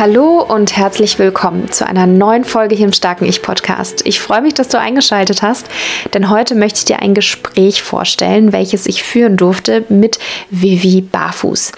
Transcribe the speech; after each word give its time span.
Hallo 0.00 0.40
und 0.40 0.78
herzlich 0.78 1.18
willkommen 1.18 1.70
zu 1.70 1.86
einer 1.86 2.06
neuen 2.06 2.44
Folge 2.44 2.74
hier 2.74 2.86
im 2.86 2.92
Starken 2.94 3.26
Ich 3.26 3.42
Podcast. 3.42 4.00
Ich 4.06 4.18
freue 4.18 4.40
mich, 4.40 4.54
dass 4.54 4.68
du 4.68 4.78
eingeschaltet 4.78 5.42
hast, 5.42 5.66
denn 6.14 6.30
heute 6.30 6.54
möchte 6.54 6.78
ich 6.78 6.84
dir 6.86 7.00
ein 7.00 7.12
Gespräch 7.12 7.82
vorstellen, 7.82 8.50
welches 8.50 8.86
ich 8.86 9.02
führen 9.02 9.36
durfte 9.36 9.84
mit 9.90 10.18
Vivi 10.48 11.02
Barfuß. 11.02 11.72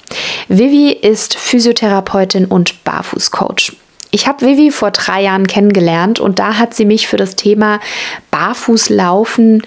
Vivi 0.46 0.92
ist 0.92 1.34
Physiotherapeutin 1.34 2.44
und 2.44 2.84
Barfußcoach. 2.84 3.72
Ich 4.12 4.28
habe 4.28 4.46
Vivi 4.46 4.70
vor 4.70 4.92
drei 4.92 5.22
Jahren 5.22 5.48
kennengelernt 5.48 6.20
und 6.20 6.38
da 6.38 6.58
hat 6.58 6.74
sie 6.74 6.84
mich 6.84 7.08
für 7.08 7.16
das 7.16 7.34
Thema 7.34 7.80
Barfußlaufen 8.30 9.64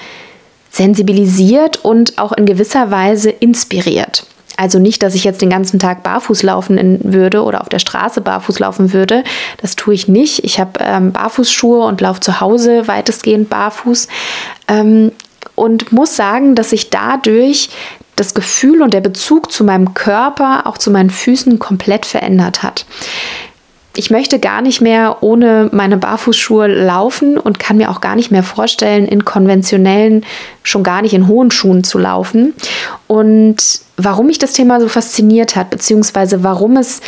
sensibilisiert 0.72 1.84
und 1.84 2.18
auch 2.20 2.32
in 2.32 2.46
gewisser 2.46 2.90
Weise 2.90 3.32
inspiriert. 3.32 4.26
Also 4.58 4.80
nicht, 4.80 5.04
dass 5.04 5.16
ich 5.16 5.24
jetzt 5.24 5.42
den 5.42 5.50
ganzen 5.50 5.80
Tag 5.80 6.04
barfuß 6.04 6.44
laufen 6.44 7.00
würde 7.04 7.44
oder 7.44 7.62
auf 7.62 7.70
der 7.70 7.80
Straße 7.80 8.22
barfuß 8.22 8.60
laufen 8.60 8.94
würde. 8.94 9.24
Das 9.62 9.76
tue 9.76 9.94
ich 9.94 10.08
nicht. 10.08 10.44
Ich 10.44 10.60
habe 10.60 10.80
ähm, 10.80 11.12
Barfußschuhe 11.12 11.86
und 11.86 12.02
laufe 12.02 12.22
zu 12.22 12.40
Hause 12.40 12.88
weitestgehend 12.88 13.50
barfuß. 13.50 14.08
Ähm, 14.68 15.12
und 15.56 15.92
muss 15.92 16.16
sagen, 16.16 16.56
dass 16.56 16.72
sich 16.72 16.90
dadurch 16.90 17.70
das 18.16 18.34
Gefühl 18.34 18.82
und 18.82 18.94
der 18.94 19.02
Bezug 19.02 19.52
zu 19.52 19.64
meinem 19.64 19.94
Körper, 19.94 20.68
auch 20.68 20.78
zu 20.78 20.92
meinen 20.92 21.10
Füßen 21.10 21.60
komplett 21.60 22.06
verändert 22.06 22.64
hat 22.64 22.86
ich 23.96 24.12
möchte 24.12 24.40
gar 24.40 24.62
nicht 24.62 24.82
mehr 24.82 25.18
ohne 25.22 25.70
meine 25.72 25.98
Barfußschuhe 25.98 26.68
laufen 26.68 27.38
und 27.38 27.60
kann 27.60 27.78
mir 27.78 27.90
auch 27.90 28.02
gar 28.02 28.16
nicht 28.16 28.32
mehr 28.32 28.44
vorstellen, 28.44 29.08
in 29.08 29.26
konventionellen, 29.26 30.26
schon 30.64 30.84
gar 30.84 31.02
nicht 31.02 31.14
in 31.14 31.28
hohen 31.28 31.52
Schuhen 31.52 31.84
zu 31.84 31.98
laufen. 31.98 32.54
Und 33.08 33.58
warum 33.98 34.28
mich 34.28 34.40
das 34.40 34.54
Thema 34.54 34.80
so 34.80 34.88
fasziniert 34.88 35.56
hat, 35.56 35.70
beziehungsweise 35.70 36.44
warum 36.44 36.78
es 36.78 37.02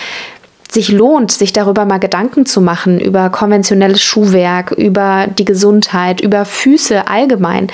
sich 0.71 0.89
lohnt, 0.89 1.31
sich 1.31 1.53
darüber 1.53 1.85
mal 1.85 1.97
Gedanken 1.97 2.45
zu 2.45 2.61
machen, 2.61 2.99
über 2.99 3.29
konventionelles 3.29 4.01
Schuhwerk, 4.01 4.71
über 4.71 5.27
die 5.27 5.45
Gesundheit, 5.45 6.21
über 6.21 6.45
Füße 6.45 7.07
allgemein. 7.07 7.67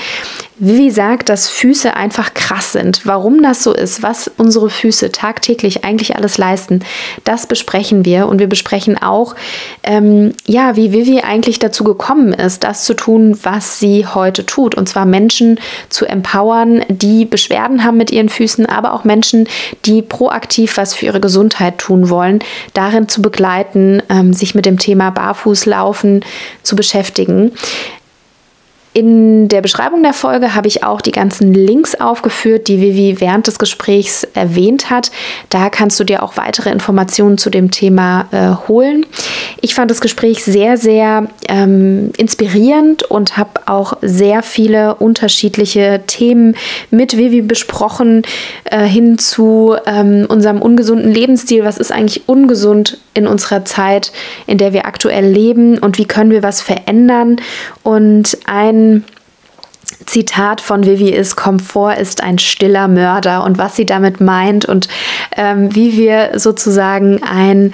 Vivi 0.60 0.92
sagt, 0.92 1.30
dass 1.30 1.50
Füße 1.50 1.96
einfach 1.96 2.34
krass 2.34 2.74
sind. 2.74 3.06
Warum 3.06 3.42
das 3.42 3.64
so 3.64 3.74
ist, 3.74 4.04
was 4.04 4.30
unsere 4.38 4.70
Füße 4.70 5.12
tagtäglich 5.12 5.84
eigentlich 5.84 6.16
alles 6.16 6.38
leisten, 6.38 6.82
das 7.24 7.48
besprechen 7.48 8.06
wir. 8.06 8.28
Und 8.28 8.40
wir 8.40 8.48
besprechen 8.48 9.02
auch, 9.02 9.36
ähm, 9.84 10.34
ja, 10.46 10.76
wie 10.76 10.92
Vivi 10.92 11.22
eigentlich 11.22 11.60
dazu 11.60 11.84
gekommen 11.84 12.34
ist, 12.34 12.64
das 12.64 12.86
zu 12.86 12.94
tun, 12.94 13.38
was 13.42 13.80
sie 13.80 14.06
heute 14.06 14.46
tut. 14.46 14.76
Und 14.76 14.88
zwar 14.88 15.06
Menschen 15.06 15.60
zu 15.90 16.06
empowern, 16.06 16.86
die 16.88 17.26
Beschwerden 17.26 17.84
haben 17.84 17.98
mit 17.98 18.12
ihren 18.12 18.30
Füßen, 18.30 18.68
aber 18.68 18.94
auch 18.94 19.04
Menschen, 19.04 19.48
die 19.86 20.02
proaktiv 20.02 20.78
was 20.78 20.94
für 20.94 21.08
ihre 21.08 21.20
Gesundheit 21.20 21.80
tun 21.80 22.10
wollen, 22.10 22.40
darin 22.74 23.10
zu 23.10 23.22
begleiten, 23.22 24.04
ähm, 24.10 24.34
sich 24.34 24.54
mit 24.54 24.66
dem 24.66 24.78
Thema 24.78 25.10
Barfußlaufen 25.10 26.24
zu 26.62 26.76
beschäftigen. 26.76 27.52
In 28.94 29.48
der 29.48 29.62
Beschreibung 29.62 30.04
der 30.04 30.14
Folge 30.14 30.54
habe 30.54 30.68
ich 30.68 30.84
auch 30.84 31.02
die 31.02 31.12
ganzen 31.12 31.52
Links 31.52 31.96
aufgeführt, 31.96 32.68
die 32.68 32.80
Vivi 32.80 33.20
während 33.20 33.48
des 33.48 33.58
Gesprächs 33.58 34.24
erwähnt 34.36 34.92
hat. 34.92 35.10
Da 35.50 35.70
kannst 35.70 36.00
du 36.00 36.04
dir 36.04 36.22
auch 36.22 36.38
weitere 36.38 36.70
Informationen 36.70 37.40
zu 37.40 37.50
dem 37.50 37.72
Thema 37.72 38.28
äh, 38.32 38.68
holen. 38.68 39.08
Ich 39.62 39.74
fand 39.74 39.90
das 39.90 40.00
Gespräch 40.00 40.44
sehr, 40.44 40.78
sehr 40.78 41.28
ähm, 41.50 42.12
inspirierend 42.18 43.02
und 43.02 43.36
habe 43.36 43.62
auch 43.66 43.98
sehr 44.04 44.44
viele 44.44 44.94
unterschiedliche 44.96 46.04
Themen 46.06 46.56
mit 46.92 47.18
Vivi 47.18 47.42
besprochen, 47.42 48.22
äh, 48.66 48.86
hin 48.86 49.18
zu 49.18 49.76
ähm, 49.88 50.28
unserem 50.30 50.62
ungesunden 50.62 51.12
Lebensstil. 51.12 51.64
Was 51.64 51.80
ist 51.80 51.92
eigentlich 51.92 52.30
ungesund 52.30 53.00
in 53.16 53.26
unserer 53.26 53.66
Zeit, 53.66 54.12
in 54.46 54.60
der 54.60 54.74
wir 54.74 54.86
aktuell 54.86 55.26
leben 55.26 55.80
und 55.80 55.98
wie 55.98 56.06
können 56.06 56.30
wir 56.30 56.44
was 56.44 56.62
verändern? 56.62 57.38
Und 57.84 58.38
ein 58.46 58.83
Zitat 60.06 60.62
von 60.62 60.86
Vivi 60.86 61.10
ist, 61.10 61.36
Komfort 61.36 61.96
ist 62.00 62.22
ein 62.24 62.40
stiller 62.40 62.88
Mörder 62.88 63.44
und 63.44 63.58
was 63.58 63.76
sie 63.76 63.86
damit 63.86 64.22
meint 64.22 64.66
und 64.66 64.88
ähm, 65.36 65.74
wie 65.76 65.98
wir 65.98 66.32
sozusagen 66.36 67.22
ein 67.24 67.74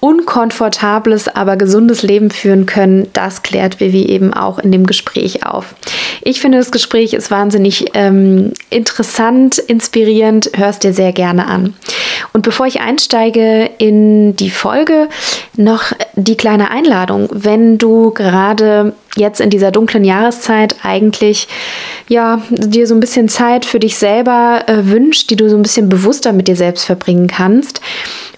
unkomfortables, 0.00 1.28
aber 1.28 1.56
gesundes 1.56 2.02
Leben 2.02 2.30
führen 2.30 2.66
können, 2.66 3.08
das 3.12 3.42
klärt 3.42 3.80
Vivi 3.80 4.04
eben 4.04 4.32
auch 4.32 4.60
in 4.60 4.70
dem 4.70 4.86
Gespräch 4.86 5.44
auf. 5.44 5.74
Ich 6.22 6.40
finde, 6.40 6.58
das 6.58 6.70
Gespräch 6.70 7.14
ist 7.14 7.30
wahnsinnig 7.30 7.86
ähm, 7.94 8.52
interessant, 8.70 9.58
inspirierend, 9.58 10.52
hörst 10.54 10.84
dir 10.84 10.92
sehr 10.92 11.12
gerne 11.12 11.46
an. 11.46 11.74
Und 12.32 12.42
bevor 12.42 12.66
ich 12.66 12.80
einsteige 12.80 13.70
in 13.78 14.36
die 14.36 14.50
Folge, 14.50 15.08
noch 15.56 15.92
die 16.14 16.36
kleine 16.36 16.70
Einladung. 16.70 17.28
Wenn 17.32 17.78
du 17.78 18.12
gerade 18.12 18.94
jetzt 19.18 19.40
in 19.40 19.50
dieser 19.50 19.70
dunklen 19.70 20.04
Jahreszeit 20.04 20.76
eigentlich 20.82 21.48
ja 22.08 22.40
dir 22.50 22.86
so 22.86 22.94
ein 22.94 23.00
bisschen 23.00 23.28
Zeit 23.28 23.64
für 23.64 23.78
dich 23.78 23.96
selber 23.96 24.64
äh, 24.66 24.86
wünscht, 24.86 25.30
die 25.30 25.36
du 25.36 25.48
so 25.48 25.56
ein 25.56 25.62
bisschen 25.62 25.88
bewusster 25.88 26.32
mit 26.32 26.48
dir 26.48 26.56
selbst 26.56 26.84
verbringen 26.84 27.26
kannst, 27.26 27.80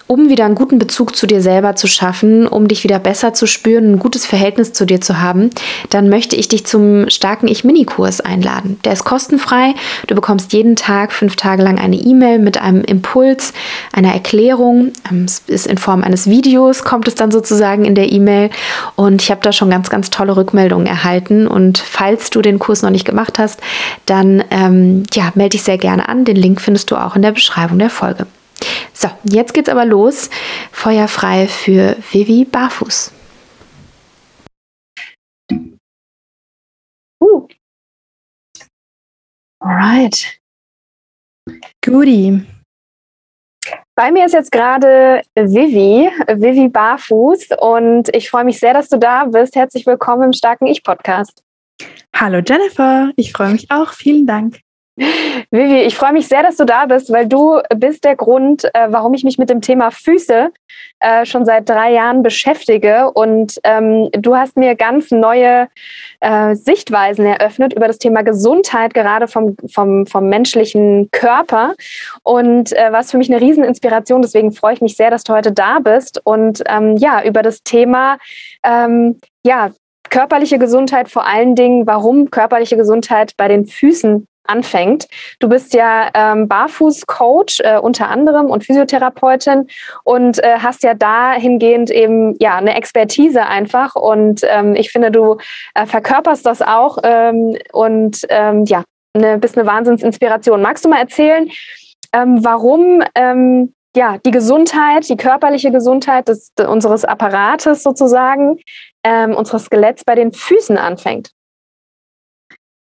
um 0.07 0.27
wieder 0.27 0.43
einen 0.43 0.55
guten 0.55 0.77
Bezug 0.77 1.15
zu 1.15 1.25
dir 1.25 1.41
selber 1.41 1.77
zu 1.77 1.87
schaffen, 1.87 2.45
um 2.45 2.67
dich 2.67 2.83
wieder 2.83 2.99
besser 2.99 3.33
zu 3.33 3.47
spüren, 3.47 3.93
ein 3.93 3.99
gutes 3.99 4.25
Verhältnis 4.25 4.73
zu 4.73 4.85
dir 4.85 4.99
zu 4.99 5.21
haben, 5.21 5.51
dann 5.89 6.09
möchte 6.09 6.35
ich 6.35 6.49
dich 6.49 6.65
zum 6.65 7.09
starken 7.09 7.47
Ich-Mini-Kurs 7.47 8.19
einladen. 8.19 8.77
Der 8.83 8.91
ist 8.91 9.05
kostenfrei. 9.05 9.73
Du 10.07 10.15
bekommst 10.15 10.51
jeden 10.51 10.75
Tag 10.75 11.13
fünf 11.13 11.37
Tage 11.37 11.63
lang 11.63 11.79
eine 11.79 11.95
E-Mail 11.95 12.39
mit 12.39 12.61
einem 12.61 12.83
Impuls, 12.83 13.53
einer 13.93 14.11
Erklärung. 14.11 14.91
Ähm, 15.09 15.23
es 15.23 15.43
ist 15.47 15.67
in 15.67 15.77
Form 15.77 16.03
eines 16.03 16.27
Videos, 16.27 16.83
kommt 16.83 17.07
es 17.07 17.15
dann 17.15 17.31
sozusagen 17.31 17.85
in 17.85 17.95
der 17.95 18.11
E-Mail. 18.11 18.49
Und 18.97 19.21
ich 19.21 19.31
habe 19.31 19.41
da 19.41 19.53
schon 19.53 19.69
ganz, 19.69 19.89
ganz 19.89 20.09
tolle 20.09 20.35
Rückmeldungen 20.35 20.70
erhalten. 20.79 21.47
Und 21.47 21.77
falls 21.77 22.29
du 22.29 22.41
den 22.41 22.59
Kurs 22.59 22.81
noch 22.81 22.89
nicht 22.89 23.05
gemacht 23.05 23.39
hast, 23.39 23.61
dann 24.05 24.43
ähm, 24.49 25.03
ja, 25.13 25.31
melde 25.35 25.51
dich 25.51 25.63
sehr 25.63 25.77
gerne 25.77 26.09
an. 26.09 26.25
Den 26.25 26.35
Link 26.35 26.61
findest 26.61 26.91
du 26.91 26.95
auch 26.95 27.15
in 27.15 27.21
der 27.21 27.31
Beschreibung 27.31 27.79
der 27.79 27.89
Folge. 27.89 28.27
So, 28.93 29.09
jetzt 29.23 29.53
geht's 29.53 29.69
aber 29.69 29.85
los. 29.85 30.29
Feuer 30.71 31.07
frei 31.07 31.47
für 31.47 31.97
Vivi 32.11 32.45
Barfuß. 32.45 33.11
Uh. 37.19 37.47
Alright. 39.59 40.39
Goodie. 41.83 42.45
Bei 43.95 44.09
mir 44.09 44.25
ist 44.25 44.33
jetzt 44.33 44.51
gerade 44.51 45.21
Vivi, 45.35 46.09
Vivi 46.27 46.69
Barfuß 46.69 47.49
und 47.59 48.09
ich 48.15 48.29
freue 48.29 48.45
mich 48.45 48.59
sehr, 48.59 48.73
dass 48.73 48.87
du 48.87 48.97
da 48.97 49.25
bist. 49.25 49.55
Herzlich 49.55 49.85
willkommen 49.85 50.23
im 50.23 50.33
Starken 50.33 50.65
Ich-Podcast. 50.67 51.43
Hallo 52.15 52.39
Jennifer, 52.45 53.11
ich 53.17 53.33
freue 53.33 53.51
mich 53.51 53.69
auch. 53.69 53.91
Vielen 53.91 54.25
Dank. 54.25 54.59
Vivi, 55.51 55.81
ich 55.81 55.95
freue 55.95 56.13
mich 56.13 56.27
sehr, 56.27 56.43
dass 56.43 56.57
du 56.57 56.65
da 56.65 56.85
bist, 56.85 57.11
weil 57.11 57.27
du 57.27 57.59
bist 57.75 58.03
der 58.03 58.15
Grund, 58.15 58.65
äh, 58.73 58.87
warum 58.89 59.13
ich 59.13 59.23
mich 59.23 59.37
mit 59.37 59.49
dem 59.49 59.61
Thema 59.61 59.91
Füße 59.91 60.51
äh, 60.99 61.25
schon 61.25 61.45
seit 61.45 61.67
drei 61.67 61.91
Jahren 61.91 62.23
beschäftige. 62.23 63.11
Und 63.11 63.59
ähm, 63.63 64.09
du 64.11 64.35
hast 64.35 64.57
mir 64.57 64.75
ganz 64.75 65.11
neue 65.11 65.67
äh, 66.19 66.55
Sichtweisen 66.55 67.25
eröffnet 67.25 67.73
über 67.73 67.87
das 67.87 67.97
Thema 67.97 68.21
Gesundheit, 68.21 68.93
gerade 68.93 69.27
vom, 69.27 69.55
vom, 69.71 70.05
vom 70.05 70.29
menschlichen 70.29 71.09
Körper. 71.11 71.73
Und 72.23 72.71
äh, 72.73 72.91
was 72.91 73.11
für 73.11 73.17
mich 73.17 73.31
eine 73.31 73.41
Rieseninspiration. 73.41 74.21
Deswegen 74.21 74.51
freue 74.51 74.75
ich 74.75 74.81
mich 74.81 74.95
sehr, 74.95 75.09
dass 75.09 75.23
du 75.23 75.33
heute 75.33 75.51
da 75.51 75.79
bist 75.79 76.21
und 76.23 76.63
ähm, 76.67 76.97
ja, 76.97 77.23
über 77.23 77.41
das 77.41 77.63
Thema 77.63 78.17
ähm, 78.63 79.19
ja, 79.43 79.71
körperliche 80.09 80.59
Gesundheit 80.59 81.09
vor 81.09 81.25
allen 81.25 81.55
Dingen, 81.55 81.87
warum 81.87 82.29
körperliche 82.29 82.77
Gesundheit 82.77 83.33
bei 83.37 83.47
den 83.47 83.65
Füßen 83.65 84.27
anfängt. 84.43 85.07
Du 85.39 85.49
bist 85.49 85.73
ja 85.73 86.09
ähm, 86.13 86.47
Barfuß-Coach 86.47 87.59
äh, 87.61 87.77
unter 87.77 88.09
anderem 88.09 88.47
und 88.47 88.65
Physiotherapeutin 88.65 89.67
und 90.03 90.43
äh, 90.43 90.57
hast 90.59 90.83
ja 90.83 90.93
dahingehend 90.93 91.91
eben 91.91 92.35
ja 92.39 92.55
eine 92.55 92.75
Expertise 92.75 93.45
einfach 93.45 93.95
und 93.95 94.41
ähm, 94.43 94.75
ich 94.75 94.91
finde, 94.91 95.11
du 95.11 95.37
äh, 95.75 95.85
verkörperst 95.85 96.45
das 96.45 96.61
auch 96.61 96.97
ähm, 97.03 97.57
und 97.71 98.25
ähm, 98.29 98.65
ja, 98.65 98.83
eine, 99.13 99.37
bist 99.37 99.57
eine 99.57 99.67
Wahnsinnsinspiration. 99.67 100.61
Magst 100.61 100.85
du 100.85 100.89
mal 100.89 100.99
erzählen, 100.99 101.49
ähm, 102.13 102.43
warum 102.43 103.03
ähm, 103.15 103.73
ja, 103.95 104.17
die 104.19 104.31
Gesundheit, 104.31 105.09
die 105.09 105.17
körperliche 105.17 105.71
Gesundheit 105.71 106.27
des, 106.27 106.53
unseres 106.65 107.03
Apparates 107.03 107.83
sozusagen, 107.83 108.59
ähm, 109.03 109.35
unseres 109.35 109.65
Skeletts 109.65 110.05
bei 110.05 110.15
den 110.15 110.31
Füßen 110.31 110.77
anfängt. 110.77 111.31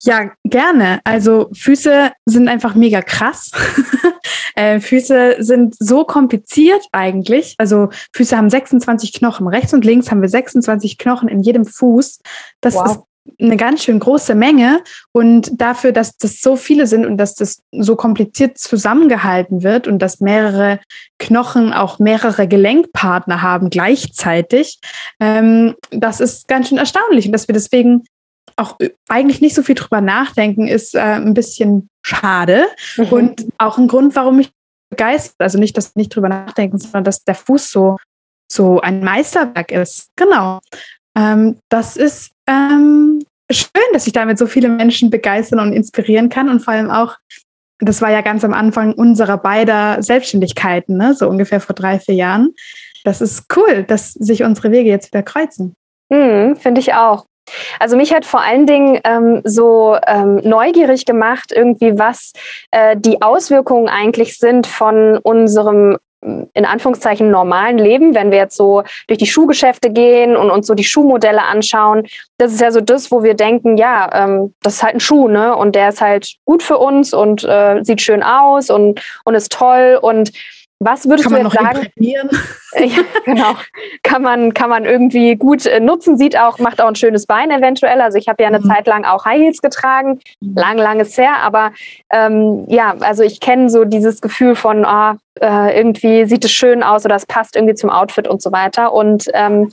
Ja, 0.01 0.31
gerne. 0.45 1.01
Also 1.03 1.49
Füße 1.53 2.11
sind 2.25 2.47
einfach 2.47 2.75
mega 2.75 3.01
krass. 3.01 3.51
äh, 4.55 4.79
Füße 4.79 5.37
sind 5.39 5.75
so 5.77 6.05
kompliziert 6.05 6.85
eigentlich. 6.91 7.55
Also 7.57 7.89
Füße 8.13 8.37
haben 8.37 8.49
26 8.49 9.13
Knochen. 9.13 9.47
Rechts 9.47 9.73
und 9.73 9.83
links 9.83 10.09
haben 10.09 10.21
wir 10.21 10.29
26 10.29 10.97
Knochen 10.97 11.27
in 11.27 11.41
jedem 11.41 11.65
Fuß. 11.65 12.19
Das 12.61 12.75
wow. 12.75 12.85
ist 12.85 12.99
eine 13.41 13.57
ganz 13.57 13.83
schön 13.83 13.99
große 13.99 14.35
Menge. 14.35 14.81
Und 15.11 15.51
dafür, 15.59 15.91
dass 15.91 16.15
das 16.17 16.41
so 16.41 16.55
viele 16.55 16.87
sind 16.87 17.05
und 17.05 17.17
dass 17.17 17.35
das 17.35 17.61
so 17.71 17.97
kompliziert 17.97 18.57
zusammengehalten 18.57 19.63
wird 19.63 19.87
und 19.87 19.99
dass 19.99 20.21
mehrere 20.21 20.79
Knochen 21.19 21.73
auch 21.73 21.99
mehrere 21.99 22.47
Gelenkpartner 22.47 23.41
haben 23.41 23.69
gleichzeitig, 23.69 24.79
ähm, 25.19 25.75
das 25.91 26.21
ist 26.21 26.47
ganz 26.47 26.69
schön 26.69 26.77
erstaunlich. 26.77 27.25
Und 27.25 27.33
dass 27.33 27.49
wir 27.49 27.53
deswegen 27.53 28.05
auch 28.59 28.77
eigentlich 29.07 29.41
nicht 29.41 29.55
so 29.55 29.63
viel 29.63 29.75
drüber 29.75 30.01
nachdenken, 30.01 30.67
ist 30.67 30.95
äh, 30.95 30.99
ein 30.99 31.33
bisschen 31.33 31.89
schade. 32.05 32.65
Mhm. 32.97 33.05
Und 33.05 33.45
auch 33.57 33.77
ein 33.77 33.87
Grund, 33.87 34.15
warum 34.15 34.39
ich 34.39 34.51
begeistert, 34.89 35.35
also 35.39 35.59
nicht, 35.59 35.77
dass 35.77 35.95
wir 35.95 36.01
nicht 36.01 36.15
drüber 36.15 36.29
nachdenken, 36.29 36.77
sondern 36.77 37.03
dass 37.03 37.23
der 37.23 37.35
Fuß 37.35 37.71
so, 37.71 37.97
so 38.51 38.81
ein 38.81 39.03
Meisterwerk 39.03 39.71
ist. 39.71 40.09
Genau. 40.15 40.59
Ähm, 41.17 41.57
das 41.69 41.97
ist 41.97 42.31
ähm, 42.47 43.23
schön, 43.51 43.93
dass 43.93 44.07
ich 44.07 44.13
damit 44.13 44.37
so 44.37 44.47
viele 44.47 44.69
Menschen 44.69 45.09
begeistern 45.09 45.59
und 45.59 45.73
inspirieren 45.73 46.29
kann 46.29 46.49
und 46.49 46.59
vor 46.61 46.73
allem 46.73 46.89
auch, 46.89 47.15
das 47.79 48.01
war 48.01 48.11
ja 48.11 48.21
ganz 48.21 48.43
am 48.43 48.53
Anfang 48.53 48.93
unserer 48.93 49.37
beider 49.37 50.01
Selbstständigkeiten, 50.03 50.97
ne? 50.97 51.13
so 51.13 51.29
ungefähr 51.29 51.61
vor 51.61 51.75
drei, 51.75 51.99
vier 51.99 52.15
Jahren. 52.15 52.53
Das 53.05 53.21
ist 53.21 53.45
cool, 53.55 53.83
dass 53.83 54.13
sich 54.13 54.43
unsere 54.43 54.71
Wege 54.71 54.89
jetzt 54.89 55.13
wieder 55.13 55.23
kreuzen. 55.23 55.73
Mhm, 56.09 56.57
Finde 56.57 56.81
ich 56.81 56.93
auch. 56.93 57.25
Also 57.79 57.95
mich 57.95 58.13
hat 58.13 58.25
vor 58.25 58.41
allen 58.41 58.65
Dingen 58.65 58.99
ähm, 59.03 59.41
so 59.43 59.97
ähm, 60.07 60.41
neugierig 60.43 61.05
gemacht, 61.05 61.51
irgendwie 61.51 61.97
was 61.97 62.33
äh, 62.71 62.95
die 62.97 63.21
Auswirkungen 63.21 63.89
eigentlich 63.89 64.37
sind 64.37 64.67
von 64.67 65.17
unserem 65.17 65.97
in 66.21 66.65
Anführungszeichen 66.65 67.31
normalen 67.31 67.77
Leben, 67.77 68.13
wenn 68.13 68.31
wir 68.31 68.39
jetzt 68.39 68.57
so 68.57 68.83
durch 69.07 69.17
die 69.17 69.25
Schuhgeschäfte 69.25 69.89
gehen 69.89 70.35
und 70.35 70.51
uns 70.51 70.67
so 70.67 70.73
die 70.73 70.83
Schuhmodelle 70.83 71.41
anschauen, 71.41 72.07
das 72.37 72.51
ist 72.51 72.59
ja 72.59 72.71
so 72.71 72.81
das, 72.81 73.09
wo 73.09 73.23
wir 73.23 73.35
denken, 73.35 73.77
ja, 73.77 74.09
ähm, 74.13 74.53
das 74.61 74.75
ist 74.75 74.83
halt 74.83 74.95
ein 74.95 74.99
Schuh, 74.99 75.29
ne? 75.29 75.55
Und 75.55 75.75
der 75.75 75.89
ist 75.89 76.01
halt 76.01 76.35
gut 76.43 76.61
für 76.61 76.77
uns 76.77 77.13
und 77.13 77.45
äh, 77.45 77.79
sieht 77.83 78.01
schön 78.01 78.21
aus 78.21 78.69
und, 78.69 79.01
und 79.23 79.35
ist 79.35 79.51
toll 79.51 79.97
und 80.01 80.31
was 80.79 81.09
würdest 81.09 81.29
kann 81.29 81.37
du 81.37 81.43
jetzt 81.43 81.53
sagen? 81.53 81.87
ja, 82.79 83.03
genau. 83.25 83.55
Kann 84.01 84.21
man, 84.21 84.53
kann 84.53 84.69
man 84.69 84.85
irgendwie 84.85 85.35
gut 85.35 85.65
äh, 85.65 85.81
nutzen, 85.81 86.17
sieht 86.17 86.39
auch, 86.39 86.57
macht 86.59 86.81
auch 86.81 86.87
ein 86.87 86.95
schönes 86.95 87.25
Bein 87.25 87.51
eventuell. 87.51 87.99
Also 87.99 88.17
ich 88.17 88.29
habe 88.29 88.41
ja 88.41 88.47
eine 88.47 88.59
mhm. 88.59 88.69
Zeit 88.69 88.87
lang 88.87 89.03
auch 89.03 89.25
High 89.25 89.41
Heels 89.41 89.61
getragen, 89.61 90.19
mhm. 90.39 90.55
lang, 90.55 90.77
langes 90.77 91.17
her, 91.17 91.37
aber 91.41 91.73
ähm, 92.11 92.63
ja, 92.69 92.95
also 93.01 93.23
ich 93.23 93.41
kenne 93.41 93.69
so 93.69 93.83
dieses 93.83 94.21
Gefühl 94.21 94.55
von, 94.55 94.85
ah, 94.85 95.17
äh, 95.41 95.77
irgendwie 95.77 96.25
sieht 96.25 96.45
es 96.45 96.51
schön 96.51 96.81
aus 96.81 97.03
oder 97.03 97.15
es 97.15 97.25
passt 97.25 97.57
irgendwie 97.57 97.75
zum 97.75 97.89
Outfit 97.89 98.27
und 98.27 98.41
so 98.41 98.53
weiter. 98.53 98.93
Und 98.93 99.25
ähm, 99.33 99.69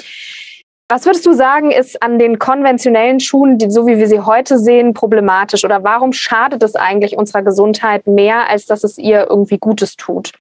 was 0.89 1.05
würdest 1.05 1.27
du 1.27 1.35
sagen, 1.35 1.71
ist 1.71 2.03
an 2.03 2.19
den 2.19 2.41
konventionellen 2.41 3.21
Schuhen, 3.21 3.59
die, 3.59 3.71
so 3.71 3.87
wie 3.87 3.99
wir 3.99 4.09
sie 4.09 4.21
heute 4.21 4.59
sehen, 4.59 4.93
problematisch? 4.93 5.65
Oder 5.65 5.85
warum 5.85 6.13
schadet 6.13 6.63
es 6.65 6.75
eigentlich 6.75 7.17
unserer 7.17 7.43
Gesundheit 7.43 8.07
mehr, 8.07 8.49
als 8.49 8.67
dass 8.67 8.83
es 8.83 8.99
ihr 8.99 9.27
irgendwie 9.29 9.59
Gutes 9.59 9.97
tut? 9.97 10.33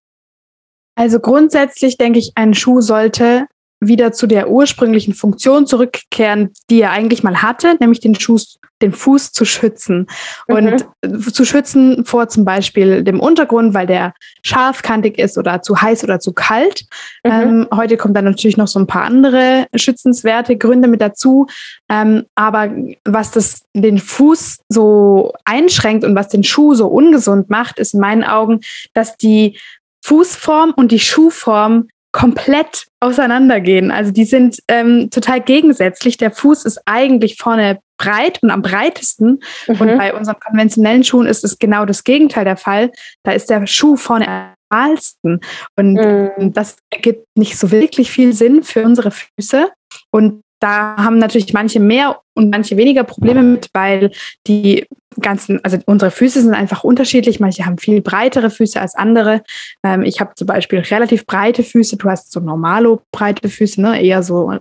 Also 0.95 1.19
grundsätzlich 1.19 1.97
denke 1.97 2.19
ich, 2.19 2.31
ein 2.35 2.53
Schuh 2.53 2.81
sollte 2.81 3.47
wieder 3.81 4.11
zu 4.11 4.27
der 4.27 4.49
ursprünglichen 4.49 5.13
Funktion 5.13 5.67
zurückkehren, 5.67 6.51
die 6.69 6.81
er 6.81 6.91
eigentlich 6.91 7.23
mal 7.23 7.41
hatte, 7.41 7.75
nämlich 7.79 7.99
den, 7.99 8.15
Schuh, 8.15 8.39
den 8.81 8.93
Fuß 8.93 9.31
zu 9.31 9.45
schützen. 9.45 10.07
Mhm. 10.47 10.55
Und 10.55 11.33
zu 11.33 11.45
schützen 11.45 12.05
vor 12.05 12.27
zum 12.29 12.45
Beispiel 12.45 13.03
dem 13.03 13.19
Untergrund, 13.19 13.73
weil 13.73 13.85
der 13.85 14.13
scharfkantig 14.43 15.19
ist 15.19 15.37
oder 15.37 15.61
zu 15.61 15.81
heiß 15.81 16.03
oder 16.03 16.19
zu 16.19 16.33
kalt. 16.33 16.85
Mhm. 17.23 17.31
Ähm, 17.31 17.67
heute 17.73 17.97
kommt 17.97 18.15
dann 18.15 18.25
natürlich 18.25 18.57
noch 18.57 18.67
so 18.67 18.79
ein 18.79 18.87
paar 18.87 19.03
andere 19.03 19.67
schützenswerte 19.75 20.57
Gründe 20.57 20.87
mit 20.87 21.01
dazu. 21.01 21.47
Ähm, 21.89 22.23
aber 22.35 22.71
was 23.03 23.31
das, 23.31 23.63
den 23.73 23.99
Fuß 23.99 24.59
so 24.69 25.33
einschränkt 25.43 26.05
und 26.05 26.15
was 26.15 26.29
den 26.29 26.43
Schuh 26.43 26.73
so 26.75 26.87
ungesund 26.87 27.49
macht, 27.49 27.77
ist 27.77 27.93
in 27.93 27.99
meinen 27.99 28.23
Augen, 28.23 28.61
dass 28.93 29.17
die 29.17 29.57
Fußform 30.05 30.73
und 30.75 30.91
die 30.91 30.99
Schuhform 30.99 31.87
komplett 32.11 32.85
auseinandergehen. 33.01 33.91
Also 33.91 34.11
die 34.11 34.23
sind 34.23 34.59
ähm, 34.67 35.09
total 35.09 35.41
gegensätzlich. 35.41 36.17
Der 36.17 36.31
Fuß 36.31 36.63
ist 36.63 36.79
eigentlich 36.85 37.37
vorne 37.37 37.79
breit 37.97 38.39
und 38.41 38.51
am 38.51 38.61
breitesten. 38.61 39.41
Mhm. 39.67 39.81
Und 39.81 39.97
bei 39.97 40.13
unseren 40.13 40.39
konventionellen 40.39 41.03
Schuhen 41.03 41.27
ist 41.27 41.43
es 41.43 41.59
genau 41.59 41.85
das 41.85 42.03
Gegenteil 42.03 42.45
der 42.45 42.55
Fall. 42.55 42.91
Da 43.23 43.31
ist 43.31 43.49
der 43.49 43.65
Schuh 43.67 43.97
vorne 43.97 44.27
am 44.27 44.53
schmalsten. 44.71 45.41
Und 45.75 45.93
mhm. 45.93 46.53
das 46.53 46.77
ergibt 46.91 47.25
nicht 47.35 47.57
so 47.57 47.71
wirklich 47.71 48.11
viel 48.11 48.31
Sinn 48.33 48.63
für 48.63 48.83
unsere 48.83 49.11
Füße. 49.11 49.71
Und 50.11 50.41
da 50.61 50.95
haben 50.97 51.17
natürlich 51.17 51.51
manche 51.51 51.79
mehr 51.79 52.21
und 52.33 52.49
manche 52.49 52.77
weniger 52.77 53.03
Probleme 53.03 53.43
mit, 53.43 53.69
weil 53.73 54.11
die 54.47 54.85
ganzen, 55.21 55.63
also 55.63 55.77
unsere 55.85 56.11
Füße 56.11 56.41
sind 56.41 56.53
einfach 56.53 56.83
unterschiedlich. 56.83 57.39
Manche 57.39 57.65
haben 57.65 57.77
viel 57.77 58.01
breitere 58.01 58.49
Füße 58.49 58.79
als 58.79 58.95
andere. 58.95 59.41
Ähm, 59.83 60.03
ich 60.03 60.19
habe 60.19 60.33
zum 60.35 60.47
Beispiel 60.47 60.79
relativ 60.79 61.25
breite 61.25 61.63
Füße. 61.63 61.97
Du 61.97 62.09
hast 62.09 62.31
so 62.31 62.39
normalo 62.39 63.01
breite 63.11 63.49
Füße, 63.49 63.81
ne? 63.81 64.01
eher 64.01 64.23
so, 64.23 64.53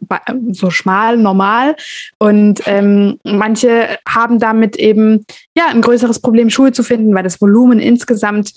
so 0.51 0.71
schmal, 0.71 1.17
normal. 1.17 1.77
Und 2.19 2.63
ähm, 2.67 3.19
manche 3.25 3.99
haben 4.09 4.39
damit 4.39 4.77
eben 4.77 5.25
ja 5.57 5.67
ein 5.69 5.83
größeres 5.83 6.21
Problem, 6.21 6.51
Schuhe 6.51 6.73
zu 6.73 6.83
finden, 6.83 7.15
weil 7.15 7.23
das 7.23 7.41
Volumen 7.41 7.79
insgesamt 7.79 8.53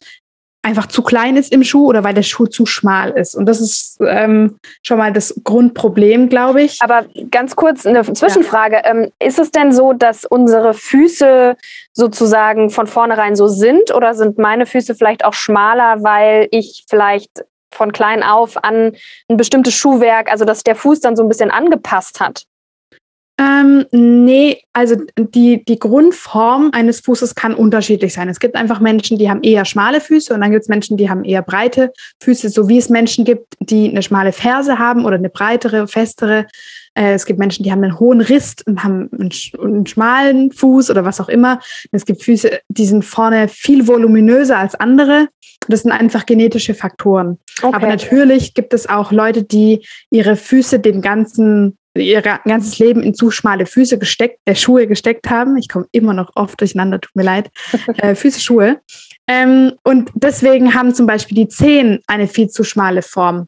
einfach 0.63 0.87
zu 0.87 1.01
klein 1.01 1.37
ist 1.37 1.53
im 1.53 1.63
Schuh 1.63 1.87
oder 1.87 2.03
weil 2.03 2.13
der 2.13 2.23
Schuh 2.23 2.45
zu 2.45 2.65
schmal 2.65 3.11
ist. 3.11 3.35
Und 3.35 3.45
das 3.45 3.61
ist 3.61 3.97
ähm, 4.05 4.57
schon 4.81 4.97
mal 4.97 5.13
das 5.13 5.39
Grundproblem, 5.43 6.29
glaube 6.29 6.63
ich. 6.63 6.79
Aber 6.81 7.05
ganz 7.31 7.55
kurz 7.55 7.85
eine 7.85 8.01
Zwischenfrage. 8.01 8.75
Ja. 8.75 8.91
Ähm, 8.91 9.11
ist 9.19 9.39
es 9.39 9.51
denn 9.51 9.71
so, 9.71 9.93
dass 9.93 10.25
unsere 10.25 10.73
Füße 10.73 11.55
sozusagen 11.93 12.69
von 12.69 12.87
vornherein 12.87 13.35
so 13.35 13.47
sind 13.47 13.93
oder 13.93 14.13
sind 14.13 14.37
meine 14.37 14.65
Füße 14.65 14.95
vielleicht 14.95 15.23
auch 15.23 15.33
schmaler, 15.33 16.03
weil 16.03 16.47
ich 16.51 16.85
vielleicht 16.89 17.45
von 17.71 17.91
klein 17.91 18.23
auf 18.23 18.63
an 18.63 18.93
ein 19.29 19.37
bestimmtes 19.37 19.73
Schuhwerk, 19.73 20.29
also 20.31 20.45
dass 20.45 20.63
der 20.63 20.75
Fuß 20.75 20.99
dann 20.99 21.15
so 21.15 21.23
ein 21.23 21.29
bisschen 21.29 21.51
angepasst 21.51 22.19
hat? 22.19 22.43
Ähm, 23.39 23.85
nee, 23.91 24.61
also 24.73 24.95
die, 25.15 25.63
die 25.63 25.77
Grundform 25.77 26.71
eines 26.73 27.01
Fußes 27.01 27.35
kann 27.35 27.53
unterschiedlich 27.53 28.13
sein. 28.13 28.29
Es 28.29 28.39
gibt 28.39 28.55
einfach 28.55 28.79
Menschen, 28.79 29.19
die 29.19 29.29
haben 29.29 29.43
eher 29.43 29.63
schmale 29.63 30.01
Füße 30.01 30.33
und 30.33 30.41
dann 30.41 30.49
gibt 30.49 30.63
es 30.63 30.69
Menschen, 30.69 30.97
die 30.97 31.07
haben 31.07 31.23
eher 31.23 31.43
breite 31.43 31.93
Füße, 32.19 32.49
so 32.49 32.67
wie 32.67 32.79
es 32.79 32.89
Menschen 32.89 33.25
gibt, 33.25 33.53
die 33.59 33.89
eine 33.89 34.01
schmale 34.01 34.31
Ferse 34.31 34.79
haben 34.79 35.05
oder 35.05 35.17
eine 35.17 35.29
breitere, 35.29 35.87
festere. 35.87 36.47
Äh, 36.95 37.13
es 37.13 37.25
gibt 37.25 37.37
Menschen, 37.37 37.63
die 37.63 37.71
haben 37.71 37.83
einen 37.83 37.99
hohen 37.99 38.21
Riss 38.21 38.55
und 38.65 38.83
haben 38.83 39.07
einen, 39.11 39.31
einen 39.61 39.85
schmalen 39.85 40.51
Fuß 40.51 40.89
oder 40.89 41.05
was 41.05 41.21
auch 41.21 41.29
immer. 41.29 41.59
Es 41.91 42.05
gibt 42.05 42.23
Füße, 42.23 42.59
die 42.69 42.85
sind 42.87 43.05
vorne 43.05 43.49
viel 43.49 43.87
voluminöser 43.87 44.57
als 44.57 44.73
andere. 44.73 45.27
Das 45.67 45.83
sind 45.83 45.91
einfach 45.91 46.25
genetische 46.25 46.73
Faktoren. 46.73 47.37
Okay. 47.61 47.75
Aber 47.75 47.87
natürlich 47.87 48.55
gibt 48.55 48.73
es 48.73 48.89
auch 48.89 49.11
Leute, 49.11 49.43
die 49.43 49.85
ihre 50.09 50.35
Füße 50.35 50.79
den 50.79 51.01
ganzen 51.01 51.77
ihr 51.97 52.21
ganzes 52.21 52.79
Leben 52.79 53.01
in 53.01 53.13
zu 53.13 53.31
schmale 53.31 53.65
Füße 53.65 53.97
gesteckt, 53.97 54.39
äh, 54.45 54.55
Schuhe 54.55 54.87
gesteckt 54.87 55.29
haben. 55.29 55.57
Ich 55.57 55.69
komme 55.69 55.85
immer 55.91 56.13
noch 56.13 56.31
oft 56.35 56.59
durcheinander, 56.59 57.01
tut 57.01 57.15
mir 57.15 57.23
leid. 57.23 57.49
Äh, 57.97 58.15
Füße, 58.15 58.39
Schuhe. 58.39 58.81
Ähm, 59.27 59.73
und 59.83 60.11
deswegen 60.13 60.73
haben 60.73 60.93
zum 60.93 61.07
Beispiel 61.07 61.35
die 61.35 61.47
Zehen 61.47 61.99
eine 62.05 62.27
viel 62.27 62.49
zu 62.49 62.63
schmale 62.63 63.01
Form. 63.01 63.47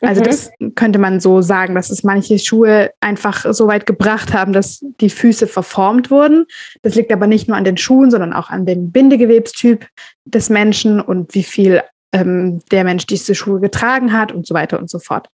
Also 0.00 0.22
mhm. 0.22 0.24
das 0.24 0.50
könnte 0.74 0.98
man 0.98 1.20
so 1.20 1.42
sagen, 1.42 1.74
dass 1.74 1.90
es 1.90 2.02
manche 2.02 2.38
Schuhe 2.38 2.90
einfach 3.00 3.44
so 3.52 3.66
weit 3.66 3.86
gebracht 3.86 4.32
haben, 4.32 4.52
dass 4.52 4.84
die 5.00 5.10
Füße 5.10 5.46
verformt 5.46 6.10
wurden. 6.10 6.46
Das 6.82 6.94
liegt 6.94 7.12
aber 7.12 7.26
nicht 7.26 7.48
nur 7.48 7.56
an 7.56 7.64
den 7.64 7.76
Schuhen, 7.76 8.10
sondern 8.10 8.32
auch 8.32 8.50
an 8.50 8.64
dem 8.64 8.90
Bindegewebstyp 8.92 9.86
des 10.24 10.48
Menschen 10.48 11.00
und 11.00 11.34
wie 11.34 11.42
viel 11.42 11.82
ähm, 12.12 12.60
der 12.70 12.84
Mensch 12.84 13.06
diese 13.06 13.34
Schuhe 13.34 13.60
getragen 13.60 14.12
hat 14.12 14.32
und 14.32 14.46
so 14.46 14.54
weiter 14.54 14.78
und 14.78 14.90
so 14.90 14.98
fort. 14.98 15.28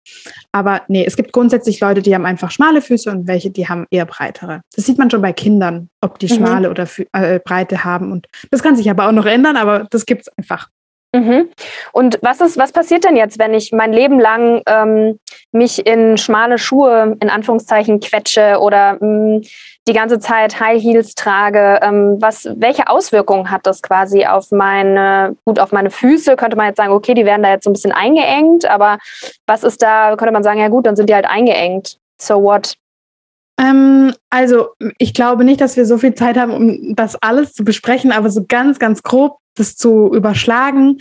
Aber 0.52 0.82
nee, 0.88 1.04
es 1.04 1.16
gibt 1.16 1.32
grundsätzlich 1.32 1.80
Leute, 1.80 2.02
die 2.02 2.14
haben 2.14 2.26
einfach 2.26 2.50
schmale 2.50 2.82
Füße 2.82 3.10
und 3.10 3.26
welche, 3.26 3.50
die 3.50 3.68
haben 3.68 3.86
eher 3.90 4.06
breitere. 4.06 4.62
Das 4.74 4.86
sieht 4.86 4.98
man 4.98 5.10
schon 5.10 5.22
bei 5.22 5.32
Kindern, 5.32 5.88
ob 6.00 6.18
die 6.18 6.26
mhm. 6.26 6.36
schmale 6.36 6.70
oder 6.70 6.88
äh, 7.12 7.38
breite 7.38 7.84
haben. 7.84 8.12
Und 8.12 8.26
das 8.50 8.62
kann 8.62 8.76
sich 8.76 8.90
aber 8.90 9.08
auch 9.08 9.12
noch 9.12 9.26
ändern, 9.26 9.56
aber 9.56 9.86
das 9.90 10.06
gibt 10.06 10.22
es 10.22 10.28
einfach. 10.36 10.68
Mhm. 11.14 11.48
Und 11.92 12.18
was 12.22 12.40
ist, 12.40 12.58
was 12.58 12.72
passiert 12.72 13.04
denn 13.04 13.16
jetzt, 13.16 13.38
wenn 13.38 13.54
ich 13.54 13.70
mein 13.70 13.92
Leben 13.92 14.18
lang 14.18 14.62
ähm, 14.66 15.20
mich 15.52 15.86
in 15.86 16.18
schmale 16.18 16.58
Schuhe 16.58 17.16
in 17.20 17.30
Anführungszeichen 17.30 18.00
quetsche 18.00 18.58
oder 18.58 18.94
mh, 19.00 19.38
mm, 19.38 19.42
die 19.86 19.92
ganze 19.92 20.18
Zeit 20.18 20.58
High 20.60 20.82
Heels 20.82 21.14
trage? 21.14 21.80
Ähm, 21.82 22.16
was, 22.20 22.48
welche 22.56 22.88
Auswirkungen 22.88 23.50
hat 23.50 23.66
das 23.66 23.82
quasi 23.82 24.24
auf 24.24 24.50
meine, 24.50 25.36
gut, 25.44 25.58
auf 25.58 25.72
meine 25.72 25.90
Füße? 25.90 26.36
Könnte 26.36 26.56
man 26.56 26.66
jetzt 26.66 26.76
sagen, 26.76 26.92
okay, 26.92 27.14
die 27.14 27.24
werden 27.24 27.42
da 27.42 27.50
jetzt 27.50 27.64
so 27.64 27.70
ein 27.70 27.74
bisschen 27.74 27.92
eingeengt, 27.92 28.64
aber 28.64 28.98
was 29.46 29.64
ist 29.64 29.82
da, 29.82 30.16
könnte 30.16 30.32
man 30.32 30.42
sagen, 30.42 30.60
ja 30.60 30.68
gut, 30.68 30.86
dann 30.86 30.96
sind 30.96 31.08
die 31.08 31.14
halt 31.14 31.26
eingeengt. 31.26 31.98
So 32.20 32.42
what? 32.42 32.76
Ähm, 33.58 34.14
also 34.30 34.68
ich 34.98 35.14
glaube 35.14 35.44
nicht, 35.44 35.60
dass 35.60 35.76
wir 35.76 35.86
so 35.86 35.98
viel 35.98 36.14
Zeit 36.14 36.36
haben, 36.36 36.52
um 36.52 36.96
das 36.96 37.16
alles 37.16 37.52
zu 37.52 37.64
besprechen, 37.64 38.12
aber 38.12 38.30
so 38.30 38.44
ganz, 38.46 38.78
ganz 38.78 39.02
grob 39.02 39.38
das 39.54 39.76
zu 39.76 40.12
überschlagen. 40.12 40.98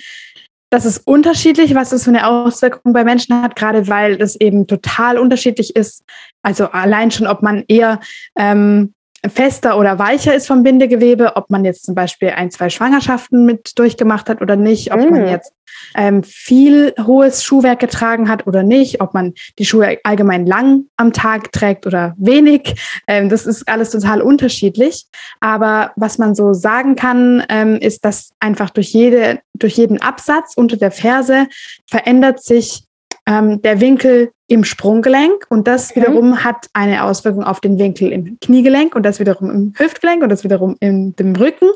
Das 0.74 0.86
ist 0.86 1.06
unterschiedlich, 1.06 1.76
was 1.76 1.92
das 1.92 2.06
für 2.06 2.10
eine 2.10 2.26
Auswirkung 2.26 2.94
bei 2.94 3.04
Menschen 3.04 3.40
hat, 3.44 3.56
gerade 3.56 3.88
weil 3.90 4.18
das 4.18 4.36
eben 4.36 4.66
total 4.66 5.20
unterschiedlich 5.20 5.76
ist. 5.76 6.04
Also 6.42 6.66
allein 6.66 7.12
schon, 7.12 7.28
ob 7.28 7.44
man 7.44 7.64
eher 7.68 8.00
ähm, 8.36 8.96
fester 9.32 9.78
oder 9.78 10.00
weicher 10.00 10.36
ist 10.36 10.48
vom 10.48 10.64
Bindegewebe, 10.64 11.36
ob 11.36 11.50
man 11.50 11.64
jetzt 11.64 11.86
zum 11.86 11.96
Beispiel 11.96 12.30
ein, 12.30 12.52
zwei 12.52 12.70
Schwangerschaften 12.70 13.46
mit 13.46 13.78
durchgemacht 13.80 14.30
hat 14.30 14.42
oder 14.42 14.56
nicht, 14.56 14.94
ob 14.94 15.00
mm. 15.00 15.12
man 15.12 15.28
jetzt 15.28 15.54
ähm, 15.96 16.24
viel 16.24 16.94
hohes 17.06 17.44
Schuhwerk 17.44 17.80
getragen 17.80 18.30
hat 18.30 18.48
oder 18.48 18.64
nicht, 18.64 19.02
ob 19.02 19.14
man 19.14 19.34
die 19.60 19.66
Schuhe 19.66 19.98
allgemein 20.04 20.46
lang 20.46 20.86
am 20.98 21.14
Tag 21.14 21.52
trägt 21.52 21.88
oder 21.88 22.14
wenig. 22.18 22.76
Ähm, 23.08 23.30
das 23.30 23.46
ist 23.46 23.68
alles 23.68 23.92
total 23.92 24.22
unterschiedlich. 24.22 25.06
Aber 25.40 25.92
was 25.96 26.18
man 26.18 26.36
so 26.36 26.54
sagen 26.54 26.96
kann, 26.96 27.44
ähm, 27.50 27.78
ist, 27.78 28.06
dass 28.06 28.32
einfach 28.40 28.70
durch, 28.70 28.94
jede, 28.94 29.40
durch 29.54 29.76
jeden 29.76 30.02
Absatz 30.02 30.54
unter 30.56 30.78
der 30.78 30.92
Ferse 30.92 31.48
verändert 31.90 32.44
sich 32.44 32.86
ähm, 33.26 33.62
der 33.62 33.80
Winkel 33.80 34.32
im 34.54 34.64
Sprunggelenk 34.64 35.48
und 35.50 35.68
das 35.68 35.96
mhm. 35.96 36.02
wiederum 36.02 36.44
hat 36.44 36.68
eine 36.74 37.04
Auswirkung 37.04 37.44
auf 37.44 37.60
den 37.60 37.80
Winkel 37.80 38.12
im 38.12 38.38
Kniegelenk 38.40 38.96
und 38.96 39.04
das 39.04 39.20
wiederum 39.20 39.50
im 39.50 39.74
Hüftgelenk 39.76 40.22
und 40.22 40.30
das 40.30 40.44
wiederum 40.44 40.78
in 40.80 41.16
dem 41.16 41.36
Rücken. 41.36 41.70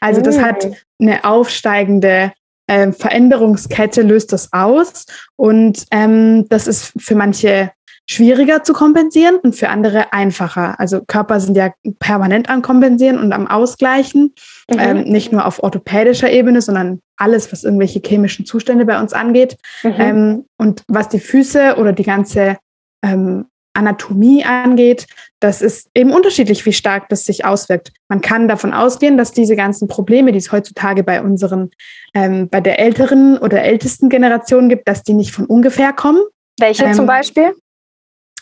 Also 0.00 0.20
das 0.20 0.40
hat 0.40 0.64
mhm. 0.64 0.74
eine 1.00 1.24
aufsteigende 1.24 2.32
äh, 2.66 2.90
Veränderungskette, 2.90 4.02
löst 4.02 4.32
das 4.32 4.52
aus 4.52 5.06
und 5.36 5.86
ähm, 5.92 6.48
das 6.48 6.66
ist 6.66 6.92
für 6.98 7.14
manche 7.14 7.70
schwieriger 8.06 8.62
zu 8.62 8.72
kompensieren 8.72 9.36
und 9.36 9.54
für 9.54 9.68
andere 9.68 10.12
einfacher. 10.12 10.78
Also 10.78 11.00
Körper 11.06 11.40
sind 11.40 11.56
ja 11.56 11.72
permanent 11.98 12.50
am 12.50 12.62
Kompensieren 12.62 13.18
und 13.18 13.32
am 13.32 13.46
Ausgleichen, 13.46 14.34
mhm. 14.70 14.78
ähm, 14.78 15.02
nicht 15.04 15.32
nur 15.32 15.46
auf 15.46 15.62
orthopädischer 15.62 16.30
Ebene, 16.30 16.60
sondern 16.60 17.00
alles, 17.16 17.50
was 17.52 17.64
irgendwelche 17.64 18.00
chemischen 18.04 18.44
Zustände 18.44 18.84
bei 18.84 19.00
uns 19.00 19.12
angeht. 19.12 19.56
Mhm. 19.82 19.94
Ähm, 19.98 20.44
und 20.58 20.82
was 20.88 21.08
die 21.08 21.20
Füße 21.20 21.76
oder 21.76 21.92
die 21.92 22.02
ganze 22.02 22.58
ähm, 23.02 23.46
Anatomie 23.72 24.44
angeht, 24.44 25.06
das 25.40 25.60
ist 25.60 25.88
eben 25.94 26.12
unterschiedlich, 26.12 26.64
wie 26.64 26.72
stark 26.72 27.08
das 27.08 27.24
sich 27.24 27.44
auswirkt. 27.44 27.92
Man 28.08 28.20
kann 28.20 28.48
davon 28.48 28.72
ausgehen, 28.72 29.16
dass 29.16 29.32
diese 29.32 29.56
ganzen 29.56 29.88
Probleme, 29.88 30.30
die 30.30 30.38
es 30.38 30.52
heutzutage 30.52 31.02
bei 31.02 31.20
unseren, 31.20 31.70
ähm, 32.14 32.48
bei 32.48 32.60
der 32.60 32.78
älteren 32.78 33.36
oder 33.38 33.62
ältesten 33.62 34.08
Generation 34.10 34.68
gibt, 34.68 34.86
dass 34.88 35.02
die 35.02 35.14
nicht 35.14 35.32
von 35.32 35.46
ungefähr 35.46 35.92
kommen. 35.92 36.22
Welche 36.58 36.84
ähm, 36.84 36.94
zum 36.94 37.06
Beispiel? 37.06 37.52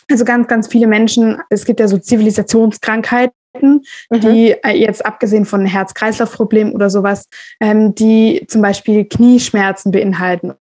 Also 0.09 0.25
ganz, 0.25 0.47
ganz 0.47 0.67
viele 0.67 0.87
Menschen, 0.87 1.37
es 1.49 1.65
gibt 1.65 1.79
ja 1.79 1.87
so 1.87 1.97
Zivilisationskrankheiten, 1.97 3.33
mhm. 3.61 3.81
die 4.11 4.51
äh, 4.63 4.71
jetzt 4.71 5.05
abgesehen 5.05 5.45
von 5.45 5.65
Herz-Kreislauf-Problemen 5.65 6.73
oder 6.73 6.89
sowas, 6.89 7.27
ähm, 7.59 7.95
die 7.95 8.45
zum 8.47 8.61
Beispiel 8.61 9.05
Knieschmerzen 9.05 9.91
beinhalten, 9.91 10.53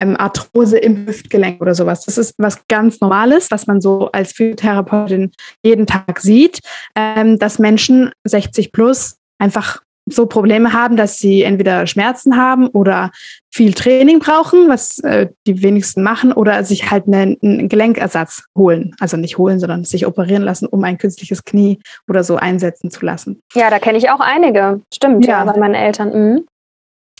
ähm, 0.00 0.16
Arthrose 0.16 0.78
im 0.78 1.06
Hüftgelenk 1.06 1.60
oder 1.60 1.74
sowas. 1.74 2.04
Das 2.04 2.18
ist 2.18 2.34
was 2.38 2.66
ganz 2.68 3.00
Normales, 3.00 3.50
was 3.50 3.66
man 3.66 3.80
so 3.80 4.10
als 4.10 4.32
Physiotherapeutin 4.32 5.32
jeden 5.62 5.86
Tag 5.86 6.20
sieht, 6.20 6.60
ähm, 6.96 7.38
dass 7.38 7.58
Menschen 7.58 8.10
60 8.24 8.72
plus 8.72 9.16
einfach 9.38 9.82
so 10.06 10.26
Probleme 10.26 10.72
haben, 10.72 10.96
dass 10.96 11.18
sie 11.18 11.42
entweder 11.42 11.86
Schmerzen 11.86 12.36
haben 12.36 12.68
oder 12.68 13.12
viel 13.50 13.72
Training 13.72 14.18
brauchen, 14.18 14.68
was 14.68 14.98
äh, 15.00 15.28
die 15.46 15.62
wenigsten 15.62 16.02
machen, 16.02 16.32
oder 16.32 16.64
sich 16.64 16.90
halt 16.90 17.06
einen, 17.06 17.36
einen, 17.42 17.68
Gelenkersatz 17.68 18.44
holen. 18.56 18.94
Also 18.98 19.16
nicht 19.16 19.38
holen, 19.38 19.60
sondern 19.60 19.84
sich 19.84 20.06
operieren 20.06 20.42
lassen, 20.42 20.66
um 20.66 20.82
ein 20.84 20.98
künstliches 20.98 21.44
Knie 21.44 21.78
oder 22.08 22.24
so 22.24 22.36
einsetzen 22.36 22.90
zu 22.90 23.04
lassen. 23.04 23.40
Ja, 23.54 23.70
da 23.70 23.78
kenne 23.78 23.98
ich 23.98 24.10
auch 24.10 24.20
einige. 24.20 24.80
Stimmt, 24.92 25.24
ja, 25.26 25.44
ja 25.44 25.52
bei 25.52 25.58
meinen 25.58 25.74
Eltern. 25.74 26.12
Mhm. 26.12 26.46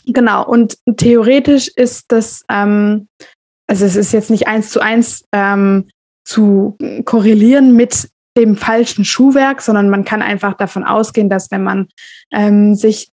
Genau, 0.05 0.45
und 0.45 0.77
theoretisch 0.97 1.69
ist 1.69 2.11
das, 2.11 2.43
ähm, 2.49 3.07
also 3.67 3.85
es 3.85 3.95
ist 3.95 4.11
jetzt 4.11 4.29
nicht 4.29 4.47
eins 4.47 4.69
zu 4.69 4.81
eins 4.81 5.23
ähm, 5.31 5.87
zu 6.25 6.77
korrelieren 7.05 7.75
mit 7.75 8.09
dem 8.37 8.55
falschen 8.55 9.05
Schuhwerk, 9.05 9.61
sondern 9.61 9.89
man 9.89 10.05
kann 10.05 10.21
einfach 10.21 10.55
davon 10.55 10.83
ausgehen, 10.83 11.29
dass 11.29 11.51
wenn 11.51 11.63
man 11.63 11.87
ähm, 12.31 12.75
sich 12.75 13.11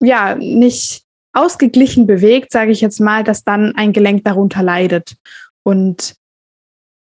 ja 0.00 0.34
nicht 0.34 1.04
ausgeglichen 1.32 2.06
bewegt, 2.06 2.50
sage 2.50 2.72
ich 2.72 2.80
jetzt 2.80 2.98
mal, 3.00 3.22
dass 3.22 3.44
dann 3.44 3.74
ein 3.76 3.92
Gelenk 3.92 4.24
darunter 4.24 4.62
leidet. 4.62 5.16
Und 5.62 6.14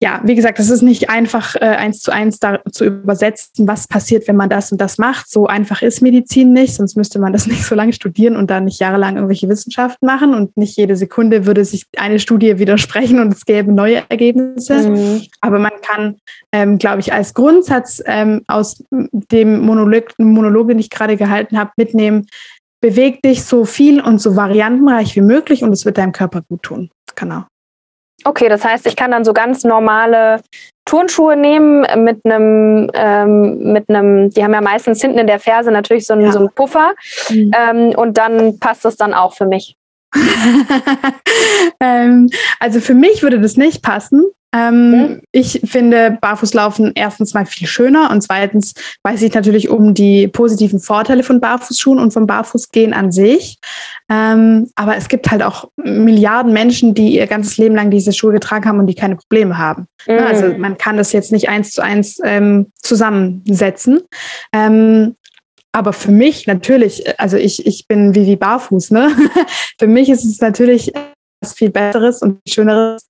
ja, 0.03 0.23
wie 0.25 0.35
gesagt, 0.35 0.59
es 0.59 0.71
ist 0.71 0.81
nicht 0.81 1.11
einfach 1.11 1.57
äh, 1.57 1.59
eins 1.59 2.01
zu 2.01 2.11
eins 2.11 2.39
da 2.39 2.61
zu 2.73 2.87
übersetzen, 2.87 3.69
was 3.69 3.87
passiert, 3.87 4.27
wenn 4.29 4.37
man 4.37 4.49
das 4.49 4.73
und 4.73 4.81
das 4.81 4.97
macht. 4.97 5.31
So 5.31 5.47
einfach 5.47 5.83
ist 5.83 6.01
Medizin 6.01 6.55
nicht, 6.55 6.75
sonst 6.75 6.97
müsste 6.97 7.19
man 7.19 7.35
das 7.35 7.47
nicht 7.47 7.65
so 7.65 7.75
lange 7.75 7.93
studieren 7.93 8.35
und 8.35 8.51
dann 8.51 8.65
nicht 8.65 8.81
jahrelang 8.81 9.17
irgendwelche 9.17 9.49
Wissenschaften 9.51 10.07
machen 10.07 10.35
und 10.35 10.57
nicht 10.57 10.79
jede 10.79 10.97
Sekunde 10.97 11.45
würde 11.45 11.67
sich 11.67 11.85
eine 11.99 12.19
Studie 12.19 12.59
widersprechen 12.59 13.21
und 13.21 13.35
es 13.35 13.45
gäbe 13.45 13.73
neue 13.73 14.03
Ergebnisse. 14.09 14.89
Mhm. 14.89 15.23
Aber 15.43 15.59
man 15.59 15.73
kann, 15.83 16.17
ähm, 16.53 16.79
glaube 16.79 17.01
ich, 17.01 17.13
als 17.13 17.35
Grundsatz 17.35 18.03
ähm, 18.07 18.43
aus 18.47 18.83
dem 18.91 19.61
Monolog, 19.61 20.15
Monolog, 20.17 20.69
den 20.69 20.79
ich 20.79 20.89
gerade 20.89 21.19
gehalten 21.19 21.59
habe, 21.59 21.73
mitnehmen, 21.77 22.27
beweg 22.81 23.21
dich 23.21 23.45
so 23.45 23.67
viel 23.67 24.01
und 24.01 24.19
so 24.19 24.35
variantenreich 24.35 25.15
wie 25.15 25.21
möglich 25.21 25.63
und 25.63 25.75
es 25.75 25.85
wird 25.85 25.99
deinem 25.99 26.13
Körper 26.13 26.41
gut 26.41 26.63
tun. 26.63 26.91
Genau. 27.17 27.45
Okay, 28.25 28.49
das 28.49 28.65
heißt, 28.65 28.87
ich 28.87 28.97
kann 28.97 29.11
dann 29.11 29.25
so 29.25 29.33
ganz 29.33 29.65
normale 29.65 30.41
Turnschuhe 30.85 31.37
nehmen 31.37 31.87
mit 32.05 32.21
einem, 32.25 32.91
ähm, 32.95 33.73
mit 33.73 33.89
einem, 33.89 34.31
die 34.31 34.43
haben 34.43 34.53
ja 34.53 34.61
meistens 34.61 35.01
hinten 35.01 35.19
in 35.19 35.27
der 35.27 35.39
Ferse 35.39 35.71
natürlich 35.71 36.07
so 36.07 36.15
einen, 36.15 36.23
ja. 36.23 36.33
so 36.33 36.39
einen 36.41 36.51
Puffer 36.51 36.95
mhm. 37.29 37.53
ähm, 37.57 37.89
und 37.97 38.19
dann 38.19 38.59
passt 38.59 38.85
das 38.85 38.97
dann 38.97 39.15
auch 39.15 39.35
für 39.35 39.47
mich. 39.47 39.77
ähm, 41.81 42.29
also 42.59 42.81
für 42.81 42.95
mich 42.95 43.23
würde 43.23 43.41
das 43.41 43.57
nicht 43.57 43.83
passen, 43.83 44.25
ähm, 44.53 44.91
mhm. 44.91 45.21
Ich 45.33 45.61
finde 45.65 46.19
Barfußlaufen 46.21 46.93
erstens 46.95 47.35
mal 47.35 47.47
viel 47.47 47.69
schöner 47.69 48.11
und 48.11 48.21
zweitens 48.23 48.75
weiß 49.05 49.23
ich 49.23 49.33
natürlich 49.33 49.69
um 49.69 49.95
die 49.95 50.27
positiven 50.27 50.81
Vorteile 50.81 51.23
von 51.23 51.41
Barfußschuhen 51.41 51.99
und 51.99 52.13
vom 52.13 52.27
Barfußgehen 52.27 52.93
an 52.93 53.13
sich. 53.13 53.59
Ähm, 54.11 54.69
aber 54.75 54.97
es 54.97 55.09
gibt 55.09 55.31
halt 55.31 55.43
auch 55.43 55.71
Milliarden 55.77 56.53
Menschen, 56.53 56.95
die 56.95 57.15
ihr 57.15 57.27
ganzes 57.29 57.59
Leben 57.59 57.77
lang 57.77 57.91
diese 57.91 58.13
Schuhe 58.13 58.33
getragen 58.33 58.67
haben 58.67 58.79
und 58.81 58.89
die 58.89 58.95
keine 58.95 59.17
Probleme 59.17 59.57
haben. 59.57 59.87
Mhm. 60.07 60.19
Also 60.19 60.49
man 60.59 60.77
kann 60.79 60.97
das 60.97 61.13
jetzt 61.13 61.31
nicht 61.31 61.49
eins 61.49 61.71
zu 61.73 61.83
eins 61.83 62.19
ähm, 62.25 62.73
zusammensetzen. 62.83 64.01
Ähm, 64.53 65.15
aber 65.73 65.93
für 65.93 66.11
mich 66.11 66.49
natürlich, 66.49 67.21
also 67.21 67.37
ich, 67.37 67.65
ich 67.65 67.87
bin 67.87 68.17
wie, 68.17 68.27
wie 68.27 68.35
barfuß, 68.35 68.91
ne? 68.91 69.11
für 69.79 69.87
mich 69.87 70.09
ist 70.09 70.25
es 70.25 70.41
natürlich 70.41 70.93
was 71.41 71.55
viel 71.55 71.71
Besseres 71.71 72.23
und 72.23 72.41
Schöneres, 72.49 73.07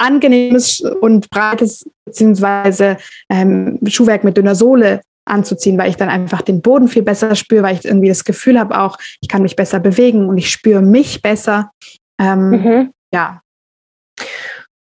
angenehmes 0.00 0.80
und 0.80 1.30
breites 1.30 1.88
beziehungsweise 2.04 2.96
ähm, 3.28 3.78
Schuhwerk 3.86 4.24
mit 4.24 4.36
dünner 4.36 4.54
Sohle 4.54 5.00
anzuziehen, 5.26 5.78
weil 5.78 5.90
ich 5.90 5.96
dann 5.96 6.08
einfach 6.08 6.42
den 6.42 6.62
Boden 6.62 6.88
viel 6.88 7.02
besser 7.02 7.36
spüre, 7.36 7.62
weil 7.62 7.76
ich 7.76 7.84
irgendwie 7.84 8.08
das 8.08 8.24
Gefühl 8.24 8.58
habe 8.58 8.78
auch, 8.80 8.98
ich 9.20 9.28
kann 9.28 9.42
mich 9.42 9.56
besser 9.56 9.78
bewegen 9.78 10.28
und 10.28 10.38
ich 10.38 10.50
spüre 10.50 10.82
mich 10.82 11.22
besser. 11.22 11.70
Ähm, 12.18 12.50
mhm. 12.50 12.90
Ja, 13.12 13.42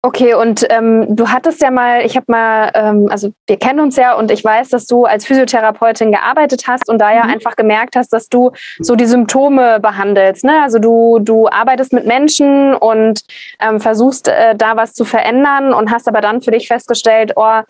Okay, 0.04 0.34
und 0.34 0.66
ähm, 0.68 1.14
du 1.14 1.28
hattest 1.28 1.62
ja 1.62 1.70
mal, 1.70 2.04
ich 2.04 2.16
habe 2.16 2.26
mal, 2.26 2.72
ähm, 2.74 3.06
also 3.08 3.32
wir 3.46 3.56
kennen 3.56 3.78
uns 3.78 3.94
ja 3.94 4.14
und 4.14 4.32
ich 4.32 4.42
weiß, 4.42 4.70
dass 4.70 4.86
du 4.86 5.04
als 5.04 5.24
Physiotherapeutin 5.24 6.10
gearbeitet 6.10 6.64
hast 6.66 6.88
und 6.88 6.98
da 6.98 7.14
ja 7.14 7.22
mhm. 7.22 7.34
einfach 7.34 7.54
gemerkt 7.54 7.94
hast, 7.94 8.12
dass 8.12 8.28
du 8.28 8.50
so 8.80 8.96
die 8.96 9.06
Symptome 9.06 9.78
behandelst. 9.78 10.42
Ne? 10.42 10.60
Also 10.60 10.80
du, 10.80 11.20
du 11.20 11.48
arbeitest 11.48 11.92
mit 11.92 12.04
Menschen 12.04 12.74
und 12.74 13.22
ähm, 13.60 13.78
versuchst 13.78 14.26
äh, 14.26 14.56
da 14.56 14.76
was 14.76 14.92
zu 14.92 15.04
verändern 15.04 15.72
und 15.72 15.92
hast 15.92 16.08
aber 16.08 16.20
dann 16.20 16.42
für 16.42 16.50
dich 16.50 16.66
festgestellt, 16.66 17.34
oh, 17.36 17.60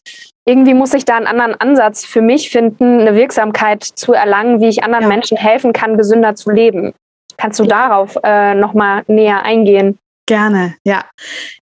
irgendwie 0.46 0.72
muss 0.72 0.94
ich 0.94 1.04
da 1.04 1.16
einen 1.16 1.26
anderen 1.26 1.60
Ansatz 1.60 2.06
für 2.06 2.22
mich 2.22 2.48
finden, 2.48 3.00
eine 3.00 3.14
Wirksamkeit 3.14 3.82
zu 3.82 4.14
erlangen, 4.14 4.62
wie 4.62 4.68
ich 4.68 4.84
anderen 4.84 5.02
ja. 5.02 5.08
Menschen 5.08 5.36
helfen 5.36 5.74
kann, 5.74 5.98
gesünder 5.98 6.34
zu 6.34 6.50
leben. 6.50 6.94
Kannst 7.36 7.60
du 7.60 7.64
darauf 7.64 8.16
äh, 8.24 8.54
nochmal 8.54 9.02
näher 9.06 9.42
eingehen? 9.42 9.98
Gerne, 10.32 10.76
ja. 10.82 11.04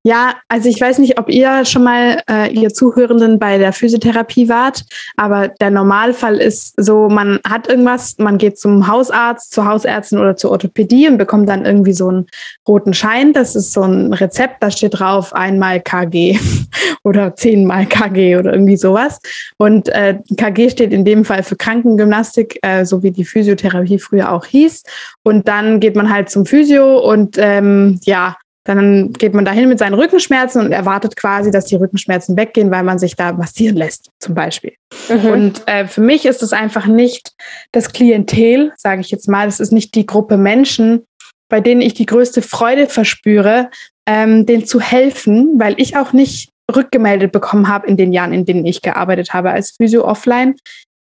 Ja, 0.04 0.36
also 0.46 0.68
ich 0.68 0.80
weiß 0.80 0.98
nicht, 0.98 1.18
ob 1.18 1.28
ihr 1.28 1.64
schon 1.64 1.82
mal, 1.82 2.22
äh, 2.30 2.52
ihr 2.52 2.72
Zuhörenden, 2.72 3.40
bei 3.40 3.58
der 3.58 3.72
Physiotherapie 3.72 4.48
wart, 4.48 4.84
aber 5.16 5.48
der 5.48 5.70
Normalfall 5.70 6.36
ist 6.36 6.74
so, 6.76 7.08
man 7.08 7.40
hat 7.44 7.66
irgendwas, 7.66 8.16
man 8.18 8.38
geht 8.38 8.60
zum 8.60 8.86
Hausarzt, 8.86 9.52
zur 9.52 9.66
Hausärztin 9.66 10.20
oder 10.20 10.36
zur 10.36 10.52
Orthopädie 10.52 11.08
und 11.08 11.18
bekommt 11.18 11.48
dann 11.48 11.64
irgendwie 11.64 11.92
so 11.92 12.06
einen 12.06 12.28
roten 12.68 12.94
Schein. 12.94 13.32
Das 13.32 13.56
ist 13.56 13.72
so 13.72 13.82
ein 13.82 14.12
Rezept, 14.12 14.62
da 14.62 14.70
steht 14.70 15.00
drauf 15.00 15.32
einmal 15.34 15.80
KG 15.80 16.38
oder 17.02 17.34
zehnmal 17.34 17.86
KG 17.86 18.36
oder 18.36 18.52
irgendwie 18.52 18.76
sowas. 18.76 19.18
Und 19.58 19.88
äh, 19.88 20.16
KG 20.36 20.70
steht 20.70 20.92
in 20.92 21.04
dem 21.04 21.24
Fall 21.24 21.42
für 21.42 21.56
Krankengymnastik, 21.56 22.60
äh, 22.62 22.84
so 22.84 23.02
wie 23.02 23.10
die 23.10 23.24
Physiotherapie 23.24 23.98
früher 23.98 24.30
auch 24.30 24.44
hieß. 24.44 24.84
Und 25.24 25.48
dann 25.48 25.80
geht 25.80 25.96
man 25.96 26.08
halt 26.08 26.30
zum 26.30 26.46
Physio 26.46 27.00
und 27.00 27.36
ähm, 27.36 27.98
ja, 28.04 28.36
dann 28.64 29.12
geht 29.14 29.32
man 29.32 29.44
dahin 29.44 29.68
mit 29.68 29.78
seinen 29.78 29.94
Rückenschmerzen 29.94 30.64
und 30.64 30.72
erwartet 30.72 31.16
quasi, 31.16 31.50
dass 31.50 31.64
die 31.64 31.76
Rückenschmerzen 31.76 32.36
weggehen, 32.36 32.70
weil 32.70 32.82
man 32.82 32.98
sich 32.98 33.16
da 33.16 33.32
massieren 33.32 33.76
lässt, 33.76 34.10
zum 34.18 34.34
Beispiel. 34.34 34.74
Mhm. 35.08 35.30
Und 35.30 35.62
äh, 35.66 35.86
für 35.86 36.02
mich 36.02 36.26
ist 36.26 36.42
es 36.42 36.52
einfach 36.52 36.86
nicht 36.86 37.32
das 37.72 37.92
Klientel, 37.92 38.72
sage 38.76 39.00
ich 39.00 39.10
jetzt 39.10 39.28
mal, 39.28 39.48
es 39.48 39.60
ist 39.60 39.72
nicht 39.72 39.94
die 39.94 40.06
Gruppe 40.06 40.36
Menschen, 40.36 41.06
bei 41.48 41.60
denen 41.60 41.80
ich 41.80 41.94
die 41.94 42.06
größte 42.06 42.42
Freude 42.42 42.86
verspüre, 42.86 43.70
ähm, 44.06 44.44
denen 44.46 44.66
zu 44.66 44.80
helfen, 44.80 45.58
weil 45.58 45.74
ich 45.78 45.96
auch 45.96 46.12
nicht 46.12 46.50
rückgemeldet 46.74 47.32
bekommen 47.32 47.68
habe 47.68 47.86
in 47.86 47.96
den 47.96 48.12
Jahren, 48.12 48.32
in 48.32 48.44
denen 48.44 48.64
ich 48.64 48.82
gearbeitet 48.82 49.32
habe 49.32 49.50
als 49.50 49.72
Physio 49.72 50.04
offline, 50.04 50.54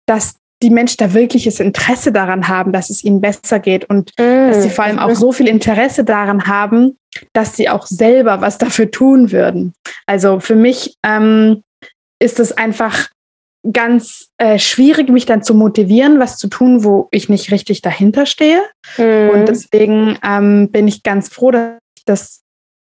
dass 0.06 0.34
die 0.62 0.70
Menschen 0.70 0.96
da 0.98 1.14
wirkliches 1.14 1.58
Interesse 1.60 2.12
daran 2.12 2.48
haben, 2.48 2.72
dass 2.72 2.90
es 2.90 3.02
ihnen 3.02 3.20
besser 3.20 3.60
geht 3.60 3.86
und 3.86 4.10
mm. 4.18 4.48
dass 4.48 4.62
sie 4.62 4.70
vor 4.70 4.84
allem 4.84 4.98
auch 4.98 5.14
so 5.14 5.32
viel 5.32 5.48
Interesse 5.48 6.04
daran 6.04 6.46
haben, 6.46 6.96
dass 7.32 7.56
sie 7.56 7.68
auch 7.68 7.86
selber 7.86 8.40
was 8.40 8.58
dafür 8.58 8.90
tun 8.90 9.32
würden. 9.32 9.72
Also 10.06 10.40
für 10.40 10.56
mich 10.56 10.96
ähm, 11.04 11.62
ist 12.20 12.40
es 12.40 12.52
einfach 12.52 13.08
ganz 13.72 14.28
äh, 14.38 14.58
schwierig, 14.58 15.10
mich 15.10 15.26
dann 15.26 15.42
zu 15.42 15.54
motivieren, 15.54 16.18
was 16.18 16.38
zu 16.38 16.48
tun, 16.48 16.84
wo 16.84 17.08
ich 17.10 17.28
nicht 17.28 17.50
richtig 17.50 17.82
dahinter 17.82 18.24
stehe. 18.24 18.62
Mm. 18.96 19.30
Und 19.30 19.48
deswegen 19.48 20.18
ähm, 20.24 20.70
bin 20.70 20.88
ich 20.88 21.02
ganz 21.02 21.28
froh, 21.28 21.50
dass 21.50 21.78
ich 21.98 22.04
das 22.06 22.40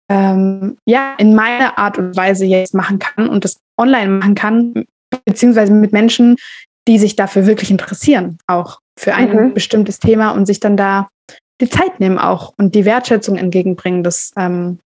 ähm, 0.09 0.77
ja 0.85 1.15
in 1.17 1.35
meiner 1.35 1.77
Art 1.77 1.97
und 1.97 2.15
Weise 2.17 2.45
jetzt 2.45 2.73
machen 2.73 2.99
kann 2.99 3.29
und 3.29 3.45
das 3.45 3.57
online 3.77 4.09
machen 4.09 4.35
kann, 4.35 4.85
beziehungsweise 5.25 5.71
mit 5.73 5.93
Menschen, 5.93 6.35
die 6.87 6.97
sich 6.97 7.15
dafür 7.15 7.45
wirklich 7.45 7.71
interessieren, 7.71 8.37
auch 8.47 8.79
für 8.99 9.13
ein 9.13 9.29
mhm. 9.29 9.53
bestimmtes 9.53 9.99
Thema 9.99 10.31
und 10.31 10.45
sich 10.45 10.59
dann 10.59 10.75
da 10.75 11.09
die 11.61 11.69
Zeit 11.69 11.99
nehmen 11.99 12.19
auch 12.19 12.53
und 12.57 12.75
die 12.75 12.85
Wertschätzung 12.85 13.37
entgegenbringen, 13.37 14.03
das, 14.03 14.31
ähm, 14.37 14.79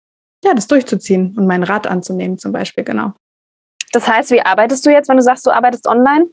ja, 0.43 0.53
das 0.53 0.67
durchzuziehen 0.67 1.35
und 1.37 1.47
meinen 1.47 1.63
Rat 1.63 1.87
anzunehmen 1.87 2.37
zum 2.37 2.51
Beispiel, 2.51 2.83
genau. 2.83 3.13
Das 3.91 4.07
heißt, 4.07 4.31
wie 4.31 4.41
arbeitest 4.41 4.85
du 4.85 4.91
jetzt, 4.91 5.09
wenn 5.09 5.17
du 5.17 5.23
sagst, 5.23 5.45
du 5.45 5.51
arbeitest 5.51 5.87
online? 5.87 6.29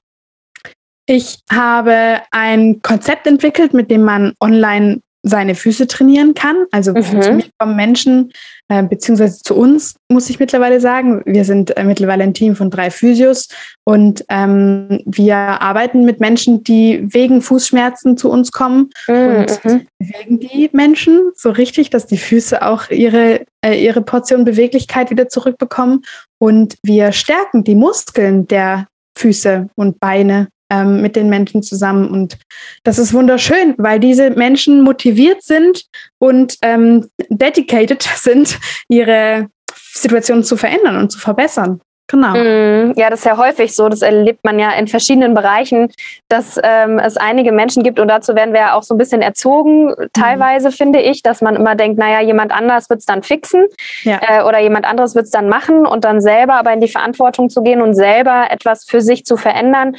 Ich 1.07 1.41
habe 1.51 2.21
ein 2.31 2.83
Konzept 2.83 3.27
entwickelt, 3.27 3.75
mit 3.75 3.91
dem 3.91 4.03
man 4.03 4.35
online 4.41 5.01
seine 5.29 5.55
Füße 5.55 5.87
trainieren 5.87 6.35
kann. 6.35 6.67
Also 6.73 6.93
mhm. 6.93 7.23
zu 7.23 7.33
mir 7.33 7.45
kommen 7.59 7.77
Menschen, 7.77 8.33
äh, 8.69 8.83
beziehungsweise 8.83 9.43
zu 9.43 9.55
uns, 9.55 9.97
muss 10.09 10.29
ich 10.31 10.39
mittlerweile 10.39 10.81
sagen. 10.81 11.23
Wir 11.25 11.45
sind 11.45 11.77
äh, 11.77 11.85
mittlerweile 11.85 12.25
ein 12.25 12.35
Team 12.35 12.57
von 12.57 12.71
drei 12.71 12.91
Physios 12.91 13.49
und 13.85 14.25
ähm, 14.29 15.03
wir 15.07 15.37
arbeiten 15.37 16.05
mit 16.05 16.21
Menschen, 16.21 16.65
die 16.65 17.03
wegen 17.13 17.43
Fußschmerzen 17.43 18.17
zu 18.17 18.31
uns 18.31 18.53
kommen 18.53 18.91
mhm. 19.07 19.15
und 19.37 19.63
bewegen 19.99 20.41
die 20.41 20.71
Menschen 20.73 21.33
so 21.35 21.51
richtig, 21.51 21.91
dass 21.91 22.07
die 22.07 22.19
Füße 22.19 22.63
auch 22.63 22.91
ihre, 22.91 23.45
äh, 23.65 23.83
ihre 23.83 24.03
Portion 24.03 24.45
Beweglichkeit 24.45 25.11
wieder 25.11 25.29
zurückbekommen. 25.29 26.05
Und 26.39 26.77
wir 26.83 27.13
stärken 27.13 27.65
die 27.65 27.75
Muskeln 27.75 28.47
der 28.47 28.87
Füße 29.17 29.69
und 29.75 29.99
Beine 29.99 30.49
ähm, 30.71 31.03
mit 31.03 31.17
den 31.17 31.29
Menschen 31.29 31.63
zusammen. 31.63 32.11
Und 32.11 32.39
das 32.85 32.99
ist 32.99 33.15
wunderschön, 33.15 33.75
weil 33.79 34.01
diese 34.01 34.31
Menschen 34.31 34.83
motiviert 34.83 35.43
sind 35.43 35.85
und 36.19 36.57
ähm, 36.63 37.09
dedicated 37.29 38.03
sind, 38.17 38.59
ihre 38.89 39.49
Situation 39.93 40.45
zu 40.45 40.57
verändern 40.57 40.97
und 40.97 41.11
zu 41.11 41.19
verbessern. 41.19 41.81
Genau. 42.11 42.33
Mm, 42.33 42.95
ja, 42.97 43.11
das 43.11 43.21
ist 43.21 43.27
ja 43.27 43.37
häufig 43.37 43.77
so. 43.77 43.89
Das 43.91 44.01
erlebt 44.01 44.43
man 44.43 44.59
ja 44.59 44.73
in 44.73 44.89
verschiedenen 44.89 45.35
Bereichen, 45.35 45.93
dass 46.29 46.59
ähm, 46.63 46.99
es 46.99 47.19
einige 47.19 47.53
Menschen 47.53 47.83
gibt 47.83 48.01
und 48.01 48.09
dazu 48.09 48.35
werden 48.35 48.55
wir 48.55 48.61
ja 48.61 48.75
auch 48.75 48.83
so 48.83 48.95
ein 48.95 48.99
bisschen 48.99 49.21
erzogen, 49.21 49.95
teilweise 50.15 50.71
mm. 50.71 50.73
finde 50.73 51.01
ich, 51.01 51.23
dass 51.23 51.43
man 51.43 51.55
immer 51.55 51.75
denkt, 51.75 51.99
naja, 51.99 52.23
jemand 52.23 52.51
anders 52.51 52.89
wird 52.89 53.01
es 53.01 53.07
dann 53.07 53.23
fixen 53.23 53.67
ja. 54.05 54.21
äh, 54.23 54.43
oder 54.43 54.59
jemand 54.59 54.87
anderes 54.87 55.15
wird 55.15 55.27
es 55.27 55.31
dann 55.31 55.51
machen 55.51 55.87
und 55.87 56.05
dann 56.05 56.23
selber 56.23 56.55
aber 56.55 56.73
in 56.73 56.81
die 56.81 56.89
Verantwortung 56.89 57.51
zu 57.51 57.63
gehen 57.63 57.83
und 57.83 57.93
selber 57.93 58.47
etwas 58.51 58.87
für 58.87 59.03
sich 59.03 59.27
zu 59.27 59.37
verändern. 59.37 59.95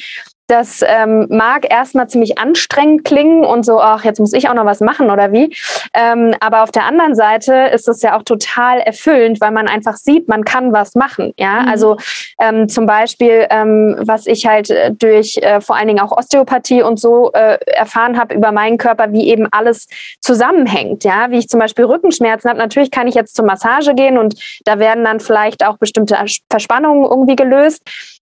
Das 0.49 0.83
ähm, 0.83 1.27
mag 1.29 1.71
erstmal 1.71 2.09
ziemlich 2.09 2.39
anstrengend 2.39 3.05
klingen 3.05 3.45
und 3.45 3.63
so, 3.63 3.79
ach, 3.79 4.03
jetzt 4.03 4.19
muss 4.19 4.33
ich 4.33 4.49
auch 4.49 4.55
noch 4.55 4.65
was 4.65 4.79
machen 4.79 5.11
oder 5.11 5.31
wie. 5.31 5.55
Ähm, 5.93 6.33
aber 6.39 6.63
auf 6.63 6.71
der 6.71 6.85
anderen 6.85 7.13
Seite 7.13 7.53
ist 7.71 7.87
es 7.87 8.01
ja 8.01 8.17
auch 8.17 8.23
total 8.23 8.79
erfüllend, 8.79 9.39
weil 9.41 9.51
man 9.51 9.67
einfach 9.67 9.95
sieht, 9.95 10.27
man 10.27 10.43
kann 10.43 10.73
was 10.73 10.95
machen. 10.95 11.33
Ja, 11.37 11.61
mhm. 11.61 11.67
also 11.69 11.97
ähm, 12.39 12.67
zum 12.67 12.87
Beispiel, 12.87 13.45
ähm, 13.51 13.95
was 13.99 14.25
ich 14.25 14.47
halt 14.47 14.71
äh, 14.71 14.91
durch 14.91 15.37
äh, 15.37 15.61
vor 15.61 15.75
allen 15.75 15.87
Dingen 15.87 15.99
auch 15.99 16.17
Osteopathie 16.17 16.81
und 16.81 16.99
so 16.99 17.31
äh, 17.33 17.59
erfahren 17.67 18.19
habe 18.19 18.33
über 18.33 18.51
meinen 18.51 18.79
Körper, 18.79 19.11
wie 19.11 19.27
eben 19.27 19.47
alles 19.51 19.87
zusammenhängt. 20.19 21.03
Ja, 21.03 21.29
wie 21.29 21.37
ich 21.37 21.47
zum 21.47 21.59
Beispiel 21.59 21.85
Rückenschmerzen 21.85 22.49
habe. 22.49 22.59
Natürlich 22.59 22.89
kann 22.89 23.07
ich 23.07 23.13
jetzt 23.13 23.35
zur 23.35 23.45
Massage 23.45 23.93
gehen 23.93 24.17
und 24.17 24.33
da 24.65 24.79
werden 24.79 25.03
dann 25.03 25.19
vielleicht 25.19 25.63
auch 25.63 25.77
bestimmte 25.77 26.17
Verspannungen 26.49 27.03
irgendwie 27.03 27.35
gelöst 27.35 27.83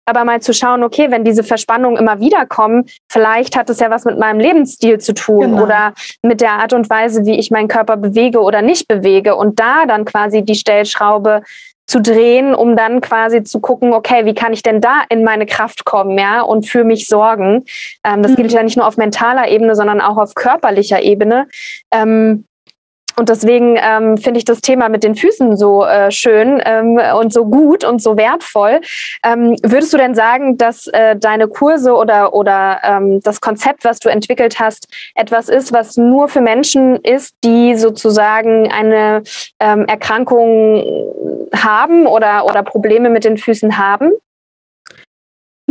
aber 0.07 0.25
mal 0.25 0.41
zu 0.41 0.53
schauen, 0.53 0.83
okay, 0.83 1.11
wenn 1.11 1.25
diese 1.25 1.45
Verspannungen 1.45 1.97
immer 1.97 2.21
wieder 2.21 2.47
kommen, 2.47 2.87
vielleicht 3.09 3.57
hat 3.57 3.71
es 3.71 3.81
ja 3.81 3.91
was 3.91 4.05
mit 4.05 4.19
meinem 4.19 4.41
Lebensstil 4.41 4.99
zu 4.99 5.15
tun 5.15 5.53
genau. 5.53 5.62
oder 5.62 5.95
mit 6.23 6.41
der 6.41 6.53
Art 6.53 6.73
und 6.73 6.91
Weise, 6.91 7.25
wie 7.25 7.38
ich 7.38 7.51
meinen 7.51 7.69
Körper 7.69 7.97
bewege 7.97 8.41
oder 8.41 8.62
nicht 8.62 8.88
bewege 8.88 9.37
und 9.37 9.61
da 9.61 9.87
dann 9.87 10.05
quasi 10.05 10.43
die 10.43 10.55
Stellschraube 10.55 11.43
zu 11.87 12.01
drehen, 12.01 12.55
um 12.55 12.77
dann 12.77 13.01
quasi 13.01 13.43
zu 13.43 13.61
gucken, 13.61 13.93
okay, 13.93 14.25
wie 14.25 14.35
kann 14.35 14.53
ich 14.53 14.62
denn 14.62 14.81
da 14.81 15.03
in 15.09 15.25
meine 15.25 15.47
Kraft 15.47 15.85
kommen, 15.85 16.17
ja, 16.19 16.41
und 16.41 16.67
für 16.67 16.85
mich 16.85 17.07
sorgen. 17.07 17.65
Ähm, 18.05 18.23
das 18.23 18.33
mhm. 18.33 18.37
gilt 18.37 18.53
ja 18.53 18.62
nicht 18.62 18.77
nur 18.77 18.87
auf 18.87 18.97
mentaler 18.97 19.49
Ebene, 19.49 19.75
sondern 19.75 20.01
auch 20.01 20.17
auf 20.17 20.35
körperlicher 20.35 21.03
Ebene. 21.03 21.49
Ähm, 21.93 22.45
und 23.16 23.29
deswegen 23.29 23.77
ähm, 23.81 24.16
finde 24.16 24.38
ich 24.38 24.44
das 24.44 24.61
Thema 24.61 24.88
mit 24.88 25.05
den 25.05 25.14
Füßen 25.14 25.57
so 25.57 25.85
äh, 25.85 26.11
schön 26.11 26.61
ähm, 26.64 26.98
und 27.18 27.33
so 27.33 27.44
gut 27.44 27.85
und 27.85 28.03
so 28.03 28.16
wertvoll. 28.16 28.81
Ähm, 29.25 29.57
würdest 29.62 29.92
du 29.92 29.98
denn 29.98 30.14
sagen, 30.14 30.57
dass 30.57 30.87
äh, 30.88 31.16
deine 31.16 31.48
Kurse 31.48 31.94
oder, 31.94 32.35
oder 32.35 32.81
ähm, 32.83 33.20
das 33.20 33.40
Konzept, 33.40 33.85
was 33.85 33.98
du 33.98 34.09
entwickelt 34.09 34.59
hast, 34.59 34.88
etwas 35.14 35.48
ist, 35.48 35.72
was 35.72 35.96
nur 35.96 36.29
für 36.29 36.40
Menschen 36.40 36.96
ist, 36.96 37.35
die 37.44 37.75
sozusagen 37.77 38.70
eine 38.72 39.22
ähm, 39.61 39.85
Erkrankung 39.87 40.85
haben 41.55 42.07
oder, 42.07 42.46
oder 42.46 42.62
Probleme 42.62 43.11
mit 43.11 43.25
den 43.25 43.37
Füßen 43.37 43.79
haben? 43.79 44.12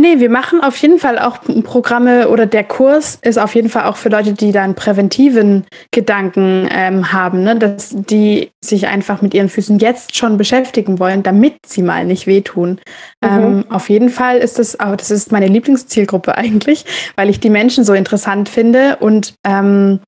Nee, 0.02 0.18
wir 0.18 0.30
machen 0.30 0.60
auf 0.60 0.76
jeden 0.78 0.98
Fall 0.98 1.16
auch 1.16 1.38
Programme 1.62 2.28
oder 2.28 2.44
der 2.44 2.64
Kurs 2.64 3.20
ist 3.22 3.38
auf 3.38 3.54
jeden 3.54 3.68
Fall 3.68 3.84
auch 3.84 3.96
für 3.96 4.08
Leute, 4.08 4.32
die 4.32 4.50
dann 4.50 4.74
präventiven 4.74 5.64
Gedanken 5.92 6.68
ähm, 6.72 7.12
haben, 7.12 7.44
ne? 7.44 7.54
dass 7.54 7.90
die 7.94 8.50
sich 8.60 8.88
einfach 8.88 9.22
mit 9.22 9.32
ihren 9.32 9.48
Füßen 9.48 9.78
jetzt 9.78 10.16
schon 10.16 10.38
beschäftigen 10.38 10.98
wollen, 10.98 11.22
damit 11.22 11.54
sie 11.66 11.82
mal 11.82 12.04
nicht 12.04 12.26
wehtun. 12.26 12.80
Mhm. 13.20 13.30
Ähm, 13.30 13.64
auf 13.68 13.88
jeden 13.90 14.08
Fall 14.08 14.38
ist 14.38 14.58
das 14.58 14.80
auch, 14.80 14.96
das 14.96 15.12
ist 15.12 15.30
meine 15.30 15.46
Lieblingszielgruppe 15.46 16.36
eigentlich, 16.36 16.84
weil 17.14 17.30
ich 17.30 17.38
die 17.38 17.50
Menschen 17.50 17.84
so 17.84 17.92
interessant 17.92 18.48
finde 18.48 18.96
und 18.96 19.34
ähm, 19.46 20.00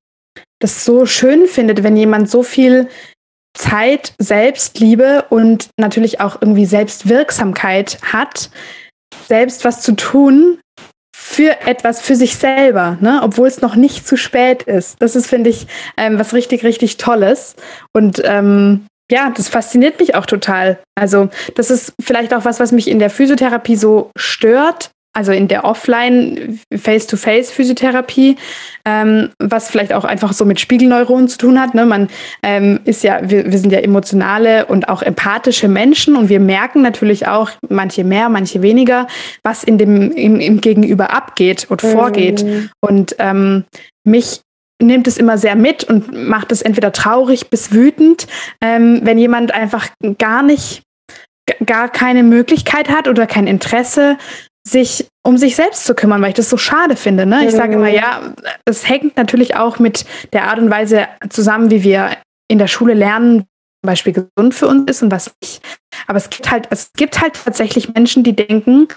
das 0.59 0.83
so 0.83 1.05
schön 1.05 1.45
findet, 1.45 1.83
wenn 1.83 1.95
jemand 1.95 2.29
so 2.29 2.43
viel 2.43 2.89
Zeit, 3.53 4.13
Selbstliebe 4.19 5.23
und 5.29 5.69
natürlich 5.77 6.19
auch 6.19 6.41
irgendwie 6.41 6.65
Selbstwirksamkeit 6.65 7.99
hat, 8.03 8.49
selbst 9.27 9.65
was 9.65 9.81
zu 9.81 9.95
tun 9.95 10.59
für 11.15 11.61
etwas 11.61 12.01
für 12.01 12.15
sich 12.15 12.35
selber, 12.35 12.97
ne? 13.01 13.21
obwohl 13.23 13.47
es 13.47 13.61
noch 13.61 13.75
nicht 13.75 14.07
zu 14.07 14.15
spät 14.15 14.63
ist. 14.63 15.01
Das 15.01 15.15
ist, 15.15 15.27
finde 15.27 15.49
ich, 15.49 15.67
ähm, 15.97 16.19
was 16.19 16.33
richtig, 16.33 16.63
richtig 16.63 16.97
Tolles. 16.97 17.55
Und 17.93 18.21
ähm, 18.23 18.85
ja, 19.11 19.31
das 19.35 19.49
fasziniert 19.49 19.99
mich 19.99 20.15
auch 20.15 20.25
total. 20.25 20.79
Also, 20.95 21.29
das 21.55 21.69
ist 21.69 21.93
vielleicht 22.01 22.33
auch 22.33 22.45
was, 22.45 22.59
was 22.59 22.71
mich 22.71 22.87
in 22.87 22.99
der 22.99 23.09
Physiotherapie 23.09 23.75
so 23.75 24.11
stört, 24.17 24.91
also 25.15 25.31
in 25.31 25.47
der 25.47 25.63
Offline 25.63 26.59
Face-to-Face-Physiotherapie, 26.75 28.35
ähm, 28.83 29.29
was 29.39 29.69
vielleicht 29.69 29.93
auch 29.93 30.03
einfach 30.03 30.33
so 30.33 30.43
mit 30.43 30.59
Spiegelneuronen 30.59 31.29
zu 31.29 31.37
tun 31.37 31.59
hat. 31.59 31.73
Ne? 31.73 31.85
Man 31.85 32.09
ähm, 32.43 32.81
ist 32.83 33.03
ja, 33.03 33.19
wir, 33.23 33.49
wir 33.51 33.57
sind 33.57 33.71
ja 33.71 33.79
emotionale 33.79 34.65
und 34.65 34.89
auch 34.89 35.01
empathische 35.01 35.69
Menschen 35.69 36.17
und 36.17 36.27
wir 36.27 36.41
merken 36.41 36.81
natürlich 36.81 37.27
auch, 37.27 37.49
manche 37.69 38.03
mehr, 38.03 38.27
manche 38.27 38.61
weniger, 38.61 39.07
was 39.41 39.63
in 39.63 39.77
dem 39.77 40.11
im, 40.11 40.39
im 40.39 40.59
Gegenüber 40.59 41.13
abgeht 41.13 41.67
und 41.69 41.81
vorgeht. 41.81 42.43
Mhm. 42.43 42.69
Und 42.81 43.15
ähm, 43.19 43.63
mich 44.03 44.41
nimmt 44.81 45.07
es 45.07 45.17
immer 45.17 45.37
sehr 45.37 45.55
mit 45.55 45.85
und 45.85 46.11
macht 46.11 46.51
es 46.51 46.61
entweder 46.61 46.91
traurig 46.91 47.49
bis 47.49 47.71
wütend, 47.71 48.27
ähm, 48.61 48.99
wenn 49.03 49.17
jemand 49.17 49.53
einfach 49.53 49.87
gar 50.17 50.43
nicht, 50.43 50.83
gar 51.65 51.89
keine 51.89 52.23
Möglichkeit 52.23 52.89
hat 52.89 53.07
oder 53.07 53.27
kein 53.27 53.47
Interesse, 53.47 54.17
sich 54.67 55.07
um 55.25 55.37
sich 55.37 55.55
selbst 55.55 55.85
zu 55.85 55.95
kümmern, 55.95 56.21
weil 56.21 56.29
ich 56.29 56.35
das 56.35 56.49
so 56.49 56.57
schade 56.57 56.95
finde. 56.95 57.25
Ne? 57.25 57.45
Ich 57.45 57.53
sage 57.53 57.73
immer, 57.73 57.89
mhm. 57.89 57.95
ja, 57.95 58.21
es 58.65 58.87
hängt 58.87 59.17
natürlich 59.17 59.55
auch 59.55 59.79
mit 59.79 60.05
der 60.33 60.45
Art 60.45 60.59
und 60.59 60.69
Weise 60.69 61.07
zusammen, 61.29 61.71
wie 61.71 61.83
wir 61.83 62.11
in 62.47 62.59
der 62.59 62.67
Schule 62.67 62.93
lernen, 62.93 63.39
zum 63.39 63.87
Beispiel 63.87 64.13
gesund 64.13 64.53
für 64.53 64.67
uns 64.67 64.89
ist 64.89 65.03
und 65.03 65.11
was 65.11 65.31
nicht. 65.41 65.61
Aber 66.07 66.17
es 66.17 66.29
gibt 66.29 66.51
halt, 66.51 66.67
es 66.71 66.91
gibt 66.93 67.21
halt 67.21 67.39
tatsächlich 67.43 67.93
Menschen, 67.93 68.23
die 68.23 68.35
denken, 68.35 68.87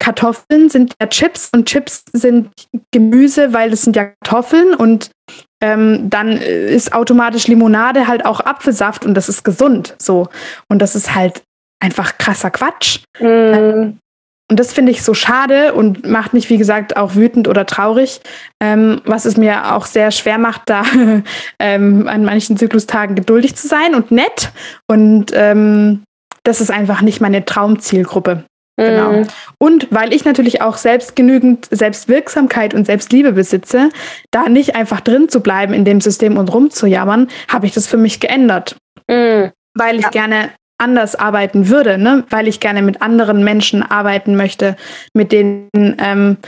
Kartoffeln 0.00 0.70
sind 0.70 0.94
ja 1.00 1.08
Chips 1.08 1.50
und 1.52 1.66
Chips 1.66 2.04
sind 2.12 2.50
Gemüse, 2.92 3.52
weil 3.52 3.72
es 3.72 3.82
sind 3.82 3.96
ja 3.96 4.12
Kartoffeln 4.22 4.74
und 4.74 5.10
ähm, 5.60 6.08
dann 6.08 6.32
ist 6.38 6.92
automatisch 6.92 7.48
Limonade 7.48 8.06
halt 8.06 8.24
auch 8.24 8.40
Apfelsaft 8.40 9.04
und 9.04 9.14
das 9.14 9.28
ist 9.28 9.44
gesund. 9.44 9.96
So. 9.98 10.28
Und 10.68 10.80
das 10.80 10.94
ist 10.94 11.14
halt 11.14 11.42
einfach 11.80 12.16
krasser 12.16 12.50
Quatsch. 12.50 13.00
Mm. 13.18 13.98
Und 14.50 14.58
das 14.58 14.72
finde 14.72 14.92
ich 14.92 15.02
so 15.02 15.12
schade 15.12 15.74
und 15.74 16.06
macht 16.06 16.32
mich, 16.32 16.48
wie 16.48 16.56
gesagt, 16.56 16.96
auch 16.96 17.14
wütend 17.14 17.48
oder 17.48 17.66
traurig, 17.66 18.20
ähm, 18.60 19.02
was 19.04 19.26
es 19.26 19.36
mir 19.36 19.74
auch 19.74 19.84
sehr 19.84 20.10
schwer 20.10 20.38
macht, 20.38 20.62
da 20.66 20.84
ähm, 21.58 22.08
an 22.08 22.24
manchen 22.24 22.56
Zyklustagen 22.56 23.14
geduldig 23.14 23.56
zu 23.56 23.68
sein 23.68 23.94
und 23.94 24.10
nett. 24.10 24.50
Und 24.86 25.32
ähm, 25.34 26.02
das 26.44 26.62
ist 26.62 26.70
einfach 26.70 27.02
nicht 27.02 27.20
meine 27.20 27.44
Traumzielgruppe. 27.44 28.44
Genau. 28.78 29.12
Mhm. 29.12 29.26
Und 29.58 29.88
weil 29.90 30.14
ich 30.14 30.24
natürlich 30.24 30.62
auch 30.62 30.76
selbst 30.76 31.16
genügend 31.16 31.66
Selbstwirksamkeit 31.70 32.74
und 32.74 32.86
Selbstliebe 32.86 33.32
besitze, 33.32 33.90
da 34.30 34.48
nicht 34.48 34.76
einfach 34.76 35.00
drin 35.00 35.28
zu 35.28 35.40
bleiben 35.40 35.74
in 35.74 35.84
dem 35.84 36.00
System 36.00 36.38
und 36.38 36.54
rumzujammern, 36.54 37.26
habe 37.48 37.66
ich 37.66 37.74
das 37.74 37.88
für 37.88 37.96
mich 37.96 38.20
geändert. 38.20 38.76
Mhm. 39.10 39.50
Weil 39.74 39.96
ich 39.96 40.04
ja. 40.04 40.10
gerne 40.10 40.50
anders 40.78 41.16
arbeiten 41.16 41.68
würde, 41.68 41.98
ne? 41.98 42.24
weil 42.30 42.48
ich 42.48 42.60
gerne 42.60 42.82
mit 42.82 43.02
anderen 43.02 43.44
Menschen 43.44 43.82
arbeiten 43.82 44.36
möchte, 44.36 44.76
mit 45.12 45.32
denen 45.32 45.68
ähm, 45.74 46.38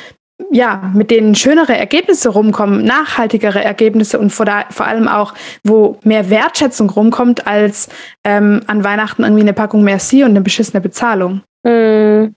ja, 0.51 0.91
mit 0.95 1.11
denen 1.11 1.35
schönere 1.35 1.77
Ergebnisse 1.77 2.31
rumkommen, 2.31 2.85
nachhaltigere 2.85 3.63
Ergebnisse 3.63 4.19
und 4.19 4.31
vor, 4.31 4.47
da, 4.47 4.65
vor 4.71 4.87
allem 4.87 5.07
auch, 5.07 5.35
wo 5.65 5.99
mehr 6.03 6.31
Wertschätzung 6.31 6.91
rumkommt, 6.91 7.47
als 7.47 7.89
ähm, 8.25 8.63
an 8.67 8.83
Weihnachten 8.83 9.23
irgendwie 9.23 9.43
eine 9.43 9.53
Packung 9.53 9.85
Merci 9.85 10.25
und 10.25 10.31
eine 10.31 10.41
beschissene 10.41 10.81
Bezahlung. 10.81 11.43
Mm, 11.63 12.29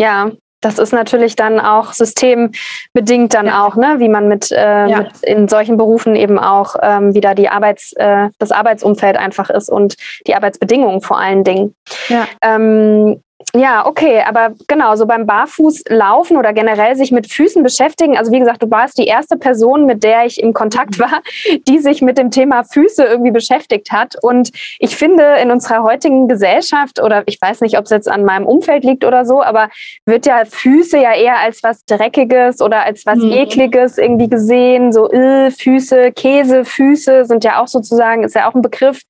ja, 0.00 0.32
das 0.62 0.78
ist 0.78 0.92
natürlich 0.92 1.36
dann 1.36 1.60
auch 1.60 1.92
systembedingt 1.92 3.34
dann 3.34 3.46
ja. 3.46 3.66
auch, 3.66 3.76
ne, 3.76 3.96
wie 3.98 4.08
man 4.08 4.28
mit, 4.28 4.50
äh, 4.50 4.86
ja. 4.86 4.98
mit, 4.98 5.22
in 5.22 5.48
solchen 5.48 5.76
Berufen 5.76 6.16
eben 6.16 6.38
auch 6.38 6.76
ähm, 6.80 7.14
wieder 7.14 7.34
die 7.34 7.48
Arbeits, 7.48 7.92
äh, 7.94 8.30
das 8.38 8.52
Arbeitsumfeld 8.52 9.16
einfach 9.16 9.50
ist 9.50 9.68
und 9.68 9.96
die 10.26 10.34
Arbeitsbedingungen 10.34 11.02
vor 11.02 11.18
allen 11.18 11.44
Dingen. 11.44 11.74
Ja. 12.08 12.26
Ähm, 12.40 13.22
ja, 13.54 13.86
okay, 13.86 14.22
aber 14.26 14.54
genau, 14.66 14.96
so 14.96 15.04
beim 15.04 15.26
Barfußlaufen 15.26 16.38
oder 16.38 16.54
generell 16.54 16.96
sich 16.96 17.12
mit 17.12 17.30
Füßen 17.30 17.62
beschäftigen. 17.62 18.16
Also 18.16 18.32
wie 18.32 18.38
gesagt, 18.38 18.62
du 18.62 18.70
warst 18.70 18.96
die 18.96 19.06
erste 19.06 19.36
Person, 19.36 19.84
mit 19.84 20.02
der 20.02 20.24
ich 20.24 20.42
im 20.42 20.54
Kontakt 20.54 20.98
war, 20.98 21.20
die 21.68 21.78
sich 21.78 22.00
mit 22.00 22.16
dem 22.16 22.30
Thema 22.30 22.64
Füße 22.64 23.04
irgendwie 23.04 23.30
beschäftigt 23.30 23.92
hat. 23.92 24.14
Und 24.22 24.52
ich 24.78 24.96
finde, 24.96 25.36
in 25.42 25.50
unserer 25.50 25.82
heutigen 25.82 26.28
Gesellschaft, 26.28 26.98
oder 26.98 27.24
ich 27.26 27.38
weiß 27.42 27.60
nicht, 27.60 27.76
ob 27.76 27.84
es 27.84 27.90
jetzt 27.90 28.08
an 28.08 28.24
meinem 28.24 28.46
Umfeld 28.46 28.84
liegt 28.84 29.04
oder 29.04 29.26
so, 29.26 29.42
aber 29.42 29.68
wird 30.06 30.24
ja 30.24 30.46
Füße 30.46 30.98
ja 30.98 31.12
eher 31.14 31.38
als 31.38 31.62
was 31.62 31.84
Dreckiges 31.84 32.62
oder 32.62 32.84
als 32.84 33.04
was 33.04 33.18
mhm. 33.18 33.32
Ekliges 33.32 33.98
irgendwie 33.98 34.30
gesehen. 34.30 34.92
So 34.92 35.10
äh, 35.10 35.50
Füße, 35.50 36.12
Käse, 36.12 36.64
Füße 36.64 37.26
sind 37.26 37.44
ja 37.44 37.60
auch 37.60 37.68
sozusagen, 37.68 38.24
ist 38.24 38.34
ja 38.34 38.48
auch 38.48 38.54
ein 38.54 38.62
Begriff. 38.62 39.02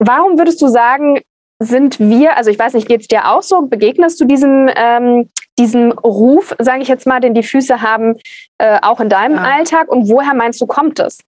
Warum 0.00 0.36
würdest 0.36 0.60
du 0.62 0.68
sagen, 0.68 1.20
sind 1.60 1.98
wir, 1.98 2.36
also 2.36 2.50
ich 2.50 2.58
weiß 2.58 2.74
nicht, 2.74 2.88
geht 2.88 3.02
es 3.02 3.08
dir 3.08 3.28
auch 3.28 3.42
so? 3.42 3.62
Begegnest 3.62 4.20
du 4.20 4.24
diesem, 4.24 4.70
ähm, 4.76 5.28
diesem 5.58 5.92
Ruf, 5.92 6.54
sage 6.58 6.82
ich 6.82 6.88
jetzt 6.88 7.06
mal, 7.06 7.20
den 7.20 7.34
die 7.34 7.42
Füße 7.42 7.82
haben, 7.82 8.16
äh, 8.58 8.78
auch 8.82 9.00
in 9.00 9.08
deinem 9.08 9.36
ja. 9.36 9.42
Alltag? 9.42 9.88
Und 9.88 10.08
woher 10.08 10.34
meinst 10.34 10.60
du, 10.60 10.66
kommt 10.66 11.00
es? 11.00 11.18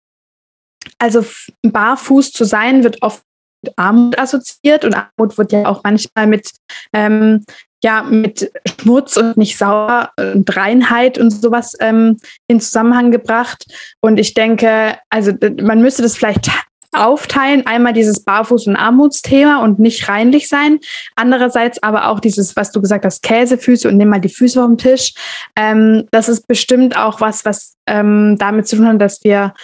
Also 0.98 1.24
barfuß 1.62 2.32
zu 2.32 2.44
sein 2.44 2.84
wird 2.84 3.02
oft 3.02 3.22
mit 3.62 3.74
Armut 3.76 4.18
assoziiert 4.18 4.84
und 4.84 4.94
Armut 4.94 5.36
wird 5.36 5.52
ja 5.52 5.66
auch 5.66 5.82
manchmal 5.84 6.26
mit 6.26 6.50
ähm, 6.94 7.44
ja 7.82 8.02
mit 8.02 8.50
Schmutz 8.80 9.16
und 9.16 9.36
nicht 9.36 9.58
sauer 9.58 10.10
und 10.18 10.56
Reinheit 10.56 11.18
und 11.18 11.30
sowas 11.30 11.76
ähm, 11.80 12.18
in 12.46 12.60
Zusammenhang 12.60 13.10
gebracht. 13.10 13.66
Und 14.00 14.18
ich 14.18 14.34
denke, 14.34 14.98
also 15.10 15.32
man 15.60 15.82
müsste 15.82 16.02
das 16.02 16.16
vielleicht 16.16 16.50
aufteilen. 16.92 17.66
Einmal 17.66 17.92
dieses 17.92 18.26
Barfuß- 18.26 18.68
und 18.68 18.76
Armutsthema 18.76 19.62
und 19.62 19.78
nicht 19.78 20.08
reinlich 20.08 20.48
sein. 20.48 20.80
Andererseits 21.16 21.82
aber 21.82 22.08
auch 22.08 22.20
dieses, 22.20 22.56
was 22.56 22.72
du 22.72 22.80
gesagt 22.80 23.04
hast, 23.04 23.22
Käsefüße 23.22 23.88
und 23.88 23.96
nimm 23.96 24.08
mal 24.08 24.20
die 24.20 24.28
Füße 24.28 24.60
vom 24.60 24.76
Tisch. 24.76 25.14
Ähm, 25.56 26.06
das 26.10 26.28
ist 26.28 26.46
bestimmt 26.46 26.96
auch 26.96 27.20
was, 27.20 27.44
was 27.44 27.76
ähm, 27.86 28.36
damit 28.38 28.68
zu 28.68 28.76
tun 28.76 28.88
hat, 28.88 29.00
dass 29.00 29.22
wir 29.24 29.54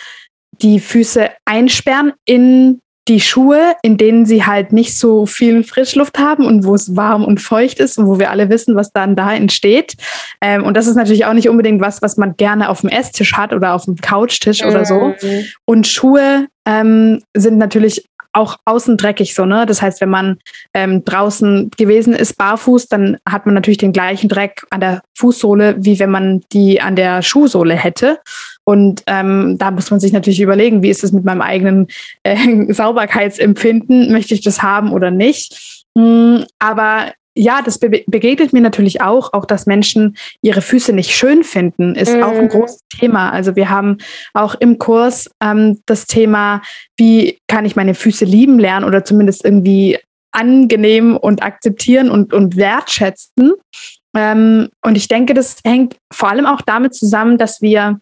die 0.63 0.81
Füße 0.81 1.31
einsperren 1.45 2.13
in 2.25 2.81
die 3.09 3.21
Schuhe, 3.21 3.75
in 3.83 3.97
denen 3.97 4.27
sie 4.27 4.45
halt 4.45 4.73
nicht 4.73 4.99
so 4.99 5.27
viel 5.27 5.63
Frischluft 5.63 6.19
haben 6.19 6.45
und 6.45 6.65
wo 6.65 6.75
es 6.75 6.97
warm 6.97 7.25
und 7.25 7.41
feucht 7.41 7.79
ist 7.79 7.99
und 7.99 8.07
wo 8.07 8.19
wir 8.19 8.31
alle 8.31 8.49
wissen, 8.49 8.75
was 8.75 8.93
dann 8.93 9.15
da 9.15 9.33
entsteht. 9.33 9.95
Ähm, 10.41 10.65
und 10.65 10.77
das 10.77 10.87
ist 10.87 10.97
natürlich 10.97 11.25
auch 11.25 11.33
nicht 11.33 11.49
unbedingt 11.49 11.81
was, 11.81 12.03
was 12.03 12.17
man 12.17 12.37
gerne 12.37 12.69
auf 12.69 12.81
dem 12.81 12.91
Esstisch 12.91 13.35
hat 13.35 13.53
oder 13.53 13.75
auf 13.75 13.85
dem 13.85 13.97
Couchtisch 13.97 14.63
mhm. 14.63 14.71
oder 14.71 14.85
so. 14.85 15.15
Mhm. 15.23 15.45
Und 15.65 15.87
Schuhe 15.87 16.49
ähm, 16.67 17.23
sind 17.35 17.59
natürlich 17.59 18.05
auch 18.37 18.59
außen 18.65 18.97
dreckig 18.97 19.35
so, 19.35 19.47
ne? 19.47 19.67
Das 19.67 19.81
heißt, 19.81 20.01
wenn 20.01 20.11
man 20.11 20.39
ähm, 20.75 21.05
draußen 21.05 21.71
gewesen 21.77 22.15
ist, 22.15 22.37
barfuß, 22.37 22.89
dann 22.89 23.17
hat 23.29 23.47
man 23.47 23.55
natürlich 23.55 23.79
den 23.79 23.93
gleichen 23.93 24.29
Dreck 24.29 24.67
an 24.71 24.81
der 24.81 25.03
Fußsohle, 25.15 25.77
wie 25.79 25.99
wenn 25.99 26.11
man 26.11 26.43
die 26.53 26.81
an 26.81 26.97
der 26.97 27.23
Schuhsohle 27.23 27.75
hätte. 27.75 28.21
Und 28.65 29.03
ähm, 29.07 29.57
da 29.59 29.71
muss 29.71 29.91
man 29.91 30.01
sich 30.01 30.13
natürlich 30.13 30.41
überlegen, 30.41 30.83
wie 30.83 30.91
ist 30.91 31.03
es 31.03 31.13
mit 31.13 31.25
meinem 31.25 31.41
eigenen 31.41 31.89
äh, 32.25 32.73
Sauberkeitsempfinden? 32.73 34.13
Möchte 34.13 34.35
ich 34.35 34.43
das 34.43 34.63
haben 34.63 34.93
oder 34.93 35.11
nicht? 35.11 35.85
Mm, 35.95 36.43
aber 36.59 37.13
ja, 37.37 37.61
das 37.63 37.79
be 37.79 38.03
begegnet 38.07 38.53
mir 38.53 38.63
natürlich 38.63 39.03
auch, 39.03 39.33
auch 39.33 39.45
dass 39.45 39.67
Menschen 39.67 40.17
ihre 40.41 40.63
Füße 40.63 40.93
nicht 40.93 41.11
schön 41.11 41.45
finden, 41.45 41.95
ist 41.95 42.17
mm. 42.17 42.23
auch 42.23 42.33
ein 42.33 42.45
mhm. 42.45 42.49
großes 42.49 42.81
Thema. 42.99 43.31
Also 43.31 43.55
wir 43.57 43.69
haben 43.69 43.99
auch 44.33 44.55
im 44.55 44.79
Kurs 44.79 45.31
ähm, 45.43 45.81
das 45.87 46.07
Thema, 46.07 46.63
wie 46.97 47.39
kann 47.47 47.67
ich 47.67 47.77
meine 47.77 47.95
Füße 47.95 48.25
lieben 48.25 48.59
lernen 48.59 48.87
oder 48.87 49.05
zumindest 49.05 49.45
irgendwie 49.45 49.99
angenehm 50.33 51.17
und 51.17 51.43
akzeptieren 51.43 52.11
und, 52.11 52.33
und 52.33 52.57
wertschätzen. 52.57 53.53
Ähm, 54.17 54.71
und 54.83 54.97
ich 54.97 55.09
denke, 55.09 55.35
das 55.35 55.59
hängt 55.65 55.97
vor 56.13 56.31
allem 56.31 56.47
auch 56.47 56.63
damit 56.63 56.95
zusammen, 56.95 57.37
dass 57.37 57.61
wir 57.61 58.01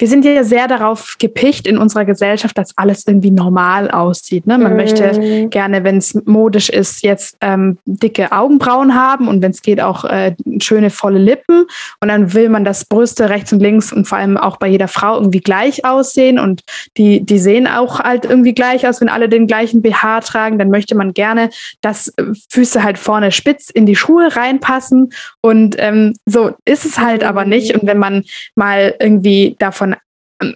wir 0.00 0.08
sind 0.08 0.24
ja 0.24 0.42
sehr 0.44 0.66
darauf 0.66 1.16
gepicht 1.18 1.66
in 1.66 1.76
unserer 1.76 2.06
Gesellschaft, 2.06 2.56
dass 2.56 2.76
alles 2.78 3.06
irgendwie 3.06 3.30
normal 3.30 3.90
aussieht. 3.90 4.46
Ne? 4.46 4.56
Man 4.56 4.72
mm. 4.72 4.76
möchte 4.76 5.48
gerne, 5.50 5.84
wenn 5.84 5.98
es 5.98 6.14
modisch 6.24 6.70
ist, 6.70 7.02
jetzt 7.02 7.36
ähm, 7.42 7.76
dicke 7.84 8.32
Augenbrauen 8.32 8.94
haben 8.94 9.28
und 9.28 9.42
wenn 9.42 9.50
es 9.50 9.60
geht 9.60 9.78
auch 9.78 10.04
äh, 10.04 10.34
schöne 10.62 10.88
volle 10.88 11.18
Lippen. 11.18 11.66
Und 12.00 12.08
dann 12.08 12.32
will 12.32 12.48
man, 12.48 12.64
dass 12.64 12.86
Brüste 12.86 13.28
rechts 13.28 13.52
und 13.52 13.60
links 13.60 13.92
und 13.92 14.08
vor 14.08 14.16
allem 14.16 14.38
auch 14.38 14.56
bei 14.56 14.68
jeder 14.68 14.88
Frau 14.88 15.16
irgendwie 15.16 15.40
gleich 15.40 15.84
aussehen 15.84 16.38
und 16.38 16.62
die, 16.96 17.20
die 17.20 17.38
sehen 17.38 17.66
auch 17.66 18.00
halt 18.00 18.24
irgendwie 18.24 18.54
gleich 18.54 18.88
aus, 18.88 19.02
wenn 19.02 19.10
alle 19.10 19.28
den 19.28 19.46
gleichen 19.46 19.82
BH 19.82 20.20
tragen. 20.20 20.58
Dann 20.58 20.70
möchte 20.70 20.94
man 20.94 21.12
gerne, 21.12 21.50
dass 21.82 22.08
äh, 22.16 22.24
Füße 22.48 22.82
halt 22.82 22.96
vorne 22.96 23.32
spitz 23.32 23.68
in 23.68 23.84
die 23.84 23.96
Schuhe 23.96 24.34
reinpassen. 24.34 25.12
Und 25.42 25.76
ähm, 25.78 26.14
so 26.24 26.52
ist 26.64 26.86
es 26.86 26.98
halt 26.98 27.22
aber 27.22 27.44
nicht. 27.44 27.74
Und 27.74 27.86
wenn 27.86 27.98
man 27.98 28.24
mal 28.54 28.94
irgendwie 28.98 29.56
davon 29.58 29.89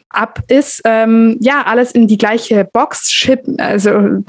ab 0.08 0.40
ist, 0.48 0.82
ähm, 0.84 1.36
ja, 1.40 1.62
alles 1.62 1.92
in 1.92 2.08
die 2.08 2.18
gleiche 2.18 2.64
Box 2.64 3.10
schippen, 3.10 3.58
also 3.60 4.22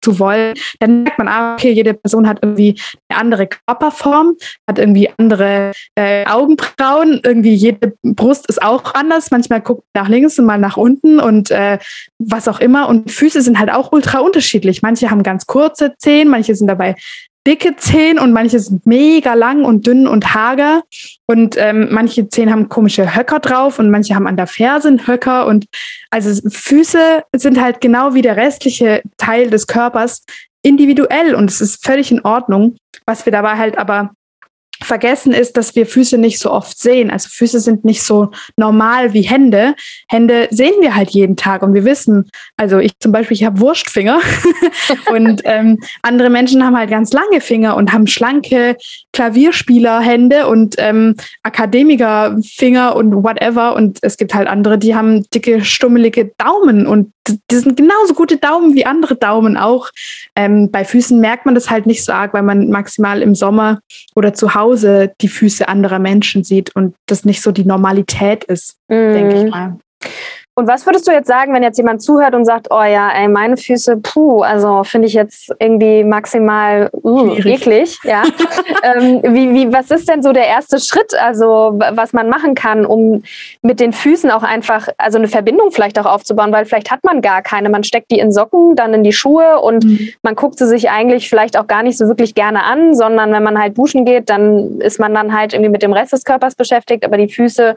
zu 0.00 0.18
wollen, 0.18 0.54
dann 0.80 1.02
merkt 1.04 1.18
man, 1.18 1.28
ah, 1.28 1.54
okay, 1.54 1.72
jede 1.72 1.94
Person 1.94 2.28
hat 2.28 2.38
irgendwie 2.42 2.80
eine 3.08 3.20
andere 3.20 3.46
Körperform, 3.46 4.36
hat 4.68 4.78
irgendwie 4.78 5.10
andere 5.16 5.72
äh, 5.94 6.26
Augenbrauen, 6.26 7.20
irgendwie 7.24 7.54
jede 7.54 7.94
Brust 8.02 8.48
ist 8.48 8.62
auch 8.62 8.94
anders. 8.94 9.30
Manchmal 9.30 9.60
guckt 9.60 9.84
nach 9.94 10.08
links 10.08 10.38
und 10.38 10.46
mal 10.46 10.58
nach 10.58 10.76
unten 10.76 11.20
und 11.20 11.50
äh, 11.50 11.78
was 12.18 12.48
auch 12.48 12.60
immer. 12.60 12.88
Und 12.88 13.10
Füße 13.10 13.42
sind 13.42 13.58
halt 13.58 13.70
auch 13.70 13.92
ultra 13.92 14.20
unterschiedlich. 14.20 14.82
Manche 14.82 15.10
haben 15.10 15.22
ganz 15.22 15.46
kurze 15.46 15.94
Zehen, 15.98 16.28
manche 16.28 16.54
sind 16.54 16.66
dabei 16.66 16.96
dicke 17.46 17.76
Zehen 17.76 18.18
und 18.18 18.32
manche 18.32 18.58
sind 18.58 18.86
mega 18.86 19.34
lang 19.34 19.64
und 19.64 19.86
dünn 19.86 20.06
und 20.06 20.34
hager. 20.34 20.82
Und 21.26 21.56
ähm, 21.58 21.88
manche 21.90 22.28
Zehen 22.28 22.50
haben 22.50 22.68
komische 22.68 23.14
Höcker 23.14 23.38
drauf 23.38 23.78
und 23.78 23.90
manche 23.90 24.14
haben 24.14 24.26
an 24.26 24.36
der 24.36 24.46
Ferse 24.46 24.88
einen 24.88 25.06
Höcker. 25.06 25.46
Und 25.46 25.66
also 26.10 26.48
Füße 26.48 27.22
sind 27.34 27.60
halt 27.60 27.80
genau 27.80 28.14
wie 28.14 28.22
der 28.22 28.36
restliche 28.36 29.02
Teil 29.16 29.50
des 29.50 29.66
Körpers 29.66 30.24
individuell 30.62 31.34
und 31.34 31.50
es 31.50 31.60
ist 31.60 31.84
völlig 31.84 32.10
in 32.10 32.22
Ordnung. 32.22 32.76
Was 33.06 33.26
wir 33.26 33.32
dabei 33.32 33.58
halt 33.58 33.76
aber 33.76 34.12
vergessen 34.84 35.32
ist, 35.32 35.56
dass 35.56 35.74
wir 35.74 35.86
Füße 35.86 36.18
nicht 36.18 36.38
so 36.38 36.50
oft 36.50 36.78
sehen. 36.78 37.10
Also 37.10 37.28
Füße 37.30 37.60
sind 37.60 37.84
nicht 37.84 38.02
so 38.02 38.30
normal 38.56 39.12
wie 39.12 39.22
Hände. 39.22 39.74
Hände 40.08 40.48
sehen 40.50 40.74
wir 40.80 40.94
halt 40.94 41.10
jeden 41.10 41.36
Tag 41.36 41.62
und 41.62 41.74
wir 41.74 41.84
wissen, 41.84 42.30
also 42.56 42.78
ich 42.78 42.98
zum 42.98 43.12
Beispiel, 43.12 43.36
ich 43.36 43.44
habe 43.44 43.60
Wurstfinger 43.60 44.20
und 45.12 45.42
ähm, 45.44 45.80
andere 46.02 46.30
Menschen 46.30 46.64
haben 46.64 46.76
halt 46.76 46.90
ganz 46.90 47.12
lange 47.12 47.40
Finger 47.40 47.76
und 47.76 47.92
haben 47.92 48.06
schlanke 48.06 48.76
Klavierspielerhände 49.12 50.46
und 50.46 50.76
ähm, 50.78 51.16
Akademikerfinger 51.42 52.96
und 52.96 53.24
whatever. 53.24 53.74
Und 53.74 53.98
es 54.02 54.16
gibt 54.16 54.34
halt 54.34 54.48
andere, 54.48 54.78
die 54.78 54.94
haben 54.94 55.24
dicke, 55.30 55.64
stummelige 55.64 56.32
Daumen 56.38 56.86
und 56.86 57.12
die 57.50 57.56
sind 57.56 57.76
genauso 57.76 58.14
gute 58.14 58.36
Daumen 58.36 58.74
wie 58.74 58.84
andere 58.84 59.16
Daumen 59.16 59.56
auch. 59.56 59.88
Ähm, 60.36 60.70
bei 60.70 60.84
Füßen 60.84 61.18
merkt 61.20 61.46
man 61.46 61.54
das 61.54 61.70
halt 61.70 61.86
nicht 61.86 62.04
so 62.04 62.12
arg, 62.12 62.34
weil 62.34 62.42
man 62.42 62.68
maximal 62.68 63.22
im 63.22 63.34
Sommer 63.34 63.80
oder 64.14 64.34
zu 64.34 64.54
Hause 64.54 64.73
die 65.20 65.28
Füße 65.28 65.68
anderer 65.68 65.98
Menschen 65.98 66.44
sieht 66.44 66.74
und 66.74 66.94
das 67.06 67.24
nicht 67.24 67.42
so 67.42 67.52
die 67.52 67.64
Normalität 67.64 68.44
ist, 68.44 68.76
mm. 68.88 69.12
denke 69.12 69.44
ich 69.44 69.50
mal. 69.50 69.78
Und 70.56 70.68
was 70.68 70.86
würdest 70.86 71.08
du 71.08 71.10
jetzt 71.10 71.26
sagen, 71.26 71.52
wenn 71.52 71.64
jetzt 71.64 71.78
jemand 71.78 72.00
zuhört 72.00 72.32
und 72.32 72.44
sagt, 72.44 72.68
oh 72.70 72.82
ja, 72.82 73.10
ey, 73.10 73.26
meine 73.26 73.56
Füße, 73.56 73.96
puh, 73.96 74.42
also 74.42 74.84
finde 74.84 75.08
ich 75.08 75.14
jetzt 75.14 75.52
irgendwie 75.58 76.04
maximal 76.04 76.90
uh, 76.92 77.34
eklig, 77.44 77.98
ja. 78.04 78.22
ähm, 78.84 79.20
wie, 79.24 79.52
wie, 79.52 79.72
was 79.72 79.90
ist 79.90 80.08
denn 80.08 80.22
so 80.22 80.32
der 80.32 80.46
erste 80.46 80.78
Schritt, 80.78 81.12
also 81.18 81.74
was 81.74 82.12
man 82.12 82.28
machen 82.28 82.54
kann, 82.54 82.86
um 82.86 83.24
mit 83.62 83.80
den 83.80 83.92
Füßen 83.92 84.30
auch 84.30 84.44
einfach, 84.44 84.88
also 84.96 85.18
eine 85.18 85.26
Verbindung 85.26 85.72
vielleicht 85.72 85.98
auch 85.98 86.06
aufzubauen, 86.06 86.52
weil 86.52 86.66
vielleicht 86.66 86.92
hat 86.92 87.02
man 87.02 87.20
gar 87.20 87.42
keine. 87.42 87.68
Man 87.68 87.82
steckt 87.82 88.12
die 88.12 88.20
in 88.20 88.30
Socken, 88.30 88.76
dann 88.76 88.94
in 88.94 89.02
die 89.02 89.12
Schuhe 89.12 89.60
und 89.60 89.84
mhm. 89.84 90.10
man 90.22 90.36
guckt 90.36 90.58
sie 90.58 90.68
sich 90.68 90.88
eigentlich 90.88 91.28
vielleicht 91.28 91.58
auch 91.58 91.66
gar 91.66 91.82
nicht 91.82 91.98
so 91.98 92.06
wirklich 92.06 92.32
gerne 92.36 92.62
an, 92.62 92.94
sondern 92.94 93.32
wenn 93.32 93.42
man 93.42 93.60
halt 93.60 93.76
duschen 93.76 94.04
geht, 94.04 94.30
dann 94.30 94.80
ist 94.80 95.00
man 95.00 95.12
dann 95.14 95.36
halt 95.36 95.52
irgendwie 95.52 95.70
mit 95.70 95.82
dem 95.82 95.92
Rest 95.92 96.12
des 96.12 96.24
Körpers 96.24 96.54
beschäftigt, 96.54 97.04
aber 97.04 97.16
die 97.16 97.28
Füße, 97.28 97.74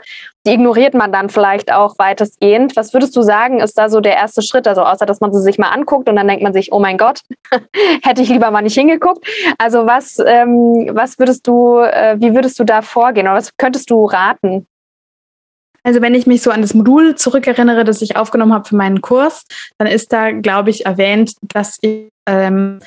die 0.48 0.54
ignoriert 0.54 0.94
man 0.94 1.12
dann 1.12 1.30
vielleicht 1.30 1.72
auch 1.72 2.00
weitestgehend. 2.00 2.76
Was 2.76 2.94
würdest 2.94 3.16
du 3.16 3.22
sagen, 3.22 3.60
ist 3.60 3.78
da 3.78 3.90
so 3.90 4.00
der 4.00 4.16
erste 4.16 4.42
Schritt? 4.42 4.68
Also 4.68 4.82
außer, 4.82 5.06
dass 5.06 5.20
man 5.20 5.34
sie 5.34 5.42
sich 5.42 5.60
mal 5.60 5.70
anguckt 5.70 6.08
und 6.08 6.16
dann 6.16 6.28
denkt 6.28 6.42
man 6.42 6.54
sich, 6.54 6.72
oh 6.72 6.80
mein 6.80 6.98
Gott, 6.98 7.22
hätte 8.04 8.22
ich 8.22 8.30
lieber 8.30 8.50
mal 8.50 8.62
nicht 8.62 8.76
hingeguckt. 8.76 9.28
Also 9.58 9.86
was, 9.86 10.20
ähm, 10.26 10.90
was 10.94 11.20
würdest 11.20 11.46
du, 11.48 11.80
äh, 11.80 12.16
wie 12.20 12.34
würdest 12.34 12.58
du 12.60 12.64
da 12.64 12.82
vorgehen 12.82 13.28
oder 13.28 13.36
was 13.36 13.56
könntest 13.58 13.90
du 13.90 14.06
raten? 14.06 14.66
Also 15.84 16.02
wenn 16.02 16.16
ich 16.16 16.28
mich 16.28 16.42
so 16.42 16.52
an 16.52 16.62
das 16.62 16.74
Modul 16.74 17.16
zurückerinnere, 17.16 17.84
das 17.84 18.02
ich 18.02 18.16
aufgenommen 18.16 18.54
habe 18.54 18.68
für 18.68 18.76
meinen 18.76 19.02
Kurs, 19.02 19.44
dann 19.78 19.88
ist 19.88 20.12
da, 20.12 20.32
glaube 20.32 20.70
ich, 20.70 20.86
erwähnt, 20.86 21.34
dass 21.42 21.78
ich 21.82 22.10
ähm, 22.26 22.80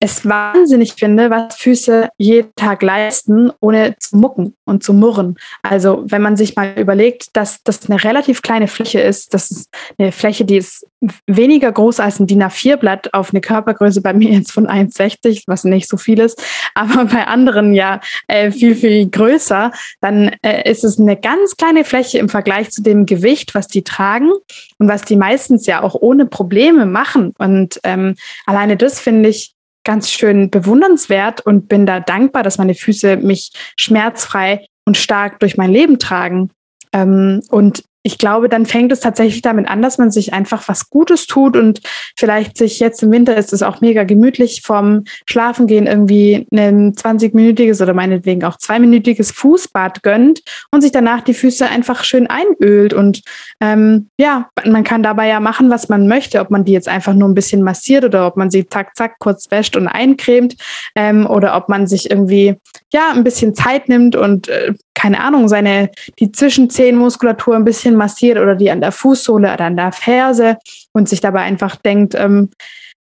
es 0.00 0.24
wahnsinnig 0.26 0.94
finde, 0.94 1.28
was 1.30 1.56
Füße 1.56 2.10
jeden 2.18 2.54
Tag 2.54 2.82
leisten, 2.82 3.50
ohne 3.60 3.96
zu 3.98 4.16
mucken 4.16 4.54
und 4.64 4.84
zu 4.84 4.94
murren. 4.94 5.36
Also 5.62 6.04
wenn 6.06 6.22
man 6.22 6.36
sich 6.36 6.54
mal 6.54 6.74
überlegt, 6.78 7.36
dass 7.36 7.62
das 7.64 7.90
eine 7.90 8.02
relativ 8.04 8.42
kleine 8.42 8.68
Fläche 8.68 9.00
ist, 9.00 9.34
das 9.34 9.50
ist 9.50 9.68
eine 9.98 10.12
Fläche, 10.12 10.44
die 10.44 10.58
ist 10.58 10.86
weniger 11.26 11.72
groß 11.72 12.00
als 12.00 12.20
ein 12.20 12.26
DIN 12.26 12.42
A4-Blatt 12.42 13.12
auf 13.12 13.30
eine 13.32 13.40
Körpergröße 13.40 14.00
bei 14.00 14.12
mir 14.12 14.30
jetzt 14.30 14.52
von 14.52 14.68
1,60, 14.68 15.44
was 15.46 15.64
nicht 15.64 15.88
so 15.88 15.96
viel 15.96 16.20
ist, 16.20 16.40
aber 16.74 17.04
bei 17.06 17.26
anderen 17.26 17.72
ja 17.72 18.00
äh, 18.28 18.52
viel, 18.52 18.76
viel 18.76 19.08
größer, 19.08 19.72
dann 20.00 20.34
äh, 20.42 20.70
ist 20.70 20.84
es 20.84 21.00
eine 21.00 21.16
ganz 21.16 21.56
kleine 21.56 21.84
Fläche 21.84 22.18
im 22.18 22.28
Vergleich 22.28 22.70
zu 22.70 22.82
dem 22.82 23.04
Gewicht, 23.04 23.54
was 23.54 23.66
die 23.66 23.82
tragen 23.82 24.30
und 24.78 24.88
was 24.88 25.02
die 25.02 25.16
meistens 25.16 25.66
ja 25.66 25.82
auch 25.82 25.94
ohne 25.94 26.26
Probleme 26.26 26.86
machen. 26.86 27.34
Und 27.38 27.80
ähm, 27.82 28.14
alleine 28.46 28.76
das 28.76 29.00
finde 29.00 29.28
ich 29.28 29.54
ganz 29.88 30.10
schön 30.10 30.50
bewundernswert 30.50 31.40
und 31.40 31.66
bin 31.66 31.86
da 31.86 31.98
dankbar, 31.98 32.42
dass 32.42 32.58
meine 32.58 32.74
Füße 32.74 33.16
mich 33.16 33.52
schmerzfrei 33.74 34.66
und 34.84 34.98
stark 34.98 35.40
durch 35.40 35.56
mein 35.56 35.70
Leben 35.70 35.98
tragen. 35.98 36.50
Ähm, 36.92 37.40
und 37.48 37.84
ich 38.08 38.16
glaube, 38.16 38.48
dann 38.48 38.64
fängt 38.64 38.90
es 38.90 39.00
tatsächlich 39.00 39.42
damit 39.42 39.68
an, 39.68 39.82
dass 39.82 39.98
man 39.98 40.10
sich 40.10 40.32
einfach 40.32 40.66
was 40.66 40.88
Gutes 40.88 41.26
tut 41.26 41.58
und 41.58 41.82
vielleicht 42.16 42.56
sich 42.56 42.80
jetzt 42.80 43.02
im 43.02 43.10
Winter 43.10 43.36
ist 43.36 43.52
es 43.52 43.62
auch 43.62 43.82
mega 43.82 44.04
gemütlich 44.04 44.62
vom 44.64 45.04
Schlafengehen 45.28 45.86
irgendwie 45.86 46.46
ein 46.50 46.94
20-minütiges 46.94 47.82
oder 47.82 47.92
meinetwegen 47.92 48.44
auch 48.44 48.56
zweiminütiges 48.56 49.30
Fußbad 49.32 50.02
gönnt 50.02 50.40
und 50.70 50.80
sich 50.80 50.90
danach 50.90 51.20
die 51.20 51.34
Füße 51.34 51.68
einfach 51.68 52.02
schön 52.02 52.26
einölt. 52.28 52.94
Und 52.94 53.20
ähm, 53.60 54.08
ja, 54.18 54.48
man 54.64 54.84
kann 54.84 55.02
dabei 55.02 55.28
ja 55.28 55.38
machen, 55.38 55.68
was 55.68 55.90
man 55.90 56.08
möchte, 56.08 56.40
ob 56.40 56.50
man 56.50 56.64
die 56.64 56.72
jetzt 56.72 56.88
einfach 56.88 57.12
nur 57.12 57.28
ein 57.28 57.34
bisschen 57.34 57.62
massiert 57.62 58.06
oder 58.06 58.26
ob 58.26 58.38
man 58.38 58.50
sie 58.50 58.66
zack, 58.66 58.96
zack, 58.96 59.18
kurz 59.18 59.50
wäscht 59.50 59.76
und 59.76 59.86
eincremt 59.86 60.56
ähm, 60.94 61.26
oder 61.26 61.54
ob 61.58 61.68
man 61.68 61.86
sich 61.86 62.10
irgendwie 62.10 62.56
ja 62.90 63.12
ein 63.12 63.22
bisschen 63.22 63.54
Zeit 63.54 63.90
nimmt 63.90 64.16
und 64.16 64.48
äh, 64.48 64.72
keine 64.98 65.20
Ahnung, 65.20 65.46
seine 65.46 65.90
die 66.18 66.32
Zwischenzehenmuskulatur 66.32 67.54
ein 67.54 67.64
bisschen 67.64 67.94
massiert 67.94 68.36
oder 68.36 68.56
die 68.56 68.68
an 68.68 68.80
der 68.80 68.90
Fußsohle 68.90 69.54
oder 69.54 69.66
an 69.66 69.76
der 69.76 69.92
Ferse 69.92 70.58
und 70.92 71.08
sich 71.08 71.20
dabei 71.20 71.42
einfach 71.42 71.76
denkt, 71.76 72.16
ähm, 72.16 72.50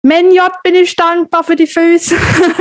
Menjot, 0.02 0.52
bin 0.64 0.76
ich 0.76 0.96
dankbar 0.96 1.44
für 1.44 1.56
die 1.56 1.68
Füße. 1.68 2.16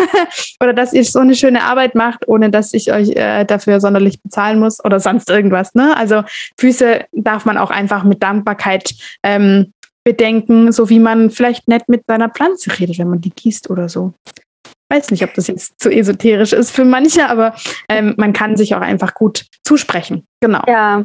oder 0.61 0.75
dass 0.75 0.93
ihr 0.93 1.05
so 1.05 1.21
eine 1.21 1.35
schöne 1.35 1.63
Arbeit 1.63 1.95
macht, 1.95 2.29
ohne 2.29 2.51
dass 2.51 2.75
ich 2.75 2.93
euch 2.93 3.11
äh, 3.11 3.45
dafür 3.45 3.81
sonderlich 3.81 4.23
bezahlen 4.23 4.59
muss 4.59 4.85
oder 4.85 5.01
sonst 5.01 5.31
irgendwas. 5.31 5.75
Ne? 5.75 5.97
Also 5.97 6.23
Füße 6.59 7.07
darf 7.13 7.47
man 7.47 7.57
auch 7.57 7.71
einfach 7.71 8.05
mit 8.05 8.23
Dankbarkeit 8.23 8.95
ähm, 9.23 9.73
bedenken, 10.05 10.71
so 10.71 10.91
wie 10.91 10.99
man 10.99 11.31
vielleicht 11.31 11.67
nett 11.67 11.89
mit 11.89 12.05
seiner 12.07 12.29
Pflanze 12.29 12.79
redet, 12.79 12.99
wenn 12.99 13.09
man 13.09 13.23
die 13.23 13.31
gießt 13.31 13.71
oder 13.71 13.89
so 13.89 14.13
weiß 14.91 15.11
nicht, 15.11 15.25
ob 15.25 15.35
das 15.35 15.47
jetzt 15.47 15.75
zu 15.81 15.91
esoterisch 15.91 16.53
ist 16.53 16.71
für 16.71 16.85
manche, 16.85 17.29
aber 17.29 17.55
ähm, 17.89 18.15
man 18.17 18.33
kann 18.33 18.57
sich 18.57 18.75
auch 18.75 18.81
einfach 18.81 19.15
gut 19.15 19.47
zusprechen. 19.65 20.27
Genau. 20.41 20.63
Ja, 20.69 21.05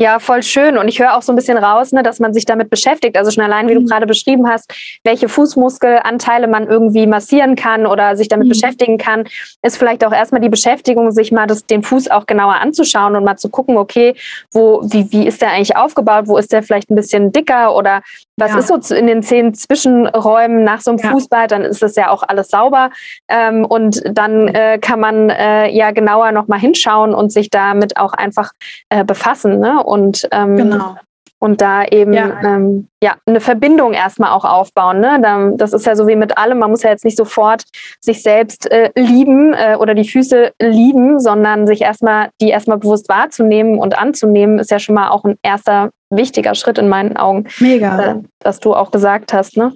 ja, 0.00 0.18
voll 0.18 0.42
schön. 0.42 0.78
Und 0.78 0.88
ich 0.88 0.98
höre 0.98 1.16
auch 1.16 1.22
so 1.22 1.32
ein 1.32 1.36
bisschen 1.36 1.58
raus, 1.58 1.92
ne, 1.92 2.02
dass 2.02 2.20
man 2.20 2.32
sich 2.32 2.44
damit 2.44 2.70
beschäftigt. 2.70 3.16
Also 3.16 3.30
schon 3.30 3.44
allein, 3.44 3.68
wie 3.68 3.74
du 3.74 3.80
mhm. 3.80 3.86
gerade 3.86 4.06
beschrieben 4.06 4.48
hast, 4.48 4.72
welche 5.04 5.28
Fußmuskelanteile 5.28 6.48
man 6.48 6.66
irgendwie 6.66 7.06
massieren 7.06 7.56
kann 7.56 7.86
oder 7.86 8.16
sich 8.16 8.28
damit 8.28 8.46
mhm. 8.46 8.50
beschäftigen 8.50 8.98
kann, 8.98 9.24
ist 9.62 9.76
vielleicht 9.76 10.04
auch 10.04 10.12
erstmal 10.12 10.40
die 10.40 10.48
Beschäftigung, 10.48 11.10
sich 11.10 11.32
mal 11.32 11.46
das, 11.46 11.66
den 11.66 11.82
Fuß 11.82 12.10
auch 12.10 12.26
genauer 12.26 12.54
anzuschauen 12.54 13.16
und 13.16 13.24
mal 13.24 13.36
zu 13.36 13.48
gucken, 13.48 13.76
okay, 13.76 14.14
wo, 14.52 14.82
wie, 14.84 15.10
wie 15.12 15.26
ist 15.26 15.42
der 15.42 15.50
eigentlich 15.50 15.76
aufgebaut? 15.76 16.24
Wo 16.26 16.36
ist 16.36 16.52
der 16.52 16.62
vielleicht 16.62 16.90
ein 16.90 16.96
bisschen 16.96 17.32
dicker 17.32 17.74
oder 17.74 18.02
was 18.38 18.52
ja. 18.52 18.58
ist 18.58 18.88
so 18.88 18.94
in 18.94 19.06
den 19.06 19.22
zehn 19.22 19.54
Zwischenräumen 19.54 20.64
nach 20.64 20.80
so 20.80 20.92
einem 20.92 21.00
ja. 21.00 21.10
Fußball? 21.10 21.46
Dann 21.46 21.62
ist 21.62 21.82
das 21.82 21.96
ja 21.96 22.10
auch 22.10 22.22
alles 22.22 22.48
sauber. 22.48 22.90
Ähm, 23.28 23.64
und 23.64 24.02
dann 24.10 24.48
äh, 24.48 24.78
kann 24.78 25.00
man 25.00 25.30
äh, 25.30 25.70
ja 25.70 25.90
genauer 25.90 26.32
nochmal 26.32 26.58
hinschauen 26.58 27.14
und 27.14 27.32
sich 27.32 27.50
damit 27.50 27.96
auch 27.96 28.14
einfach 28.14 28.52
äh, 28.88 29.04
befassen 29.04 29.58
ne? 29.58 29.82
Und 29.82 30.26
ähm, 30.32 30.56
genau. 30.56 30.96
Und 31.40 31.60
da 31.60 31.84
eben 31.84 32.12
ja. 32.12 32.40
Ähm, 32.42 32.88
ja 33.00 33.14
eine 33.24 33.40
Verbindung 33.40 33.92
erstmal 33.92 34.32
auch 34.32 34.44
aufbauen. 34.44 34.98
Ne? 34.98 35.54
Das 35.56 35.72
ist 35.72 35.86
ja 35.86 35.94
so 35.94 36.08
wie 36.08 36.16
mit 36.16 36.36
allem. 36.36 36.58
Man 36.58 36.70
muss 36.70 36.82
ja 36.82 36.90
jetzt 36.90 37.04
nicht 37.04 37.16
sofort 37.16 37.62
sich 38.00 38.22
selbst 38.22 38.68
äh, 38.70 38.90
lieben 38.96 39.54
äh, 39.54 39.76
oder 39.78 39.94
die 39.94 40.08
Füße 40.08 40.52
lieben, 40.60 41.20
sondern 41.20 41.68
sich 41.68 41.82
erstmal 41.82 42.30
die 42.40 42.48
erstmal 42.48 42.78
bewusst 42.78 43.08
wahrzunehmen 43.08 43.78
und 43.78 43.96
anzunehmen, 43.96 44.58
ist 44.58 44.72
ja 44.72 44.80
schon 44.80 44.96
mal 44.96 45.10
auch 45.10 45.24
ein 45.24 45.36
erster 45.42 45.90
wichtiger 46.10 46.56
Schritt 46.56 46.78
in 46.78 46.88
meinen 46.88 47.16
Augen. 47.16 47.46
Mega. 47.60 48.12
Äh, 48.12 48.14
dass 48.40 48.58
du 48.58 48.74
auch 48.74 48.90
gesagt 48.90 49.32
hast. 49.32 49.56
Ne? 49.56 49.74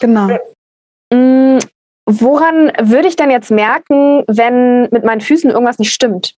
Genau. 0.00 0.28
Mhm. 1.12 1.58
Woran 2.10 2.72
würde 2.80 3.06
ich 3.06 3.16
denn 3.16 3.30
jetzt 3.30 3.50
merken, 3.50 4.24
wenn 4.26 4.88
mit 4.90 5.04
meinen 5.04 5.20
Füßen 5.20 5.50
irgendwas 5.50 5.78
nicht 5.78 5.92
stimmt? 5.92 6.34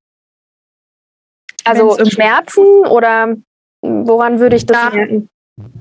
Also 1.64 1.96
Schmerzen 2.06 2.64
oder 2.88 3.36
woran 4.06 4.40
würde 4.40 4.56
ich 4.56 4.66
das 4.66 4.76
ja. 4.76 4.90
merken? 4.90 5.28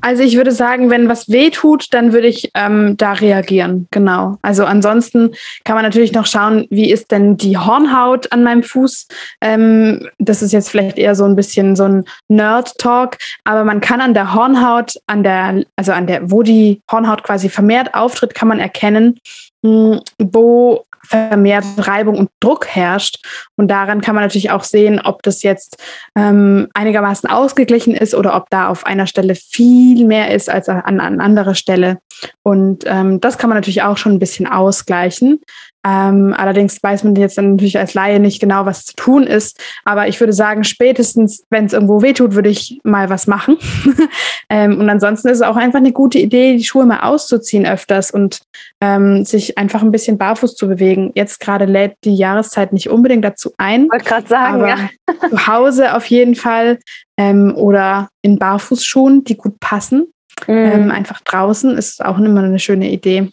Also 0.02 0.24
ich 0.24 0.36
würde 0.36 0.52
sagen, 0.52 0.90
wenn 0.90 1.10
was 1.10 1.30
weh 1.30 1.50
tut, 1.50 1.94
dann 1.94 2.14
würde 2.14 2.28
ich 2.28 2.52
ähm, 2.54 2.96
da 2.98 3.14
reagieren. 3.14 3.88
Genau. 3.92 4.38
Also 4.42 4.66
ansonsten 4.66 5.32
kann 5.64 5.76
man 5.76 5.84
natürlich 5.84 6.14
noch 6.14 6.26
schauen, 6.26 6.68
wie 6.70 6.92
ist 6.92 7.12
denn 7.12 7.38
die 7.38 7.58
Hornhaut 7.58 8.32
an 8.32 8.44
meinem 8.44 8.64
Fuß. 8.64 9.08
Ähm, 9.42 10.08
das 10.18 10.42
ist 10.42 10.54
jetzt 10.54 10.70
vielleicht 10.70 10.98
eher 10.98 11.16
so 11.16 11.26
ein 11.26 11.36
bisschen 11.36 11.76
so 11.76 11.84
ein 11.84 12.06
Nerd-Talk, 12.28 13.18
aber 13.44 13.64
man 13.64 13.82
kann 13.82 14.02
an 14.02 14.14
der 14.14 14.34
Hornhaut, 14.34 14.94
an 15.08 15.24
der, 15.24 15.64
also 15.76 15.92
an 15.92 16.08
der, 16.08 16.32
wo 16.32 16.44
die 16.44 16.82
Hornhaut 16.92 17.24
quasi 17.24 17.50
vermehrt 17.50 17.94
auftritt, 17.94 18.36
kann 18.36 18.48
man 18.48 18.60
erkennen, 18.60 19.20
wo 19.62 20.86
vermehrt 21.10 21.66
Reibung 21.78 22.18
und 22.18 22.30
Druck 22.40 22.68
herrscht. 22.68 23.24
Und 23.56 23.70
daran 23.70 24.02
kann 24.02 24.16
man 24.16 24.24
natürlich 24.24 24.52
auch 24.52 24.64
sehen, 24.64 25.02
ob 25.04 25.24
das 25.24 25.44
jetzt 25.44 25.78
ähm, 26.16 26.68
einigermaßen 26.74 27.30
ausgeglichen 27.30 27.96
ist 27.96 28.14
oder 28.14 28.36
ob 28.36 28.50
da 28.50 28.68
auf 28.68 28.86
einer 28.86 29.08
Stelle 29.08 29.36
viel 29.36 30.06
mehr 30.06 30.32
ist 30.34 30.50
als 30.50 30.70
an, 30.70 31.00
an 31.00 31.20
anderer 31.20 31.56
Stelle. 31.56 32.00
Und 32.44 32.84
ähm, 32.86 33.20
das 33.22 33.38
kann 33.38 33.50
man 33.50 33.58
natürlich 33.58 33.82
auch 33.82 33.98
schon 33.98 34.14
ein 34.14 34.20
bisschen 34.20 34.48
ausgleichen. 34.48 35.42
Ähm, 35.88 36.36
allerdings 36.38 36.82
weiß 36.84 37.06
man 37.06 37.16
jetzt 37.16 37.38
dann 37.38 37.52
natürlich 37.52 37.80
als 37.80 37.94
Laie 37.94 38.20
nicht 38.20 38.42
genau, 38.42 38.66
was 38.66 38.86
zu 38.86 38.96
tun 38.96 39.24
ist. 39.24 39.60
Aber 39.86 40.08
ich 40.10 40.20
würde 40.20 40.34
sagen, 40.34 40.66
spätestens, 40.66 41.44
wenn 41.50 41.66
es 41.66 41.74
irgendwo 41.74 42.02
wehtut, 42.02 42.36
würde 42.36 42.50
ich 42.50 42.80
mal 42.84 43.10
was 43.10 43.28
machen. 43.28 43.58
ähm, 44.50 44.80
und 44.80 44.90
ansonsten 44.90 45.30
ist 45.30 45.38
es 45.38 45.42
auch 45.42 45.56
einfach 45.56 45.80
eine 45.80 45.94
gute 45.94 46.20
Idee, 46.20 46.58
die 46.58 46.66
Schuhe 46.66 46.86
mal 46.86 47.00
auszuziehen 47.02 47.66
öfters 47.66 48.12
und 48.12 48.42
ähm, 48.82 49.24
sich 49.24 49.58
einfach 49.58 49.82
ein 49.82 49.92
bisschen 49.92 50.18
barfuß 50.18 50.56
zu 50.56 50.68
bewegen. 50.68 51.12
Jetzt 51.16 51.40
gerade 51.40 51.66
lädt 51.66 51.96
die 52.04 52.16
Jahreszeit 52.16 52.74
nicht 52.74 52.90
unbedingt 52.90 53.24
dazu 53.24 53.54
ein. 53.58 53.90
Wollte 53.90 54.06
gerade 54.06 54.28
sagen, 54.28 54.68
ja. 54.68 54.90
zu 55.30 55.48
Hause 55.48 55.96
auf 55.96 56.06
jeden 56.08 56.36
Fall 56.36 56.80
ähm, 57.18 57.54
oder 57.56 58.10
in 58.22 58.38
Barfußschuhen, 58.38 59.24
die 59.24 59.38
gut 59.38 59.60
passen. 59.60 60.08
Mm. 60.48 60.90
einfach 60.90 61.20
draußen 61.20 61.78
ist 61.78 62.04
auch 62.04 62.18
immer 62.18 62.42
eine 62.42 62.60
schöne 62.60 62.90
Idee. 62.90 63.30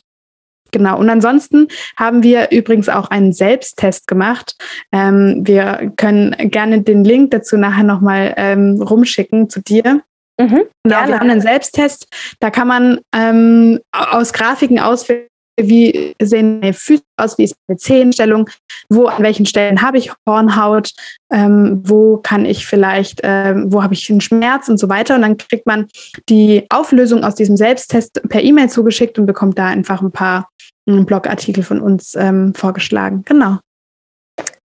Genau. 0.73 0.99
Und 0.99 1.09
ansonsten 1.09 1.69
haben 1.97 2.23
wir 2.23 2.51
übrigens 2.51 2.89
auch 2.89 3.11
einen 3.11 3.33
Selbsttest 3.33 4.07
gemacht. 4.07 4.57
Ähm, 4.93 5.43
wir 5.45 5.93
können 5.97 6.35
gerne 6.51 6.83
den 6.83 7.05
Link 7.05 7.31
dazu 7.31 7.57
nachher 7.57 7.85
nochmal 7.85 8.35
ähm, 8.37 8.81
rumschicken 8.83 9.49
zu 9.49 9.61
dir. 9.61 10.03
Mhm, 10.39 10.65
genau, 10.85 11.07
wir 11.07 11.19
haben 11.19 11.31
einen 11.31 11.41
Selbsttest. 11.41 12.09
Da 12.41 12.51
kann 12.51 12.69
man 12.69 13.01
ähm, 13.15 13.81
aus 13.93 14.33
Grafiken 14.33 14.79
auswählen, 14.79 15.29
wie 15.59 16.15
sehen 16.21 16.61
meine 16.61 16.75
Füße 16.75 17.03
aus, 17.17 17.39
wie 17.39 17.45
ist 17.45 17.57
meine 17.67 17.79
Zehenstellung, 17.79 18.51
wo, 18.91 19.07
an 19.07 19.23
welchen 19.23 19.47
Stellen 19.47 19.81
habe 19.81 19.99
ich 19.99 20.13
Hornhaut, 20.29 20.93
ähm, 21.33 21.81
wo 21.85 22.19
kann 22.19 22.45
ich 22.45 22.67
vielleicht, 22.67 23.21
ähm, 23.23 23.73
wo 23.73 23.83
habe 23.83 23.95
ich 23.95 24.11
einen 24.11 24.21
Schmerz 24.21 24.69
und 24.69 24.79
so 24.79 24.89
weiter. 24.89 25.15
Und 25.15 25.23
dann 25.23 25.37
kriegt 25.39 25.67
man 25.67 25.87
die 26.29 26.67
Auflösung 26.69 27.25
aus 27.25 27.35
diesem 27.35 27.57
Selbsttest 27.57 28.21
per 28.29 28.43
E-Mail 28.43 28.69
zugeschickt 28.69 29.19
und 29.19 29.27
bekommt 29.27 29.59
da 29.59 29.67
einfach 29.67 30.03
ein 30.03 30.13
paar 30.13 30.49
Blogartikel 30.87 31.63
von 31.63 31.81
uns 31.81 32.15
ähm, 32.15 32.55
vorgeschlagen. 32.55 33.23
Genau. 33.25 33.59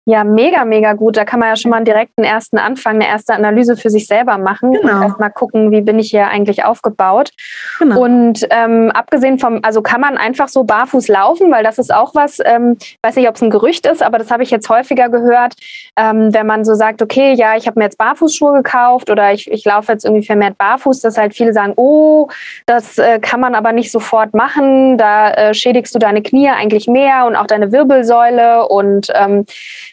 Ja, 0.05 0.23
mega, 0.23 0.65
mega 0.65 0.93
gut. 0.93 1.15
Da 1.15 1.25
kann 1.25 1.39
man 1.39 1.49
ja 1.49 1.55
schon 1.55 1.69
mal 1.69 1.77
einen 1.77 1.85
direkten 1.85 2.23
ersten 2.23 2.57
Anfang, 2.57 2.95
eine 2.95 3.07
erste 3.07 3.35
Analyse 3.35 3.77
für 3.77 3.91
sich 3.91 4.07
selber 4.07 4.39
machen 4.39 4.71
genau. 4.71 4.95
und 4.95 5.01
erstmal 5.03 5.31
gucken, 5.31 5.69
wie 5.71 5.81
bin 5.81 5.99
ich 5.99 6.09
hier 6.09 6.27
eigentlich 6.27 6.65
aufgebaut. 6.65 7.29
Genau. 7.77 8.01
Und 8.01 8.47
ähm, 8.49 8.89
abgesehen 8.91 9.37
vom, 9.37 9.59
also 9.61 9.83
kann 9.83 10.01
man 10.01 10.17
einfach 10.17 10.47
so 10.47 10.63
barfuß 10.63 11.07
laufen, 11.07 11.51
weil 11.51 11.63
das 11.63 11.77
ist 11.77 11.93
auch 11.93 12.15
was, 12.15 12.39
ähm, 12.43 12.77
weiß 13.03 13.15
nicht, 13.15 13.29
ob 13.29 13.35
es 13.35 13.43
ein 13.43 13.51
Gerücht 13.51 13.85
ist, 13.85 14.01
aber 14.01 14.17
das 14.17 14.31
habe 14.31 14.41
ich 14.41 14.49
jetzt 14.49 14.69
häufiger 14.69 15.09
gehört, 15.09 15.53
ähm, 15.95 16.33
wenn 16.33 16.47
man 16.47 16.65
so 16.65 16.73
sagt, 16.73 17.03
okay, 17.03 17.33
ja, 17.33 17.55
ich 17.55 17.67
habe 17.67 17.79
mir 17.79 17.85
jetzt 17.85 17.99
Barfußschuhe 17.99 18.53
gekauft 18.53 19.11
oder 19.11 19.33
ich, 19.33 19.51
ich 19.51 19.63
laufe 19.65 19.91
jetzt 19.91 20.03
irgendwie 20.03 20.25
vermehrt 20.25 20.57
barfuß, 20.57 21.01
dass 21.01 21.19
halt 21.19 21.35
viele 21.35 21.53
sagen, 21.53 21.73
oh, 21.75 22.27
das 22.65 22.97
äh, 22.97 23.19
kann 23.19 23.39
man 23.39 23.53
aber 23.53 23.71
nicht 23.71 23.91
sofort 23.91 24.33
machen, 24.33 24.97
da 24.97 25.31
äh, 25.31 25.53
schädigst 25.53 25.93
du 25.93 25.99
deine 25.99 26.23
Knie 26.23 26.49
eigentlich 26.49 26.87
mehr 26.87 27.25
und 27.27 27.35
auch 27.35 27.45
deine 27.45 27.71
Wirbelsäule 27.71 28.67
und 28.67 29.07
ähm, 29.13 29.45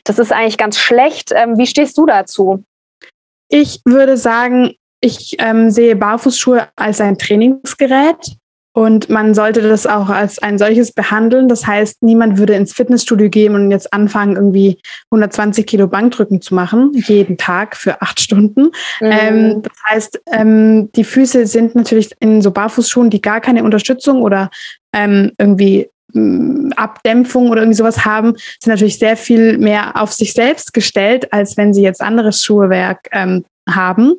das 0.09 0.19
ist 0.19 0.33
eigentlich 0.33 0.57
ganz 0.57 0.79
schlecht. 0.79 1.33
Ähm, 1.35 1.59
wie 1.59 1.67
stehst 1.67 1.99
du 1.99 2.07
dazu? 2.07 2.65
Ich 3.51 3.81
würde 3.85 4.17
sagen, 4.17 4.75
ich 5.01 5.37
ähm, 5.39 5.71
sehe 5.71 5.97
Barfußschuhe 5.97 6.69
als 6.77 7.01
ein 7.01 7.19
Trainingsgerät 7.19 8.37
und 8.73 9.11
man 9.11 9.35
sollte 9.35 9.61
das 9.61 9.87
auch 9.87 10.09
als 10.09 10.39
ein 10.39 10.57
solches 10.57 10.93
behandeln. 10.93 11.49
Das 11.49 11.67
heißt, 11.67 12.03
niemand 12.03 12.39
würde 12.39 12.55
ins 12.55 12.73
Fitnessstudio 12.73 13.29
gehen 13.29 13.55
und 13.55 13.71
jetzt 13.71 13.93
anfangen, 13.93 14.37
irgendwie 14.37 14.81
120 15.11 15.67
Kilo 15.67 15.89
Bankdrücken 15.89 16.41
zu 16.41 16.55
machen, 16.55 16.93
jeden 16.95 17.37
Tag 17.37 17.77
für 17.77 18.01
acht 18.01 18.21
Stunden. 18.21 18.71
Mhm. 19.01 19.11
Ähm, 19.11 19.63
das 19.63 19.73
heißt, 19.91 20.21
ähm, 20.33 20.91
die 20.93 21.05
Füße 21.05 21.47
sind 21.47 21.75
natürlich 21.75 22.13
in 22.21 22.41
so 22.41 22.51
Barfußschuhen, 22.51 23.11
die 23.11 23.21
gar 23.21 23.41
keine 23.41 23.63
Unterstützung 23.63 24.23
oder 24.23 24.51
ähm, 24.95 25.33
irgendwie 25.39 25.91
Abdämpfung 26.15 27.51
oder 27.51 27.61
irgendwie 27.61 27.77
sowas 27.77 28.05
haben, 28.05 28.35
sind 28.61 28.73
natürlich 28.73 28.99
sehr 28.99 29.17
viel 29.17 29.59
mehr 29.59 30.01
auf 30.01 30.13
sich 30.13 30.33
selbst 30.33 30.73
gestellt, 30.73 31.33
als 31.33 31.57
wenn 31.57 31.75
sie 31.75 31.83
jetzt 31.83 32.01
anderes 32.01 32.43
Schuhwerk 32.43 33.09
ähm, 33.13 33.45
haben. 33.69 34.15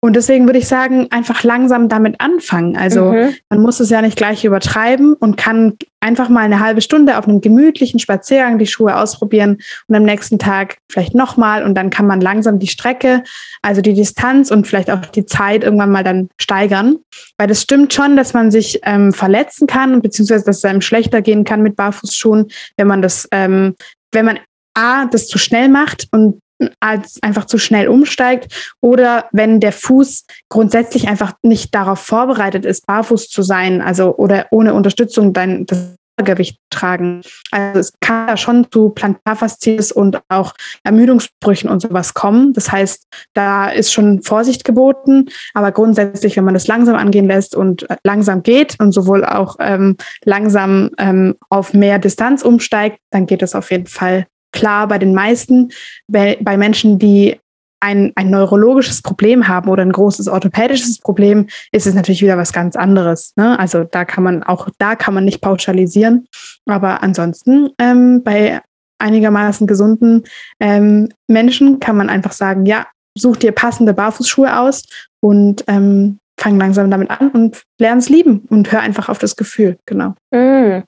Und 0.00 0.14
deswegen 0.14 0.46
würde 0.46 0.60
ich 0.60 0.68
sagen, 0.68 1.08
einfach 1.10 1.42
langsam 1.42 1.88
damit 1.88 2.20
anfangen. 2.20 2.76
Also 2.76 3.12
mhm. 3.12 3.34
man 3.50 3.60
muss 3.60 3.80
es 3.80 3.90
ja 3.90 4.00
nicht 4.00 4.16
gleich 4.16 4.44
übertreiben 4.44 5.14
und 5.14 5.36
kann 5.36 5.76
einfach 5.98 6.28
mal 6.28 6.44
eine 6.44 6.60
halbe 6.60 6.80
Stunde 6.80 7.18
auf 7.18 7.26
einem 7.26 7.40
gemütlichen 7.40 7.98
Spaziergang 7.98 8.58
die 8.58 8.68
Schuhe 8.68 8.94
ausprobieren 8.94 9.58
und 9.88 9.96
am 9.96 10.04
nächsten 10.04 10.38
Tag 10.38 10.76
vielleicht 10.88 11.16
nochmal 11.16 11.64
und 11.64 11.74
dann 11.74 11.90
kann 11.90 12.06
man 12.06 12.20
langsam 12.20 12.60
die 12.60 12.68
Strecke, 12.68 13.24
also 13.60 13.80
die 13.80 13.94
Distanz 13.94 14.52
und 14.52 14.68
vielleicht 14.68 14.88
auch 14.90 15.04
die 15.06 15.26
Zeit 15.26 15.64
irgendwann 15.64 15.90
mal 15.90 16.04
dann 16.04 16.28
steigern. 16.40 16.98
Weil 17.36 17.48
das 17.48 17.62
stimmt 17.62 17.92
schon, 17.92 18.16
dass 18.16 18.34
man 18.34 18.52
sich 18.52 18.78
ähm, 18.84 19.12
verletzen 19.12 19.66
kann, 19.66 20.00
beziehungsweise 20.00 20.44
dass 20.44 20.58
es 20.58 20.64
einem 20.64 20.80
schlechter 20.80 21.22
gehen 21.22 21.42
kann 21.42 21.62
mit 21.62 21.74
Barfußschuhen, 21.74 22.46
wenn 22.76 22.86
man 22.86 23.02
das, 23.02 23.28
ähm, 23.32 23.74
wenn 24.12 24.26
man 24.26 24.38
A, 24.74 25.06
das 25.06 25.26
zu 25.26 25.38
schnell 25.38 25.68
macht 25.68 26.06
und 26.12 26.40
als 26.80 27.22
einfach 27.22 27.44
zu 27.44 27.58
schnell 27.58 27.88
umsteigt 27.88 28.74
oder 28.80 29.26
wenn 29.32 29.60
der 29.60 29.72
Fuß 29.72 30.24
grundsätzlich 30.48 31.08
einfach 31.08 31.32
nicht 31.42 31.74
darauf 31.74 32.00
vorbereitet 32.00 32.64
ist, 32.64 32.86
barfuß 32.86 33.28
zu 33.28 33.42
sein, 33.42 33.80
also 33.80 34.16
oder 34.16 34.46
ohne 34.50 34.74
Unterstützung 34.74 35.32
dein 35.32 35.66
das 35.66 35.98
Gewicht 36.24 36.60
tragen. 36.70 37.22
Also 37.50 37.80
es 37.80 37.92
kann 38.00 38.28
ja 38.28 38.36
schon 38.36 38.66
zu 38.70 38.90
Plantarfaszitis 38.90 39.92
und 39.92 40.20
auch 40.28 40.54
Ermüdungsbrüchen 40.84 41.70
und 41.70 41.80
sowas 41.80 42.14
kommen. 42.14 42.52
Das 42.52 42.70
heißt, 42.72 43.06
da 43.34 43.68
ist 43.68 43.92
schon 43.92 44.22
Vorsicht 44.22 44.64
geboten, 44.64 45.26
aber 45.54 45.72
grundsätzlich, 45.72 46.36
wenn 46.36 46.44
man 46.44 46.54
das 46.54 46.66
langsam 46.66 46.96
angehen 46.96 47.26
lässt 47.26 47.54
und 47.54 47.86
langsam 48.04 48.42
geht 48.42 48.76
und 48.80 48.92
sowohl 48.92 49.24
auch 49.24 49.56
ähm, 49.60 49.96
langsam 50.24 50.90
ähm, 50.98 51.36
auf 51.50 51.74
mehr 51.74 51.98
Distanz 51.98 52.42
umsteigt, 52.42 52.98
dann 53.10 53.26
geht 53.26 53.42
es 53.42 53.54
auf 53.54 53.70
jeden 53.70 53.86
Fall 53.86 54.26
klar 54.52 54.88
bei 54.88 54.98
den 54.98 55.14
meisten, 55.14 55.70
bei, 56.06 56.38
Menschen, 56.56 56.98
die 56.98 57.38
ein, 57.80 58.12
ein 58.16 58.30
neurologisches 58.30 59.02
Problem 59.02 59.46
haben 59.46 59.68
oder 59.68 59.82
ein 59.82 59.92
großes 59.92 60.28
orthopädisches 60.28 60.98
Problem, 60.98 61.46
ist 61.70 61.86
es 61.86 61.94
natürlich 61.94 62.22
wieder 62.22 62.36
was 62.36 62.52
ganz 62.52 62.76
anderes. 62.76 63.32
Ne? 63.36 63.58
Also 63.58 63.84
da 63.84 64.04
kann 64.04 64.24
man 64.24 64.42
auch 64.42 64.68
da 64.78 64.96
kann 64.96 65.14
man 65.14 65.24
nicht 65.24 65.40
pauschalisieren. 65.40 66.26
Aber 66.66 67.02
ansonsten 67.02 67.70
ähm, 67.78 68.22
bei 68.24 68.60
einigermaßen 68.98 69.66
gesunden 69.66 70.24
ähm, 70.60 71.08
Menschen 71.28 71.78
kann 71.78 71.96
man 71.96 72.10
einfach 72.10 72.32
sagen, 72.32 72.66
ja, 72.66 72.86
such 73.16 73.36
dir 73.36 73.52
passende 73.52 73.94
Barfußschuhe 73.94 74.58
aus 74.58 74.84
und 75.20 75.64
ähm, 75.68 76.18
fang 76.38 76.58
langsam 76.58 76.90
damit 76.90 77.10
an 77.10 77.30
und 77.30 77.62
lern 77.80 77.98
es 77.98 78.08
lieben 78.08 78.44
und 78.48 78.70
hör 78.72 78.80
einfach 78.80 79.08
auf 79.08 79.18
das 79.18 79.36
Gefühl. 79.36 79.78
Genau. 79.86 80.14
Mm. 80.30 80.82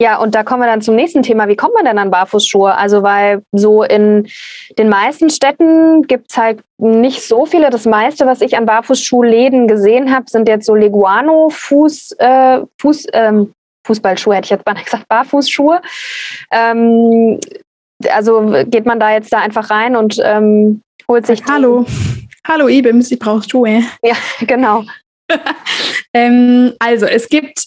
Ja, 0.00 0.18
und 0.18 0.34
da 0.34 0.44
kommen 0.44 0.62
wir 0.62 0.66
dann 0.66 0.82
zum 0.82 0.94
nächsten 0.94 1.22
Thema. 1.22 1.48
Wie 1.48 1.56
kommt 1.56 1.74
man 1.74 1.84
denn 1.84 1.98
an 1.98 2.10
Barfußschuhe? 2.10 2.74
Also, 2.74 3.02
weil 3.02 3.42
so 3.52 3.82
in 3.82 4.28
den 4.78 4.88
meisten 4.88 5.30
Städten 5.30 6.02
gibt 6.02 6.30
es 6.30 6.38
halt 6.38 6.60
nicht 6.78 7.22
so 7.22 7.44
viele. 7.44 7.70
Das 7.70 7.84
meiste, 7.84 8.26
was 8.26 8.40
ich 8.40 8.56
an 8.56 8.66
Barfußschuhläden 8.66 9.66
gesehen 9.66 10.14
habe, 10.14 10.30
sind 10.30 10.48
jetzt 10.48 10.66
so 10.66 10.74
Leguano-Fuß, 10.74 12.12
äh, 12.18 12.60
Fuß, 12.80 13.06
ähm, 13.12 13.52
Fußballschuhe, 13.86 14.36
hätte 14.36 14.46
ich 14.46 14.50
jetzt 14.50 14.66
mal 14.66 14.74
gesagt, 14.74 15.08
Barfußschuhe. 15.08 15.80
Ähm, 16.52 17.40
also 18.10 18.64
geht 18.66 18.86
man 18.86 19.00
da 19.00 19.12
jetzt 19.12 19.32
da 19.32 19.38
einfach 19.38 19.70
rein 19.70 19.96
und 19.96 20.20
ähm, 20.22 20.82
holt 21.08 21.26
sich. 21.26 21.42
Hallo. 21.48 21.84
Hallo 22.46 22.68
Ibims, 22.68 23.10
ich 23.10 23.18
brauche 23.18 23.48
Schuhe. 23.48 23.82
Ja, 24.02 24.14
genau. 24.40 24.84
ähm, 26.14 26.72
also 26.78 27.06
es 27.06 27.28
gibt 27.28 27.66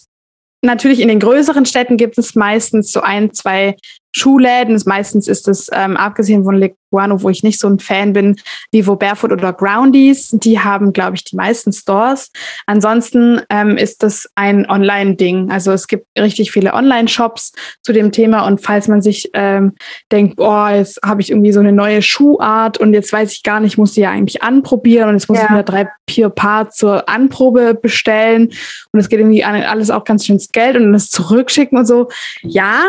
Natürlich 0.64 1.00
in 1.00 1.08
den 1.08 1.18
größeren 1.18 1.66
Städten 1.66 1.96
gibt 1.96 2.18
es 2.18 2.36
meistens 2.36 2.92
so 2.92 3.00
ein, 3.00 3.32
zwei 3.32 3.76
Schuhläden. 4.12 4.80
Meistens 4.86 5.28
ist 5.28 5.48
es, 5.48 5.68
ähm, 5.72 5.96
abgesehen 5.96 6.44
von 6.44 6.56
Leguano, 6.56 7.22
wo 7.22 7.30
ich 7.30 7.42
nicht 7.42 7.58
so 7.58 7.68
ein 7.68 7.78
Fan 7.78 8.12
bin, 8.12 8.36
Vivo 8.70 8.96
Barefoot 8.96 9.32
oder 9.32 9.52
Groundies. 9.52 10.30
Die 10.32 10.60
haben, 10.60 10.92
glaube 10.92 11.16
ich, 11.16 11.24
die 11.24 11.36
meisten 11.36 11.72
Stores. 11.72 12.30
Ansonsten 12.66 13.40
ähm, 13.50 13.76
ist 13.76 14.02
das 14.02 14.28
ein 14.34 14.68
Online-Ding. 14.68 15.50
Also 15.50 15.72
es 15.72 15.88
gibt 15.88 16.06
richtig 16.18 16.52
viele 16.52 16.74
Online-Shops 16.74 17.52
zu 17.82 17.92
dem 17.92 18.12
Thema. 18.12 18.46
Und 18.46 18.60
falls 18.60 18.88
man 18.88 19.02
sich 19.02 19.30
ähm, 19.34 19.72
denkt, 20.10 20.36
boah, 20.36 20.70
jetzt 20.70 21.00
habe 21.04 21.22
ich 21.22 21.30
irgendwie 21.30 21.52
so 21.52 21.60
eine 21.60 21.72
neue 21.72 22.02
Schuhart 22.02 22.78
und 22.78 22.92
jetzt 22.94 23.12
weiß 23.12 23.32
ich 23.32 23.42
gar 23.42 23.60
nicht, 23.60 23.78
muss 23.78 23.94
sie 23.94 24.02
ja 24.02 24.10
eigentlich 24.10 24.42
anprobieren 24.42 25.08
und 25.08 25.14
jetzt 25.14 25.28
muss 25.28 25.38
ja. 25.38 25.44
ich 25.44 25.50
mir 25.50 25.62
drei, 25.62 25.88
vier 26.08 26.28
Paar 26.28 26.70
zur 26.70 27.08
Anprobe 27.08 27.74
bestellen. 27.74 28.52
Und 28.92 29.00
es 29.00 29.08
geht 29.08 29.20
irgendwie 29.20 29.44
alles 29.44 29.90
auch 29.90 30.04
ganz 30.04 30.26
schön 30.26 30.36
ins 30.36 30.48
Geld 30.52 30.76
und 30.76 30.92
das 30.92 31.08
zurückschicken 31.08 31.78
und 31.78 31.86
so. 31.86 32.08
Ja, 32.42 32.82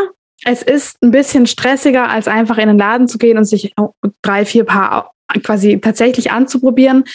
es 0.46 0.62
ist 0.62 0.98
ein 1.02 1.12
bisschen 1.12 1.48
stressiger, 1.48 2.10
als 2.10 2.28
einfach 2.28 2.58
in 2.58 2.68
den 2.68 2.78
Laden 2.78 3.08
zu 3.08 3.18
gehen 3.18 3.38
und 3.38 3.46
sich 3.46 3.74
drei, 4.22 4.46
vier 4.46 4.66
Paar 4.66 5.14
quasi 5.44 5.80
tatsächlich 5.80 6.32
anzuprobieren. 6.32 7.06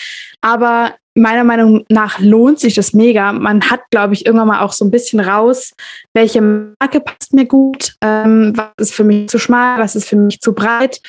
Aber 0.40 0.94
meiner 1.14 1.44
Meinung 1.44 1.84
nach 1.88 2.18
lohnt 2.20 2.60
sich 2.60 2.74
das 2.74 2.92
mega. 2.92 3.32
Man 3.32 3.70
hat, 3.70 3.80
glaube 3.90 4.14
ich, 4.14 4.24
irgendwann 4.24 4.48
mal 4.48 4.60
auch 4.60 4.72
so 4.72 4.84
ein 4.84 4.90
bisschen 4.90 5.20
raus, 5.20 5.74
welche 6.14 6.40
Marke 6.40 7.00
passt 7.00 7.34
mir 7.34 7.44
gut, 7.44 7.96
ähm, 8.02 8.52
was 8.56 8.88
ist 8.88 8.94
für 8.94 9.04
mich 9.04 9.28
zu 9.28 9.38
schmal, 9.38 9.78
was 9.78 9.96
ist 9.96 10.08
für 10.08 10.16
mich 10.16 10.40
zu 10.40 10.54
breit. 10.54 11.00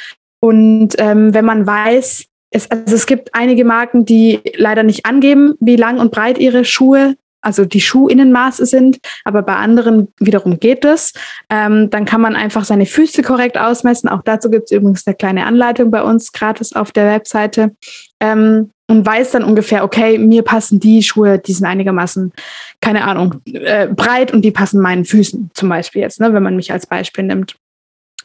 Und 0.42 0.96
ähm, 0.98 1.34
wenn 1.34 1.46
man 1.46 1.66
weiß, 1.66 2.26
es, 2.52 2.72
also 2.72 2.96
es 2.96 3.06
gibt 3.06 3.30
einige 3.34 3.66
Marken, 3.66 4.06
die 4.06 4.40
leider 4.56 4.84
nicht 4.84 5.06
angeben, 5.06 5.56
wie 5.60 5.76
lang 5.76 6.00
und 6.00 6.12
breit 6.12 6.38
ihre 6.38 6.66
Schuhe 6.66 7.16
also 7.42 7.66
die 7.66 7.82
Schuhinnenmaße 7.82 8.66
sind, 8.66 9.00
aber 9.24 9.42
bei 9.42 9.56
anderen 9.56 10.10
wiederum 10.20 10.60
geht 10.60 10.86
es. 10.86 11.14
Ähm, 11.50 11.90
dann 11.90 12.06
kann 12.06 12.22
man 12.22 12.36
einfach 12.36 12.66
seine 12.66 12.86
Füße 12.86 13.22
korrekt 13.24 13.58
ausmessen. 13.58 14.10
Auch 14.10 14.22
dazu 14.24 14.50
gibt 14.50 14.66
es 14.66 14.72
übrigens 14.72 15.06
eine 15.08 15.16
kleine 15.16 15.46
Anleitung 15.46 15.92
bei 15.92 16.02
uns 16.02 16.32
gratis 16.32 16.74
auf 16.74 16.92
der 16.92 17.06
Webseite. 17.06 17.76
Ähm, 18.20 18.72
und 18.90 19.06
weiß 19.06 19.32
dann 19.32 19.44
ungefähr, 19.44 19.84
okay, 19.84 20.18
mir 20.18 20.42
passen 20.42 20.80
die 20.80 21.04
Schuhe, 21.04 21.38
die 21.38 21.54
sind 21.54 21.68
einigermaßen, 21.68 22.34
keine 22.82 23.04
Ahnung, 23.04 23.36
äh, 23.46 23.88
breit 23.88 24.34
und 24.34 24.44
die 24.44 24.50
passen 24.50 24.82
meinen 24.82 25.06
Füßen 25.06 25.52
zum 25.54 25.70
Beispiel 25.70 26.02
jetzt, 26.02 26.20
ne, 26.20 26.34
wenn 26.34 26.42
man 26.42 26.56
mich 26.56 26.72
als 26.72 26.88
Beispiel 26.88 27.24
nimmt. 27.24 27.56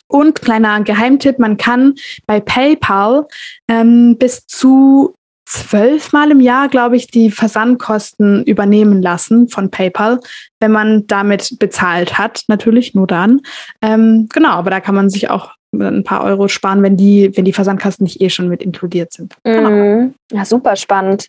Und 0.07 0.41
kleiner 0.41 0.81
Geheimtipp, 0.81 1.39
man 1.39 1.59
kann 1.59 1.95
bei 2.27 2.41
PayPal 2.41 3.27
ähm, 3.69 4.17
bis 4.19 4.47
zu 4.47 5.15
zwölfmal 5.47 6.31
im 6.31 6.41
Jahr, 6.41 6.69
glaube 6.69 6.97
ich, 6.97 7.07
die 7.07 7.31
Versandkosten 7.31 8.45
übernehmen 8.45 9.03
lassen 9.03 9.49
von 9.49 9.71
PayPal, 9.71 10.21
wenn 10.61 10.73
man 10.73 11.07
damit 11.07 11.59
bezahlt 11.59 12.19
hat. 12.19 12.45
Natürlich 12.49 12.95
nur 12.95 13.07
dann. 13.07 13.41
Ähm, 13.83 14.29
genau, 14.33 14.51
aber 14.51 14.71
da 14.71 14.81
kann 14.81 14.95
man 14.95 15.11
sich 15.11 15.31
auch 15.31 15.53
ein 15.73 16.05
paar 16.05 16.23
Euro 16.23 16.49
sparen, 16.49 16.83
wenn 16.83 16.97
die, 16.97 17.37
wenn 17.37 17.45
die 17.45 17.53
Versandkosten 17.53 18.05
nicht 18.05 18.21
eh 18.21 18.31
schon 18.31 18.49
mit 18.49 18.63
inkludiert 18.63 19.13
sind. 19.13 19.35
Genau. 19.43 19.71
Mm, 19.71 20.15
ja, 20.33 20.45
super 20.45 20.77
spannend. 20.77 21.29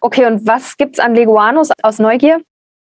Okay, 0.00 0.26
und 0.26 0.46
was 0.46 0.76
gibt 0.76 0.94
es 0.94 1.00
an 1.00 1.14
Leguanos 1.14 1.70
aus 1.82 1.98
Neugier? 1.98 2.40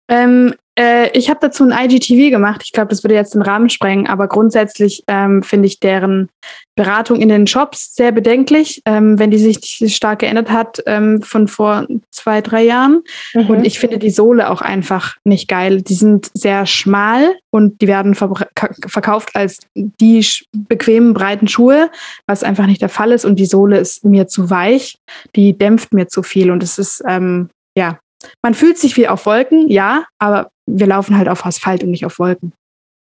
Ähm, 0.09 0.55
äh, 0.79 1.11
ich 1.17 1.29
habe 1.29 1.41
dazu 1.41 1.65
ein 1.65 1.91
IGTV 1.91 2.31
gemacht. 2.31 2.63
Ich 2.65 2.73
glaube, 2.73 2.89
das 2.89 3.05
würde 3.05 3.15
jetzt 3.15 3.35
den 3.35 3.43
Rahmen 3.43 3.69
sprengen, 3.69 4.07
aber 4.07 4.27
grundsätzlich 4.27 5.05
ähm, 5.07 5.43
finde 5.43 5.67
ich 5.67 5.81
deren 5.81 6.31
Beratung 6.75 7.21
in 7.21 7.29
den 7.29 7.47
Shops 7.47 7.95
sehr 7.95 8.13
bedenklich, 8.13 8.81
ähm, 8.87 9.19
wenn 9.19 9.31
die 9.31 9.39
sich 9.39 9.95
stark 9.95 10.21
geändert 10.21 10.51
hat 10.51 10.83
ähm, 10.87 11.21
von 11.21 11.47
vor 11.47 11.87
zwei, 12.11 12.41
drei 12.41 12.63
Jahren. 12.63 13.03
Mhm. 13.35 13.51
Und 13.51 13.65
ich 13.67 13.79
finde 13.79 13.99
die 13.99 14.11
Sohle 14.11 14.49
auch 14.49 14.63
einfach 14.63 15.17
nicht 15.25 15.49
geil. 15.49 15.83
Die 15.83 15.95
sind 15.95 16.31
sehr 16.33 16.65
schmal 16.65 17.35
und 17.51 17.83
die 17.83 17.89
werden 17.89 18.15
verkauft 18.15 19.31
als 19.35 19.59
die 19.75 20.25
bequemen, 20.53 21.13
breiten 21.13 21.49
Schuhe, 21.49 21.91
was 22.27 22.43
einfach 22.43 22.67
nicht 22.67 22.81
der 22.81 22.89
Fall 22.89 23.13
ist. 23.13 23.27
Und 23.27 23.37
die 23.37 23.47
Sohle 23.47 23.79
ist 23.79 24.07
mir 24.07 24.27
zu 24.27 24.49
weich, 24.49 24.97
die 25.37 25.57
dämpft 25.57 25.93
mir 25.93 26.09
zu 26.09 26.23
viel. 26.23 26.51
Und 26.51 26.63
es 26.63 26.79
ist, 26.79 27.03
ähm, 27.07 27.51
ja, 27.77 27.99
man 28.43 28.55
fühlt 28.55 28.79
sich 28.79 28.97
wie 28.97 29.09
auf 29.09 29.27
Wolken, 29.27 29.69
ja, 29.69 30.05
aber 30.19 30.51
wir 30.67 30.87
laufen 30.87 31.17
halt 31.17 31.29
auf 31.29 31.45
Asphalt 31.45 31.83
und 31.83 31.91
nicht 31.91 32.07
auf 32.07 32.19
Wolken. 32.19 32.53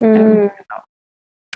Mhm. 0.02 0.16
Ähm, 0.16 0.52
genau. 0.58 0.84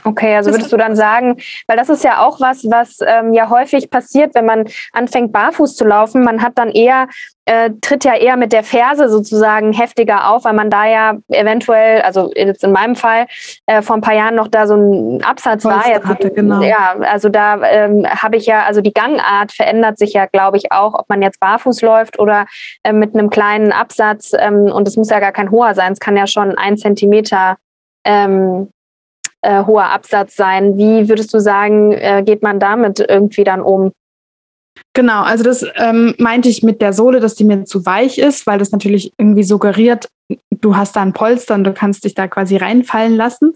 Okay, 0.05 0.35
also 0.35 0.51
würdest 0.51 0.71
du 0.71 0.77
dann 0.77 0.95
sagen, 0.95 1.37
weil 1.67 1.77
das 1.77 1.89
ist 1.89 2.03
ja 2.03 2.23
auch 2.23 2.39
was, 2.39 2.63
was 2.69 2.99
ähm, 3.05 3.33
ja 3.33 3.49
häufig 3.49 3.89
passiert, 3.89 4.35
wenn 4.35 4.45
man 4.45 4.65
anfängt 4.93 5.31
barfuß 5.31 5.75
zu 5.75 5.83
laufen, 5.83 6.23
man 6.23 6.43
hat 6.43 6.59
dann 6.59 6.69
eher, 6.69 7.07
äh, 7.45 7.71
tritt 7.81 8.05
ja 8.05 8.13
eher 8.13 8.37
mit 8.37 8.53
der 8.53 8.63
Ferse 8.63 9.09
sozusagen 9.09 9.73
heftiger 9.73 10.29
auf, 10.29 10.45
weil 10.45 10.53
man 10.53 10.69
da 10.69 10.85
ja 10.85 11.17
eventuell, 11.29 12.03
also 12.03 12.31
jetzt 12.35 12.63
in 12.63 12.71
meinem 12.71 12.95
Fall, 12.95 13.25
äh, 13.65 13.81
vor 13.81 13.95
ein 13.95 14.01
paar 14.01 14.13
Jahren 14.13 14.35
noch 14.35 14.47
da 14.47 14.67
so 14.67 14.75
ein 14.75 15.23
Absatz 15.23 15.63
Polster 15.63 15.81
war. 15.81 15.89
Jetzt, 15.89 16.05
hatte, 16.05 16.29
genau. 16.29 16.61
Ja, 16.61 16.97
also 16.99 17.29
da 17.29 17.63
ähm, 17.63 18.05
habe 18.05 18.37
ich 18.37 18.45
ja, 18.45 18.63
also 18.63 18.81
die 18.81 18.93
Gangart 18.93 19.53
verändert 19.53 19.97
sich 19.97 20.13
ja, 20.13 20.27
glaube 20.27 20.57
ich, 20.57 20.71
auch, 20.71 20.93
ob 20.93 21.09
man 21.09 21.23
jetzt 21.23 21.39
barfuß 21.39 21.81
läuft 21.81 22.19
oder 22.19 22.45
äh, 22.83 22.93
mit 22.93 23.15
einem 23.15 23.31
kleinen 23.31 23.71
Absatz 23.71 24.33
ähm, 24.37 24.65
und 24.65 24.87
es 24.87 24.97
muss 24.97 25.09
ja 25.09 25.19
gar 25.19 25.31
kein 25.31 25.49
hoher 25.49 25.73
sein, 25.73 25.93
es 25.93 25.99
kann 25.99 26.15
ja 26.15 26.27
schon 26.27 26.55
ein 26.55 26.77
Zentimeter 26.77 27.57
ähm, 28.05 28.69
äh, 29.45 29.63
hoher 29.65 29.91
Absatz 29.91 30.35
sein. 30.35 30.77
Wie 30.77 31.07
würdest 31.07 31.33
du 31.33 31.39
sagen, 31.39 31.91
äh, 31.91 32.23
geht 32.25 32.41
man 32.41 32.59
damit 32.59 32.99
irgendwie 32.99 33.43
dann 33.43 33.61
um? 33.61 33.91
Genau, 34.93 35.23
also 35.23 35.43
das 35.43 35.65
ähm, 35.75 36.15
meinte 36.17 36.49
ich 36.49 36.63
mit 36.63 36.81
der 36.81 36.93
Sohle, 36.93 37.19
dass 37.19 37.35
die 37.35 37.43
mir 37.43 37.65
zu 37.65 37.85
weich 37.85 38.17
ist, 38.17 38.47
weil 38.47 38.59
das 38.59 38.71
natürlich 38.71 39.11
irgendwie 39.17 39.43
suggeriert, 39.43 40.07
du 40.49 40.75
hast 40.75 40.95
da 40.95 41.01
ein 41.01 41.13
Polster 41.13 41.53
und 41.55 41.63
du 41.63 41.73
kannst 41.73 42.03
dich 42.03 42.15
da 42.15 42.27
quasi 42.27 42.57
reinfallen 42.57 43.15
lassen. 43.15 43.53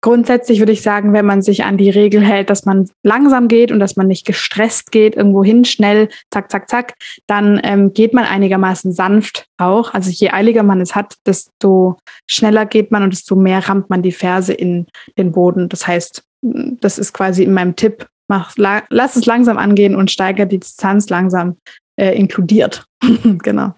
Grundsätzlich 0.00 0.58
würde 0.58 0.72
ich 0.72 0.82
sagen, 0.82 1.12
wenn 1.12 1.24
man 1.24 1.42
sich 1.42 1.64
an 1.64 1.78
die 1.78 1.90
Regel 1.90 2.22
hält, 2.22 2.50
dass 2.50 2.64
man 2.64 2.90
langsam 3.02 3.48
geht 3.48 3.72
und 3.72 3.80
dass 3.80 3.96
man 3.96 4.08
nicht 4.08 4.26
gestresst 4.26 4.92
geht, 4.92 5.16
irgendwo 5.16 5.42
hin, 5.42 5.64
schnell, 5.64 6.08
zack, 6.30 6.50
zack, 6.50 6.68
zack, 6.68 6.94
dann 7.26 7.60
ähm, 7.62 7.94
geht 7.94 8.12
man 8.12 8.24
einigermaßen 8.24 8.92
sanft 8.92 9.46
auch. 9.58 9.94
Also 9.94 10.10
je 10.10 10.30
eiliger 10.30 10.62
man 10.62 10.80
es 10.80 10.94
hat, 10.94 11.14
desto 11.26 11.96
schneller 12.26 12.66
geht 12.66 12.90
man 12.90 13.02
und 13.02 13.12
desto 13.12 13.36
mehr 13.36 13.66
rammt 13.68 13.90
man 13.90 14.02
die 14.02 14.12
Ferse 14.12 14.52
in 14.52 14.86
den 15.16 15.32
Boden. 15.32 15.68
Das 15.68 15.86
heißt, 15.86 16.22
das 16.42 16.98
ist 16.98 17.12
quasi 17.12 17.44
in 17.44 17.52
meinem 17.52 17.76
Tipp, 17.76 18.06
mach, 18.30 18.54
lass 18.56 19.16
es 19.16 19.26
langsam 19.26 19.58
angehen 19.58 19.94
und 19.96 20.10
steigere 20.10 20.46
die 20.46 20.60
Distanz 20.60 21.10
langsam 21.10 21.58
äh, 21.96 22.16
inkludiert. 22.16 22.84
genau. 23.42 23.74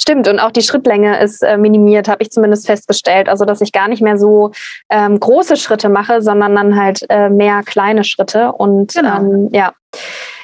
Stimmt, 0.00 0.28
und 0.28 0.38
auch 0.38 0.52
die 0.52 0.62
Schrittlänge 0.62 1.20
ist 1.20 1.42
äh, 1.42 1.58
minimiert, 1.58 2.08
habe 2.08 2.22
ich 2.22 2.30
zumindest 2.30 2.66
festgestellt. 2.66 3.28
Also, 3.28 3.44
dass 3.44 3.60
ich 3.60 3.72
gar 3.72 3.88
nicht 3.88 4.00
mehr 4.00 4.16
so 4.16 4.52
ähm, 4.88 5.18
große 5.18 5.56
Schritte 5.56 5.88
mache, 5.88 6.22
sondern 6.22 6.54
dann 6.54 6.80
halt 6.80 7.04
äh, 7.08 7.28
mehr 7.28 7.62
kleine 7.64 8.04
Schritte. 8.04 8.52
Und 8.52 8.94
genau. 8.94 9.16
ähm, 9.16 9.48
ja, 9.52 9.72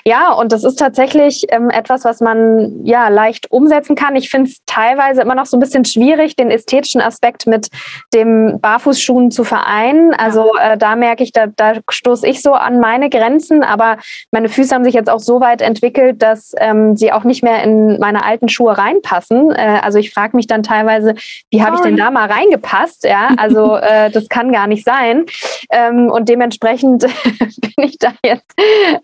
ja, 0.09 0.33
und 0.33 0.53
das 0.53 0.65
ist 0.65 0.79
tatsächlich 0.79 1.45
ähm, 1.51 1.69
etwas, 1.69 2.05
was 2.07 2.21
man 2.21 2.85
ja 2.85 3.09
leicht 3.09 3.51
umsetzen 3.51 3.95
kann. 3.95 4.17
Ich 4.17 4.31
finde 4.31 4.51
es 4.51 4.63
teilweise 4.65 5.21
immer 5.21 5.35
noch 5.35 5.45
so 5.45 5.57
ein 5.57 5.61
bisschen 5.61 5.85
schwierig, 5.85 6.35
den 6.35 6.51
ästhetischen 6.51 7.03
Aspekt 7.03 7.47
mit 7.47 7.69
dem 8.15 8.59
Barfußschuhen 8.59 9.31
zu 9.31 9.45
vereinen. 9.45 10.15
Also 10.15 10.53
äh, 10.59 10.79
da 10.79 10.97
merke 10.97 11.23
ich, 11.23 11.33
da, 11.33 11.47
da 11.49 11.75
stoße 11.91 12.27
ich 12.27 12.41
so 12.41 12.55
an 12.55 12.81
meine 12.81 13.11
Grenzen, 13.11 13.63
aber 13.63 13.99
meine 14.31 14.49
Füße 14.49 14.75
haben 14.75 14.85
sich 14.85 14.95
jetzt 14.95 15.11
auch 15.11 15.21
so 15.21 15.43
weit 15.43 15.61
entwickelt, 15.61 16.23
dass 16.23 16.55
ähm, 16.57 16.97
sie 16.97 17.13
auch 17.13 17.25
nicht 17.25 17.43
mehr 17.43 17.63
in 17.63 17.99
meine 17.99 18.25
alten 18.25 18.49
Schuhe 18.49 18.79
reinpassen. 18.79 19.51
Äh, 19.51 19.81
also 19.83 19.99
ich 19.99 20.15
frage 20.15 20.37
mich 20.37 20.47
dann 20.47 20.63
teilweise, 20.63 21.17
wie 21.51 21.63
habe 21.63 21.77
ich 21.77 21.83
denn 21.83 21.99
da 21.99 22.11
mal 22.11 22.31
reingepasst? 22.31 23.05
Ja, 23.05 23.29
also 23.37 23.77
äh, 23.83 24.11
das 24.11 24.31
kann 24.31 24.53
gar 24.53 24.69
nicht 24.69 24.87
sein. 24.87 25.27
Ähm, 25.71 26.11
und 26.11 26.31
dementsprechend 26.31 27.03
bin 27.61 27.85
ich 27.85 27.99
da 27.99 28.13
jetzt 28.25 28.55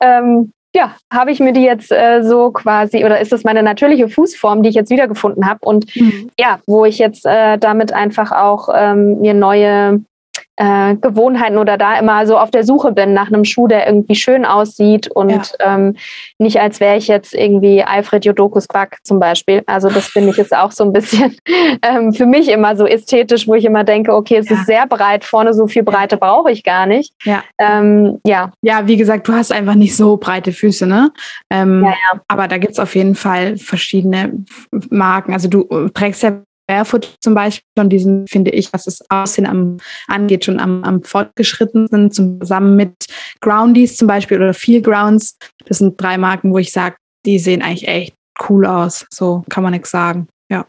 ähm, 0.01 0.34
ja, 0.75 0.97
habe 1.12 1.31
ich 1.31 1.41
mir 1.41 1.53
die 1.53 1.62
jetzt 1.62 1.93
äh, 1.93 2.22
so 2.22 2.51
quasi, 2.51 3.05
oder 3.05 3.20
ist 3.20 3.33
das 3.33 3.45
meine 3.45 3.62
natürliche 3.62 4.09
Fußform, 4.09 4.62
die 4.62 4.70
ich 4.70 4.75
jetzt 4.75 4.91
wiedergefunden 4.91 5.49
habe 5.49 5.61
und 5.62 5.95
mhm. 5.95 6.31
ja, 6.39 6.59
wo 6.66 6.85
ich 6.85 6.99
jetzt 6.99 7.25
äh, 7.25 7.59
damit 7.59 7.93
einfach 7.93 8.33
auch 8.33 8.68
ähm, 8.75 9.20
mir 9.20 9.35
neue 9.35 10.01
äh, 10.57 10.95
Gewohnheiten 10.97 11.59
oder 11.59 11.77
da 11.77 11.99
immer 11.99 12.27
so 12.27 12.39
auf 12.39 12.51
der 12.51 12.65
Suche 12.65 12.93
bin 12.93 13.13
nach 13.13 13.29
einem 13.29 13.45
Schuh, 13.45 13.67
der 13.67 13.87
irgendwie 13.87 14.15
schön 14.15 14.45
aussieht 14.45 15.09
und 15.09 15.31
ja. 15.31 15.75
ähm, 15.75 15.97
nicht 16.39 16.61
als 16.61 16.81
wäre 16.81 16.97
ich 16.97 17.09
jetzt 17.09 17.35
irgendwie 17.35 17.83
Alfred 17.83 18.25
Jodokus 18.25 18.69
Quack 18.69 18.99
zum 19.03 19.19
Beispiel. 19.19 19.63
Also 19.67 19.89
das 19.89 20.07
finde 20.07 20.31
ich 20.31 20.37
jetzt 20.37 20.55
auch 20.55 20.71
so 20.71 20.85
ein 20.85 20.93
bisschen 20.93 21.37
ähm, 21.83 22.13
für 22.13 22.27
mich 22.27 22.49
immer 22.49 22.77
so 22.77 22.87
ästhetisch, 22.87 23.49
wo 23.49 23.55
ich 23.55 23.65
immer 23.65 23.85
denke, 23.85 24.15
okay, 24.15 24.37
es 24.37 24.49
ja. 24.49 24.57
ist 24.57 24.67
sehr 24.67 24.87
breit 24.87 25.25
vorne, 25.25 25.55
so 25.55 25.67
viel 25.67 25.83
Breite 25.83 26.17
brauche 26.17 26.51
ich 26.51 26.63
gar 26.63 26.87
nicht. 26.87 27.15
Ja. 27.25 27.43
Ähm, 27.59 28.21
ja. 28.25 28.53
Ja, 28.63 28.87
wie 28.87 28.97
gesagt, 28.97 29.27
du 29.27 29.33
hast 29.33 29.53
einfach 29.53 29.75
nicht 29.75 29.97
so 29.97 30.17
breite 30.17 30.53
Füße, 30.53 30.87
ne? 30.87 31.13
Ähm, 31.51 31.83
ja, 31.85 31.91
ja. 31.91 32.21
Aber 32.29 32.49
da 32.49 32.59
gibt 32.59 32.75
es 32.75 32.79
auf 32.79 32.95
jeden 32.95 33.15
Fall 33.15 33.57
verschiedene 33.57 34.33
Marken. 34.91 35.33
Also 35.33 35.49
du 35.49 35.63
äh, 35.71 35.91
trägst 35.91 36.23
ja 36.23 36.43
Barefoot 36.67 37.17
zum 37.21 37.35
Beispiel 37.35 37.65
schon 37.79 37.89
diesen, 37.89 38.27
finde 38.27 38.51
ich, 38.51 38.73
was 38.73 38.85
das 38.85 39.01
Aussehen 39.11 39.47
am, 39.47 39.79
angeht, 40.07 40.45
schon 40.45 40.61
am, 40.61 40.83
am 40.85 41.03
fortgeschrittensten, 41.03 42.11
zusammen 42.11 42.77
mit 42.77 42.95
Groundies 43.41 43.97
zum 43.97 44.09
Beispiel 44.09 44.39
oder 44.39 44.55
Feel 44.55 44.83
Grounds. 44.83 45.37
Das 45.67 45.79
sind 45.79 46.01
drei 46.01 46.19
Marken, 46.19 46.53
wo 46.53 46.59
ich 46.59 46.73
sage, 46.73 46.97
die 47.27 47.39
sehen 47.39 47.62
eigentlich 47.62 47.89
echt 47.89 48.15
cool 48.49 48.67
aus. 48.67 49.07
So 49.11 49.45
kann 49.49 49.62
man 49.62 49.73
nichts 49.73 49.91
sagen. 49.91 50.29
Ja. 50.51 50.67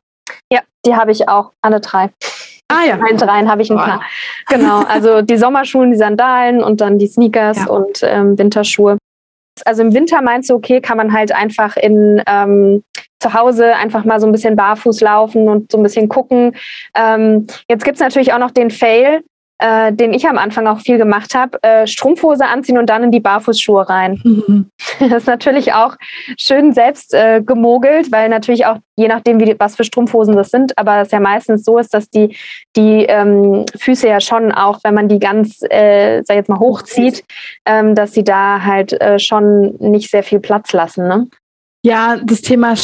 Ja, 0.52 0.62
die 0.86 0.96
habe 0.96 1.12
ich 1.12 1.28
auch, 1.30 1.52
alle 1.62 1.80
drei. 1.80 2.12
Ah 2.68 2.84
ja. 2.88 3.00
Ein 3.00 3.18
dreien 3.18 3.50
habe 3.50 3.62
ich 3.62 3.72
ein 3.72 3.78
paar. 3.78 4.02
Genau, 4.48 4.84
also 4.84 5.22
die 5.22 5.38
Sommerschuhe, 5.38 5.88
die 5.88 5.98
Sandalen 5.98 6.64
und 6.64 6.82
dann 6.82 6.98
die 6.98 7.08
Sneakers 7.08 7.58
ja. 7.58 7.68
und 7.68 8.00
ähm, 8.02 8.38
Winterschuhe. 8.38 8.98
Also 9.64 9.84
im 9.84 9.94
Winter 9.94 10.22
meinst 10.22 10.50
du, 10.50 10.56
okay, 10.56 10.82
kann 10.82 10.98
man 10.98 11.14
halt 11.14 11.32
einfach 11.32 11.78
in 11.78 12.22
ähm, 12.28 12.84
zu 13.20 13.34
Hause 13.34 13.76
einfach 13.76 14.06
mal 14.06 14.20
so 14.20 14.28
ein 14.28 14.32
bisschen 14.32 14.56
barfuß 14.56 15.02
laufen 15.02 15.48
und 15.48 15.72
so 15.72 15.78
ein 15.78 15.84
bisschen 15.84 16.10
gucken. 16.10 16.56
Ähm, 16.96 17.48
jetzt 17.70 17.84
gibt 17.84 17.96
es 17.96 18.02
natürlich 18.02 18.34
auch 18.34 18.40
noch 18.40 18.52
den 18.52 18.70
Fail, 18.70 19.24
äh, 19.60 19.94
den 19.94 20.14
ich 20.14 20.28
am 20.28 20.38
Anfang 20.38 20.68
auch 20.68 20.80
viel 20.80 20.98
gemacht 20.98 21.34
habe, 21.34 21.62
äh, 21.64 21.88
Strumpfhose 21.88 22.46
anziehen 22.46 22.78
und 22.78 22.90
dann 22.90 23.04
in 23.04 23.12
die 23.12 23.20
Barfußschuhe 23.20 23.88
rein. 23.88 24.22
Mhm. 24.24 24.70
Das 25.00 25.24
ist 25.24 25.28
natürlich 25.28 25.74
auch 25.74 25.96
schön 26.38 26.72
selbst 26.72 27.14
äh, 27.14 27.42
gemogelt, 27.42 28.12
weil 28.14 28.30
natürlich 28.30 28.66
auch 28.66 28.78
je 28.96 29.08
nachdem, 29.08 29.40
wie, 29.40 29.56
was 29.60 29.76
für 29.76 29.84
Strumpfhosen 29.84 30.36
das 30.36 30.52
sind, 30.52 30.78
aber 30.78 31.02
es 31.02 31.12
ja 31.12 31.20
meistens 31.20 31.66
so 31.66 31.78
ist, 31.78 31.94
dass 31.94 32.10
die, 32.10 32.36
die 32.76 33.06
ähm, 33.06 33.66
Füße 33.78 34.08
ja 34.08 34.22
schon 34.22 34.52
auch, 34.54 34.80
wenn 34.84 34.94
man 34.94 35.10
die 35.10 35.20
ganz, 35.20 35.62
äh, 35.70 36.22
sag 36.24 36.36
jetzt 36.36 36.50
mal, 36.50 36.60
hochzieht, 36.60 37.26
ähm, 37.66 37.94
dass 37.94 38.14
sie 38.14 38.24
da 38.24 38.64
halt 38.64 38.94
äh, 39.02 39.20
schon 39.20 39.76
nicht 39.80 40.10
sehr 40.10 40.24
viel 40.24 40.40
Platz 40.40 40.72
lassen. 40.72 41.08
Ne? 41.08 41.28
Ja, 41.84 42.18
das 42.24 42.42
Thema 42.42 42.76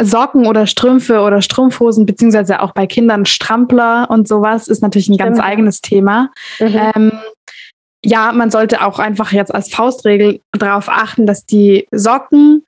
Socken 0.00 0.46
oder 0.46 0.66
Strümpfe 0.66 1.20
oder 1.20 1.42
Strumpfhosen, 1.42 2.06
beziehungsweise 2.06 2.60
auch 2.60 2.72
bei 2.72 2.86
Kindern 2.86 3.26
Strampler 3.26 4.08
und 4.10 4.28
sowas, 4.28 4.68
ist 4.68 4.82
natürlich 4.82 5.08
ein 5.08 5.14
Stimmt. 5.14 5.36
ganz 5.36 5.40
eigenes 5.40 5.80
Thema. 5.80 6.30
Mhm. 6.60 6.80
Ähm, 6.94 7.12
ja, 8.04 8.32
man 8.32 8.50
sollte 8.50 8.84
auch 8.84 8.98
einfach 8.98 9.32
jetzt 9.32 9.54
als 9.54 9.68
Faustregel 9.68 10.40
darauf 10.52 10.88
achten, 10.88 11.26
dass 11.26 11.44
die 11.44 11.86
Socken, 11.90 12.64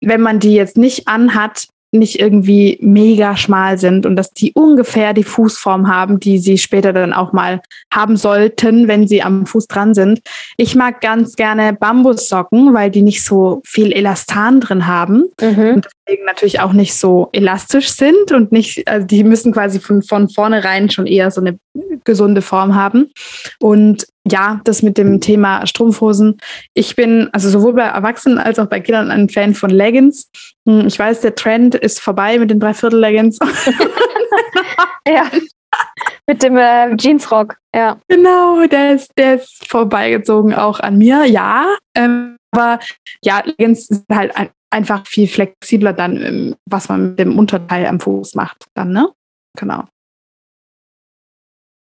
wenn 0.00 0.20
man 0.20 0.38
die 0.38 0.54
jetzt 0.54 0.76
nicht 0.76 1.08
anhat, 1.08 1.66
nicht 1.90 2.20
irgendwie 2.20 2.78
mega 2.82 3.36
schmal 3.36 3.78
sind 3.78 4.04
und 4.04 4.16
dass 4.16 4.30
die 4.30 4.52
ungefähr 4.52 5.14
die 5.14 5.24
Fußform 5.24 5.88
haben, 5.88 6.20
die 6.20 6.38
sie 6.38 6.58
später 6.58 6.92
dann 6.92 7.14
auch 7.14 7.32
mal 7.32 7.62
haben 7.92 8.16
sollten, 8.16 8.88
wenn 8.88 9.08
sie 9.08 9.22
am 9.22 9.46
Fuß 9.46 9.68
dran 9.68 9.94
sind. 9.94 10.20
Ich 10.58 10.74
mag 10.74 11.00
ganz 11.00 11.34
gerne 11.34 11.72
Bambussocken, 11.72 12.74
weil 12.74 12.90
die 12.90 13.02
nicht 13.02 13.24
so 13.24 13.62
viel 13.64 13.92
Elastan 13.92 14.60
drin 14.60 14.86
haben 14.86 15.24
mhm. 15.40 15.74
und 15.76 15.88
deswegen 16.08 16.24
natürlich 16.24 16.60
auch 16.60 16.72
nicht 16.72 16.94
so 16.94 17.28
elastisch 17.32 17.90
sind 17.90 18.32
und 18.32 18.52
nicht, 18.52 18.88
also 18.88 19.06
die 19.06 19.24
müssen 19.24 19.52
quasi 19.52 19.78
von, 19.78 20.02
von 20.02 20.28
vornherein 20.28 20.90
schon 20.90 21.06
eher 21.06 21.30
so 21.30 21.40
eine 21.40 21.58
gesunde 22.04 22.42
Form 22.42 22.74
haben. 22.74 23.12
Und 23.60 24.06
ja, 24.26 24.60
das 24.64 24.82
mit 24.82 24.98
dem 24.98 25.20
Thema 25.20 25.66
Strumpfhosen. 25.66 26.38
Ich 26.74 26.96
bin 26.96 27.28
also 27.32 27.50
sowohl 27.50 27.74
bei 27.74 27.82
Erwachsenen 27.82 28.38
als 28.38 28.58
auch 28.58 28.66
bei 28.66 28.80
Kindern 28.80 29.10
ein 29.10 29.28
Fan 29.28 29.54
von 29.54 29.70
Leggings. 29.70 30.30
Hm, 30.66 30.86
ich 30.86 30.98
weiß, 30.98 31.20
der 31.20 31.34
Trend 31.34 31.74
ist 31.74 32.00
vorbei 32.00 32.38
mit 32.38 32.50
den 32.50 32.60
Dreiviertel-Leggings. 32.60 33.38
ja. 35.08 35.30
Mit 36.26 36.42
dem 36.42 36.56
äh, 36.56 36.94
Jeansrock, 36.96 37.56
ja. 37.74 37.98
Genau, 38.08 38.66
der 38.66 38.94
ist, 38.94 39.12
der 39.16 39.36
ist 39.36 39.66
vorbeigezogen 39.68 40.54
auch 40.54 40.80
an 40.80 40.98
mir, 40.98 41.24
ja. 41.24 41.66
Ähm, 41.94 42.36
aber 42.50 42.80
ja, 43.22 43.42
Leggings 43.44 43.90
ist 43.90 44.04
halt 44.10 44.36
ein, 44.36 44.50
einfach 44.70 45.06
viel 45.06 45.28
flexibler 45.28 45.92
dann, 45.92 46.56
was 46.66 46.88
man 46.88 47.10
mit 47.10 47.18
dem 47.18 47.38
Unterteil 47.38 47.86
am 47.86 48.00
Fuß 48.00 48.34
macht, 48.34 48.66
dann, 48.74 48.92
ne? 48.92 49.08
Genau. 49.56 49.84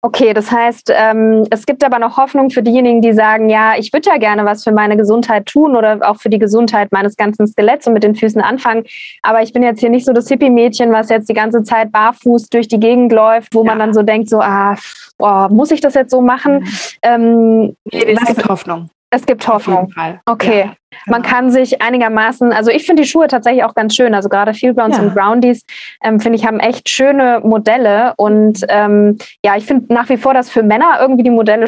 Okay, 0.06 0.34
das 0.34 0.52
heißt, 0.52 0.92
ähm, 0.94 1.46
es 1.48 1.64
gibt 1.64 1.82
aber 1.82 1.98
noch 1.98 2.18
Hoffnung 2.18 2.50
für 2.50 2.62
diejenigen, 2.62 3.00
die 3.00 3.14
sagen, 3.14 3.48
ja, 3.48 3.72
ich 3.78 3.90
würde 3.90 4.10
ja 4.10 4.18
gerne 4.18 4.44
was 4.44 4.62
für 4.62 4.70
meine 4.70 4.98
Gesundheit 4.98 5.46
tun 5.46 5.74
oder 5.74 5.98
auch 6.02 6.16
für 6.16 6.28
die 6.28 6.38
Gesundheit 6.38 6.92
meines 6.92 7.16
ganzen 7.16 7.46
Skeletts 7.46 7.86
und 7.86 7.94
mit 7.94 8.02
den 8.02 8.14
Füßen 8.14 8.42
anfangen. 8.42 8.84
Aber 9.22 9.40
ich 9.40 9.54
bin 9.54 9.62
jetzt 9.62 9.80
hier 9.80 9.88
nicht 9.88 10.04
so 10.04 10.12
das 10.12 10.28
Hippie-Mädchen, 10.28 10.92
was 10.92 11.08
jetzt 11.08 11.30
die 11.30 11.34
ganze 11.34 11.62
Zeit 11.62 11.90
barfuß 11.90 12.50
durch 12.50 12.68
die 12.68 12.78
Gegend 12.78 13.12
läuft, 13.12 13.54
wo 13.54 13.60
ja. 13.60 13.70
man 13.70 13.78
dann 13.78 13.94
so 13.94 14.02
denkt, 14.02 14.28
so, 14.28 14.42
ah, 14.42 14.76
boah, 15.16 15.48
muss 15.48 15.70
ich 15.70 15.80
das 15.80 15.94
jetzt 15.94 16.10
so 16.10 16.20
machen? 16.20 16.56
Mhm. 16.56 16.68
Ähm, 17.00 17.76
nee, 17.90 18.04
es 18.04 18.26
gibt 18.26 18.46
Hoffnung. 18.46 18.90
Es 19.08 19.24
gibt 19.24 19.48
Hoffnung. 19.48 19.90
Okay. 20.26 20.64
Ja. 20.66 20.74
Man 21.06 21.22
genau. 21.22 21.34
kann 21.34 21.50
sich 21.50 21.82
einigermaßen, 21.82 22.52
also 22.52 22.70
ich 22.70 22.86
finde 22.86 23.02
die 23.02 23.08
Schuhe 23.08 23.26
tatsächlich 23.26 23.64
auch 23.64 23.74
ganz 23.74 23.94
schön. 23.94 24.14
Also 24.14 24.28
gerade 24.28 24.54
Fieldgrounds 24.54 24.96
ja. 24.96 25.02
und 25.02 25.14
Groundies, 25.14 25.64
ähm, 26.02 26.20
finde 26.20 26.38
ich, 26.38 26.46
haben 26.46 26.60
echt 26.60 26.88
schöne 26.88 27.40
Modelle. 27.42 28.14
Und 28.16 28.64
ähm, 28.68 29.18
ja, 29.44 29.56
ich 29.56 29.66
finde 29.66 29.92
nach 29.92 30.08
wie 30.08 30.16
vor, 30.16 30.34
dass 30.34 30.50
für 30.50 30.62
Männer 30.62 30.98
irgendwie 31.00 31.22
die 31.22 31.30
Modelle 31.30 31.66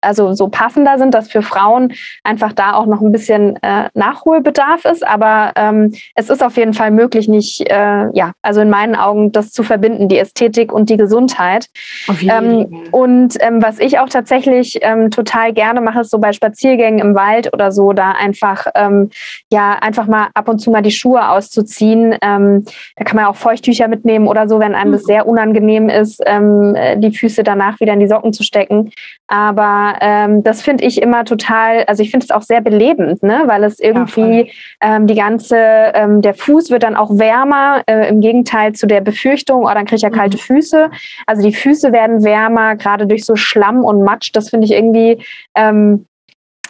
also 0.00 0.32
so 0.32 0.48
passender 0.48 0.98
sind, 0.98 1.12
dass 1.14 1.30
für 1.30 1.42
Frauen 1.42 1.92
einfach 2.22 2.52
da 2.52 2.74
auch 2.74 2.86
noch 2.86 3.00
ein 3.00 3.12
bisschen 3.12 3.56
äh, 3.62 3.88
Nachholbedarf 3.94 4.84
ist. 4.84 5.06
Aber 5.06 5.52
ähm, 5.56 5.92
es 6.14 6.30
ist 6.30 6.42
auf 6.42 6.56
jeden 6.56 6.74
Fall 6.74 6.90
möglich, 6.90 7.28
nicht, 7.28 7.68
äh, 7.68 8.08
ja, 8.12 8.32
also 8.42 8.60
in 8.60 8.70
meinen 8.70 8.94
Augen 8.94 9.32
das 9.32 9.50
zu 9.50 9.62
verbinden, 9.62 10.08
die 10.08 10.18
Ästhetik 10.18 10.72
und 10.72 10.88
die 10.90 10.96
Gesundheit. 10.96 11.66
Auf 12.06 12.22
jeden 12.22 12.44
ähm, 12.44 12.68
Fall. 12.68 13.00
Und 13.00 13.36
ähm, 13.40 13.62
was 13.62 13.78
ich 13.78 13.98
auch 13.98 14.08
tatsächlich 14.08 14.78
ähm, 14.82 15.10
total 15.10 15.52
gerne 15.52 15.80
mache, 15.80 16.00
ist 16.00 16.10
so 16.10 16.18
bei 16.18 16.32
Spaziergängen 16.32 17.00
im 17.00 17.14
Wald 17.14 17.52
oder 17.52 17.72
so, 17.72 17.92
da 17.92 18.12
einfach 18.12 18.66
ähm, 18.74 19.10
ja 19.52 19.72
einfach 19.80 20.06
mal 20.06 20.28
ab 20.34 20.48
und 20.48 20.58
zu 20.58 20.70
mal 20.70 20.82
die 20.82 20.90
Schuhe 20.90 21.28
auszuziehen. 21.28 22.16
Ähm, 22.22 22.64
da 22.96 23.04
kann 23.04 23.16
man 23.16 23.26
auch 23.26 23.36
Feuchttücher 23.36 23.88
mitnehmen 23.88 24.28
oder 24.28 24.48
so, 24.48 24.58
wenn 24.60 24.74
einem 24.74 24.92
das 24.92 25.02
mhm. 25.02 25.06
sehr 25.06 25.26
unangenehm 25.26 25.88
ist, 25.88 26.22
ähm, 26.26 26.76
die 26.96 27.12
Füße 27.12 27.42
danach 27.42 27.80
wieder 27.80 27.92
in 27.92 28.00
die 28.00 28.08
Socken 28.08 28.32
zu 28.32 28.42
stecken. 28.42 28.90
Aber 29.28 29.94
ähm, 30.00 30.42
das 30.42 30.62
finde 30.62 30.84
ich 30.84 31.02
immer 31.02 31.24
total, 31.24 31.84
also 31.84 32.02
ich 32.02 32.10
finde 32.10 32.24
es 32.24 32.30
auch 32.30 32.42
sehr 32.42 32.62
belebend, 32.62 33.22
ne? 33.22 33.42
weil 33.46 33.62
es 33.64 33.78
irgendwie 33.78 34.50
ja, 34.82 34.96
ähm, 34.96 35.06
die 35.06 35.14
ganze, 35.14 35.56
ähm, 35.56 36.22
der 36.22 36.34
Fuß 36.34 36.70
wird 36.70 36.82
dann 36.82 36.96
auch 36.96 37.10
wärmer, 37.18 37.82
äh, 37.86 38.08
im 38.08 38.20
Gegenteil 38.20 38.72
zu 38.72 38.86
der 38.86 39.02
Befürchtung, 39.02 39.64
oh, 39.64 39.74
dann 39.74 39.84
kriege 39.84 39.96
ich 39.96 40.02
ja 40.02 40.10
kalte 40.10 40.38
mhm. 40.38 40.40
Füße. 40.40 40.90
Also 41.26 41.42
die 41.42 41.54
Füße 41.54 41.92
werden 41.92 42.24
wärmer, 42.24 42.76
gerade 42.76 43.06
durch 43.06 43.24
so 43.24 43.36
Schlamm 43.36 43.84
und 43.84 44.02
Matsch. 44.02 44.30
Das 44.32 44.48
finde 44.48 44.64
ich 44.64 44.72
irgendwie 44.72 45.22
ähm, 45.54 46.06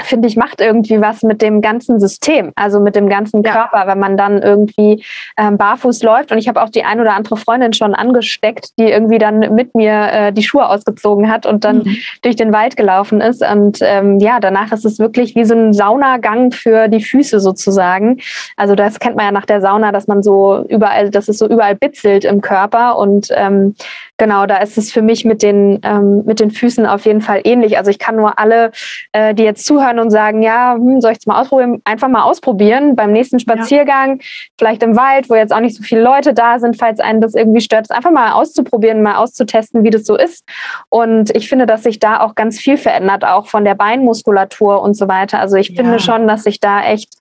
finde 0.03 0.29
ich, 0.29 0.37
macht 0.37 0.61
irgendwie 0.61 1.01
was 1.01 1.23
mit 1.23 1.43
dem 1.43 1.61
ganzen 1.61 2.01
System, 2.01 2.53
also 2.57 2.81
mit 2.81 2.97
dem 2.97 3.09
ganzen 3.09 3.43
Körper, 3.43 3.81
ja. 3.81 3.87
wenn 3.87 3.99
man 3.99 4.17
dann 4.17 4.41
irgendwie 4.41 5.05
ähm, 5.37 5.57
barfuß 5.57 6.03
läuft. 6.03 6.33
Und 6.33 6.39
ich 6.39 6.49
habe 6.49 6.63
auch 6.63 6.69
die 6.69 6.85
ein 6.85 7.01
oder 7.01 7.15
andere 7.15 7.37
Freundin 7.37 7.73
schon 7.73 7.95
angesteckt, 7.95 8.79
die 8.79 8.91
irgendwie 8.91 9.19
dann 9.19 9.41
mit 9.55 9.75
mir 9.75 10.09
äh, 10.13 10.33
die 10.33 10.43
Schuhe 10.43 10.69
ausgezogen 10.69 11.31
hat 11.31 11.47
und 11.47 11.65
dann 11.65 11.79
mhm. 11.79 11.97
durch 12.23 12.37
den 12.37 12.53
Wald 12.53 12.77
gelaufen 12.77 13.21
ist. 13.21 13.43
Und 13.43 13.79
ähm, 13.83 14.19
ja, 14.19 14.41
danach 14.41 14.73
ist 14.73 14.85
es 14.85 14.99
wirklich 14.99 15.35
wie 15.35 15.45
so 15.45 15.55
ein 15.55 15.73
Saunagang 15.73 16.53
für 16.53 16.89
die 16.89 17.03
Füße 17.03 17.41
sozusagen. 17.41 18.21
Also 18.57 18.75
das 18.75 18.99
kennt 19.01 19.17
man 19.17 19.27
ja 19.27 19.33
nach 19.33 19.47
der 19.47 19.61
Sauna, 19.61 19.93
dass 19.93 20.07
man 20.07 20.23
so 20.23 20.65
überall, 20.69 21.11
dass 21.11 21.29
es 21.29 21.39
so 21.39 21.49
überall 21.49 21.75
bitzelt 21.75 22.25
im 22.25 22.41
Körper. 22.41 22.99
Und 22.99 23.29
ähm, 23.35 23.75
genau, 24.19 24.47
da 24.47 24.59
ist 24.59 24.77
es 24.77 24.93
für 24.93 25.01
mich 25.01 25.25
mit 25.25 25.43
den, 25.43 25.81
ähm, 25.85 26.25
mit 26.27 26.41
den 26.41 26.51
Füßen 26.51 26.85
auf 26.85 27.07
jeden 27.07 27.23
Fall 27.23 27.41
ähnlich. 27.45 27.79
Also 27.79 27.91
ich 27.91 27.99
kann 27.99 28.17
nur 28.17 28.39
alle, 28.39 28.73
äh, 29.13 29.33
die 29.35 29.45
jetzt 29.45 29.65
zuhören 29.65 29.99
und 29.99 30.11
sagen, 30.11 30.43
ja, 30.43 30.75
hm, 30.75 31.01
soll 31.01 31.13
ich 31.13 31.19
es 31.19 31.27
mal 31.27 31.41
ausprobieren, 31.41 31.81
einfach 31.85 32.09
mal 32.09 32.25
ausprobieren 32.25 32.97
beim 32.97 33.13
nächsten 33.13 33.39
Spaziergang, 33.39 34.19
ja. 34.19 34.27
vielleicht 34.59 34.83
im 34.83 34.97
Wald, 34.97 35.31
wo 35.31 35.37
jetzt 35.37 35.53
auch 35.53 35.61
nicht 35.61 35.77
so 35.77 35.83
viele 35.83 36.03
Leute 36.03 36.35
da 36.35 36.59
sind, 36.59 36.77
falls 36.77 37.01
einen 37.01 37.21
das 37.21 37.35
irgendwie 37.35 37.61
stört, 37.61 37.87
es 37.87 37.91
einfach 37.91 38.11
mal 38.11 38.33
auszuprobieren, 38.33 39.03
mal 39.03 39.17
auszutesten, 39.17 39.85
wie 39.85 39.91
das 39.91 40.05
so 40.05 40.17
ist. 40.17 40.45
Und 40.89 41.35
ich 41.35 41.49
finde, 41.49 41.67
dass 41.67 41.85
sich 41.85 42.01
da 42.01 42.21
auch 42.21 42.35
ganz 42.35 42.59
viel 42.59 42.77
verändert, 42.77 43.25
auch 43.25 43.47
von 43.47 43.65
der 43.65 43.77
Beinmuskulatur 43.77 44.83
und 44.83 44.95
so 44.95 45.09
weiter. 45.09 45.39
Also 45.39 45.57
ich 45.57 45.71
ja. 45.71 45.77
finde 45.77 46.01
schon, 46.01 46.27
dass 46.27 46.43
sich 46.43 46.59
da 46.59 46.83
echt 46.83 47.15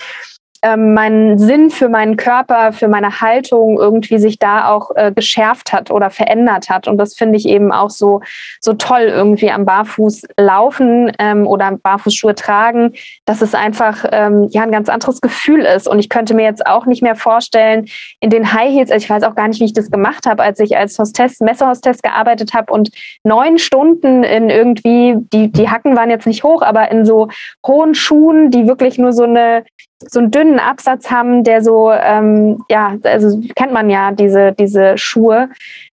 ähm, 0.62 0.94
mein 0.94 1.38
Sinn 1.38 1.70
für 1.70 1.90
meinen 1.90 2.18
Körper, 2.18 2.72
für 2.72 2.88
meine 2.88 3.22
Haltung 3.22 3.80
irgendwie 3.80 4.18
sich 4.18 4.40
da 4.40 4.70
auch 4.70 4.92
äh, 4.96 5.12
geschärft 5.12 5.74
hat 5.74 5.92
oder 5.92 6.10
verändert 6.10 6.70
hat. 6.70 6.88
Und 6.88 6.98
das 6.98 7.16
finde 7.16 7.38
ich 7.38 7.48
eben 7.48 7.72
auch 7.72 7.90
so, 7.90 8.22
so 8.60 8.74
toll 8.74 9.04
irgendwie 9.04 9.52
am 9.52 9.66
Barfuß 9.66 10.24
laufen 10.38 11.12
ähm, 11.20 11.48
oder 11.48 11.72
Barfußschuhe 11.72 12.36
tragen, 12.36 12.94
dass 13.26 13.42
es 13.42 13.54
einfach 13.54 14.06
ähm, 14.12 14.48
ja 14.52 14.64
ein 14.64 14.72
ganz 14.72 14.90
anderes 14.90 15.22
Gefühl 15.22 15.62
ist. 15.62 15.88
Und 15.88 16.00
ich 16.00 16.10
könnte 16.10 16.34
mir 16.34 16.44
jetzt 16.44 16.66
auch 16.66 16.86
nicht 16.86 17.02
mehr 17.02 17.16
vorstellen, 17.16 17.88
in 18.20 18.30
den 18.30 18.54
High 18.54 18.72
Heels, 18.72 18.92
also 18.92 19.04
ich 19.04 19.10
weiß 19.10 19.24
auch 19.24 19.36
gar 19.36 19.48
nicht, 19.48 19.60
wie 19.60 19.66
ich 19.66 19.74
das 19.74 19.92
gemacht 19.92 20.26
habe, 20.26 20.44
als 20.44 20.60
ich 20.60 20.78
als 20.78 20.98
Hostess, 20.98 21.40
Messehostess 21.40 22.02
gearbeitet 22.02 22.54
habe 22.54 22.74
und 22.74 22.90
neun 23.24 23.58
Stunden 23.58 24.24
in 24.24 24.50
irgendwie, 24.50 25.16
die, 25.34 25.52
die 25.52 25.70
Hacken 25.70 25.96
waren 25.96 26.10
jetzt 26.10 26.28
nicht 26.28 26.44
hoch, 26.44 26.62
aber 26.62 26.92
in 26.92 27.06
so 27.06 27.28
hohen 27.66 27.96
Schuhen, 27.96 28.52
die 28.52 28.68
wirklich 28.68 28.98
nur 28.98 29.14
so 29.14 29.24
eine 29.24 29.64
so 30.00 30.20
einen 30.20 30.32
dünnen 30.32 30.60
Absatz 30.60 31.10
haben, 31.10 31.44
der 31.44 31.64
so, 31.64 31.92
ähm, 31.92 32.64
ja, 32.70 32.96
also 33.04 33.42
kennt 33.56 33.74
man 33.74 33.90
ja 33.90 34.12
diese, 34.12 34.54
diese 34.54 34.98
Schuhe. 34.98 35.50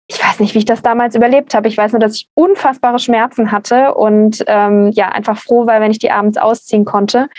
Ich 0.07 0.21
weiß 0.21 0.39
nicht, 0.39 0.53
wie 0.53 0.59
ich 0.59 0.65
das 0.65 0.81
damals 0.81 1.15
überlebt 1.15 1.55
habe. 1.55 1.67
Ich 1.67 1.77
weiß 1.77 1.93
nur, 1.93 1.99
dass 1.99 2.15
ich 2.15 2.29
unfassbare 2.33 2.99
Schmerzen 2.99 3.51
hatte 3.51 3.93
und 3.93 4.43
ähm, 4.47 4.91
ja, 4.91 5.09
einfach 5.09 5.37
froh 5.37 5.65
war, 5.65 5.79
wenn 5.79 5.91
ich 5.91 5.99
die 5.99 6.11
abends 6.11 6.37
ausziehen 6.37 6.85
konnte. 6.85 7.29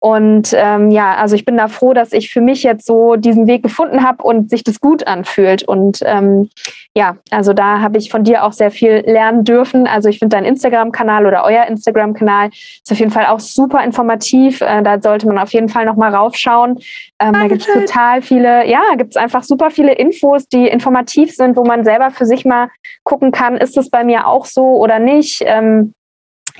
Und 0.00 0.54
ähm, 0.56 0.90
ja, 0.90 1.14
also 1.16 1.36
ich 1.36 1.44
bin 1.44 1.58
da 1.58 1.68
froh, 1.68 1.92
dass 1.92 2.12
ich 2.12 2.32
für 2.32 2.40
mich 2.40 2.62
jetzt 2.62 2.86
so 2.86 3.16
diesen 3.16 3.46
Weg 3.46 3.62
gefunden 3.62 4.02
habe 4.02 4.22
und 4.22 4.48
sich 4.48 4.64
das 4.64 4.80
gut 4.80 5.06
anfühlt. 5.06 5.62
Und 5.62 6.00
ähm, 6.06 6.48
ja, 6.94 7.18
also 7.30 7.52
da 7.52 7.80
habe 7.80 7.98
ich 7.98 8.10
von 8.10 8.24
dir 8.24 8.44
auch 8.44 8.54
sehr 8.54 8.70
viel 8.70 9.02
lernen 9.06 9.44
dürfen. 9.44 9.86
Also 9.86 10.08
ich 10.08 10.18
finde 10.18 10.36
dein 10.36 10.46
Instagram-Kanal 10.46 11.26
oder 11.26 11.44
euer 11.44 11.66
Instagram-Kanal 11.66 12.48
ist 12.48 12.90
auf 12.90 12.98
jeden 12.98 13.10
Fall 13.10 13.26
auch 13.26 13.40
super 13.40 13.84
informativ. 13.84 14.62
Äh, 14.62 14.82
da 14.82 15.02
sollte 15.02 15.26
man 15.26 15.38
auf 15.38 15.52
jeden 15.52 15.68
Fall 15.68 15.84
nochmal 15.84 16.14
raufschauen. 16.14 16.78
Ähm, 17.18 17.34
da 17.34 17.46
gibt 17.46 17.68
es 17.68 17.72
total 17.72 18.22
viele, 18.22 18.66
ja, 18.66 18.80
gibt 18.96 19.10
es 19.10 19.16
einfach 19.18 19.42
super 19.42 19.70
viele 19.70 19.92
Infos, 19.92 20.48
die 20.48 20.66
informativ 20.66 21.34
sind, 21.34 21.58
wo 21.58 21.64
man 21.64 21.84
selber 21.84 22.10
für 22.10 22.24
sich 22.24 22.46
mal 22.46 22.70
gucken 23.04 23.32
kann, 23.32 23.58
ist 23.58 23.76
es 23.76 23.90
bei 23.90 24.02
mir 24.02 24.26
auch 24.26 24.46
so 24.46 24.62
oder 24.78 24.98
nicht. 24.98 25.42
Ähm, 25.44 25.92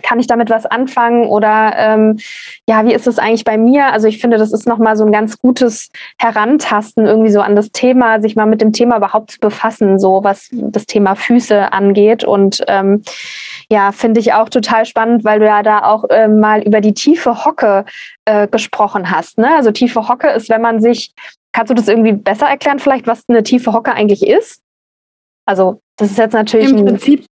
kann 0.03 0.21
ich 0.21 0.27
damit 0.27 0.51
was 0.51 0.67
anfangen 0.67 1.27
oder 1.27 1.73
ähm, 1.77 2.19
ja, 2.69 2.85
wie 2.85 2.93
ist 2.93 3.07
es 3.07 3.19
eigentlich 3.19 3.45
bei 3.45 3.59
mir? 3.59 3.93
Also 3.93 4.09
ich 4.09 4.19
finde, 4.21 4.39
das 4.39 4.53
ist 4.53 4.67
nochmal 4.67 4.97
so 4.97 5.05
ein 5.05 5.13
ganz 5.13 5.39
gutes 5.39 5.91
Herantasten 6.19 7.07
irgendwie 7.07 7.31
so 7.31 7.41
an 7.41 7.57
das 7.57 7.71
Thema, 7.73 8.21
sich 8.21 8.37
mal 8.37 8.47
mit 8.47 8.61
dem 8.61 8.73
Thema 8.73 8.97
überhaupt 8.97 9.33
zu 9.33 9.41
befassen, 9.41 9.99
so 9.99 10.25
was 10.25 10.49
das 10.53 10.87
Thema 10.87 11.15
Füße 11.15 11.73
angeht. 11.73 12.25
Und 12.25 12.63
ähm, 12.69 13.03
ja, 13.71 13.93
finde 13.93 14.21
ich 14.21 14.33
auch 14.33 14.49
total 14.49 14.85
spannend, 14.85 15.25
weil 15.25 15.41
du 15.41 15.47
ja 15.47 15.63
da 15.63 15.85
auch 15.85 16.05
äh, 16.11 16.29
mal 16.29 16.63
über 16.63 16.81
die 16.81 16.95
tiefe 16.95 17.45
Hocke 17.45 17.85
äh, 18.25 18.49
gesprochen 18.49 19.11
hast. 19.11 19.39
Ne? 19.39 19.55
Also 19.55 19.71
tiefe 19.71 20.09
Hocke 20.09 20.29
ist, 20.29 20.49
wenn 20.49 20.63
man 20.63 20.81
sich, 20.81 21.13
kannst 21.53 21.71
du 21.71 21.75
das 21.75 21.89
irgendwie 21.89 22.13
besser 22.13 22.47
erklären, 22.47 22.79
vielleicht, 22.79 23.07
was 23.07 23.25
eine 23.29 23.43
tiefe 23.43 23.73
Hocke 23.73 23.93
eigentlich 23.93 24.27
ist? 24.27 24.63
Also 25.47 25.81
das 25.97 26.13
ist 26.13 26.19
jetzt 26.19 26.33
natürlich 26.33 26.71
im 26.71 26.85
Prinzip 26.85 27.27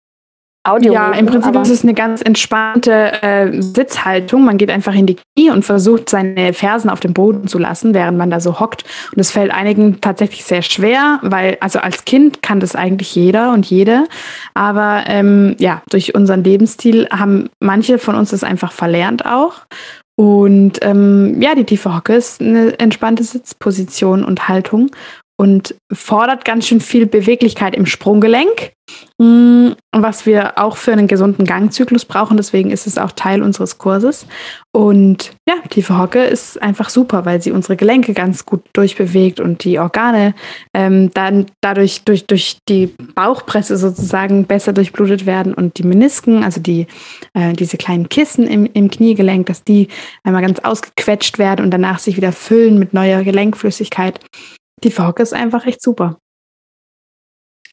Audio. 0.65 0.93
Ja, 0.93 1.13
im 1.13 1.27
Prinzip 1.27 1.55
ist 1.57 1.71
es 1.71 1.83
eine 1.83 1.95
ganz 1.95 2.21
entspannte 2.21 3.23
äh, 3.23 3.63
Sitzhaltung. 3.63 4.45
Man 4.45 4.59
geht 4.59 4.71
einfach 4.71 4.95
in 4.95 5.07
die 5.07 5.17
Knie 5.17 5.51
und 5.51 5.65
versucht, 5.65 6.11
seine 6.11 6.53
Fersen 6.53 6.91
auf 6.91 7.01
dem 7.01 7.15
Boden 7.15 7.49
zu 7.49 7.59
lassen, 7.59 7.95
während 7.95 8.19
man 8.19 8.31
da 8.31 8.41
so 8.41 8.61
hockt. 8.61 8.85
Und 9.13 9.21
es 9.21 9.31
fällt 9.31 9.53
einigen 9.53 10.01
tatsächlich 10.01 10.45
sehr 10.45 10.63
schwer, 10.63 11.21
weil, 11.23 11.57
also 11.61 11.79
als 11.79 12.05
Kind 12.05 12.43
kann 12.43 12.61
das 12.61 12.75
eigentlich 12.75 13.15
jeder 13.15 13.53
und 13.53 13.67
jede. 13.67 14.09
Aber 14.55 15.05
ähm, 15.07 15.55
ja, 15.59 15.83
durch 15.89 16.15
unseren 16.15 16.45
Lebensstil 16.45 17.09
haben 17.11 17.49
manche 17.61 17.99
von 17.99 18.15
uns 18.15 18.31
das 18.31 18.45
einfach 18.45 18.73
verlernt 18.73 19.25
auch. 19.25 19.63
Und 20.17 20.81
ähm, 20.83 21.41
ja, 21.41 21.55
die 21.55 21.65
tiefe 21.65 21.95
Hocke 21.95 22.15
ist 22.15 22.41
eine 22.41 22.79
entspannte 22.81 23.23
Sitzposition 23.23 24.25
und 24.25 24.49
Haltung. 24.49 24.91
Und 25.41 25.77
fordert 25.93 26.45
ganz 26.45 26.67
schön 26.67 26.81
viel 26.81 27.07
Beweglichkeit 27.07 27.77
im 27.77 27.87
Sprunggelenk, 27.87 28.73
mm, 29.19 29.69
was 29.93 30.27
wir 30.27 30.59
auch 30.59 30.77
für 30.77 30.93
einen 30.93 31.07
gesunden 31.07 31.45
Gangzyklus 31.45 32.05
brauchen. 32.05 32.37
Deswegen 32.37 32.73
ist 32.73 32.89
es 32.89 32.99
auch 32.99 33.13
Teil 33.13 33.43
unseres 33.43 33.79
Kurses. 33.79 34.27
Und 34.73 35.31
ja, 35.49 35.55
tiefe 35.71 35.97
Hocke 35.97 36.25
ist 36.25 36.61
einfach 36.61 36.89
super, 36.89 37.25
weil 37.25 37.41
sie 37.41 37.53
unsere 37.53 37.77
Gelenke 37.77 38.15
ganz 38.15 38.47
gut 38.47 38.63
durchbewegt 38.73 39.39
und 39.39 39.63
die 39.63 39.79
Organe 39.79 40.35
ähm, 40.75 41.11
dann 41.15 41.47
dadurch 41.61 42.03
durch, 42.03 42.27
durch 42.27 42.59
die 42.69 42.89
Bauchpresse 43.15 43.77
sozusagen 43.77 44.45
besser 44.45 44.73
durchblutet 44.73 45.25
werden 45.25 45.55
und 45.55 45.79
die 45.79 45.85
Menisken, 45.85 46.43
also 46.43 46.61
die, 46.61 46.89
äh, 47.35 47.53
diese 47.53 47.77
kleinen 47.77 48.09
Kissen 48.09 48.49
im, 48.49 48.67
im 48.67 48.91
Kniegelenk, 48.91 49.47
dass 49.47 49.63
die 49.63 49.87
einmal 50.25 50.43
ganz 50.43 50.59
ausgequetscht 50.59 51.39
werden 51.39 51.65
und 51.65 51.71
danach 51.71 52.01
sich 52.01 52.17
wieder 52.17 52.33
füllen 52.33 52.81
mit 52.81 52.93
neuer 52.93 53.23
Gelenkflüssigkeit. 53.23 54.19
Die 54.83 54.91
Hocke 54.91 55.23
ist 55.23 55.35
einfach 55.35 55.67
echt 55.67 55.83
super. 55.83 56.19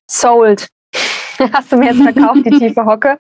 Sold. 0.09 0.67
Hast 1.53 1.71
du 1.71 1.77
mir 1.77 1.93
jetzt 1.93 2.01
verkauft, 2.01 2.45
die 2.45 2.51
tiefe 2.51 2.85
Hocke. 2.85 3.17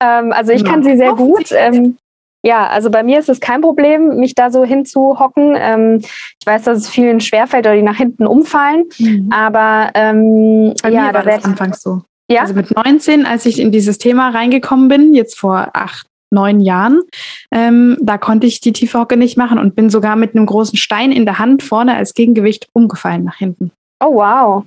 Ähm, 0.00 0.32
also 0.32 0.52
ich 0.52 0.62
ja. 0.62 0.68
kann 0.68 0.82
sie 0.82 0.96
sehr 0.96 1.14
gut. 1.14 1.50
Ähm, 1.50 1.98
ja, 2.42 2.68
also 2.68 2.90
bei 2.90 3.02
mir 3.02 3.18
ist 3.18 3.28
es 3.28 3.40
kein 3.40 3.60
Problem, 3.60 4.18
mich 4.18 4.34
da 4.34 4.50
so 4.50 4.64
hinzuhocken. 4.64 5.56
Ähm, 5.58 5.98
ich 6.00 6.46
weiß, 6.46 6.62
dass 6.62 6.78
es 6.78 6.88
vielen 6.88 7.20
schwerfällt 7.20 7.66
oder 7.66 7.74
die 7.74 7.82
nach 7.82 7.96
hinten 7.96 8.26
umfallen. 8.26 8.84
Mhm. 8.98 9.30
Aber 9.32 9.90
ähm, 9.94 10.74
bei 10.82 10.90
ja, 10.90 11.00
mir 11.00 11.14
war 11.14 11.22
da 11.24 11.36
das 11.36 11.44
anfangs 11.44 11.82
so. 11.82 12.02
Ja? 12.30 12.42
Also 12.42 12.54
mit 12.54 12.74
19, 12.74 13.26
als 13.26 13.44
ich 13.46 13.58
in 13.58 13.72
dieses 13.72 13.98
Thema 13.98 14.30
reingekommen 14.30 14.88
bin, 14.88 15.14
jetzt 15.14 15.38
vor 15.38 15.70
acht, 15.72 16.06
neun 16.30 16.60
Jahren, 16.60 17.02
ähm, 17.50 17.96
da 18.00 18.18
konnte 18.18 18.46
ich 18.46 18.60
die 18.60 18.72
tiefe 18.72 18.98
Hocke 18.98 19.16
nicht 19.16 19.36
machen 19.36 19.58
und 19.58 19.74
bin 19.74 19.90
sogar 19.90 20.16
mit 20.16 20.34
einem 20.34 20.46
großen 20.46 20.76
Stein 20.76 21.12
in 21.12 21.24
der 21.24 21.38
Hand 21.38 21.62
vorne 21.62 21.96
als 21.96 22.14
Gegengewicht 22.14 22.68
umgefallen 22.72 23.24
nach 23.24 23.36
hinten. 23.36 23.72
Oh 24.00 24.14
wow. 24.14 24.64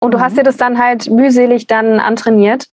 Und 0.00 0.12
du 0.12 0.18
mhm. 0.18 0.22
hast 0.22 0.38
dir 0.38 0.42
das 0.42 0.56
dann 0.56 0.78
halt 0.78 1.10
mühselig 1.10 1.66
dann 1.66 2.00
antrainiert? 2.00 2.68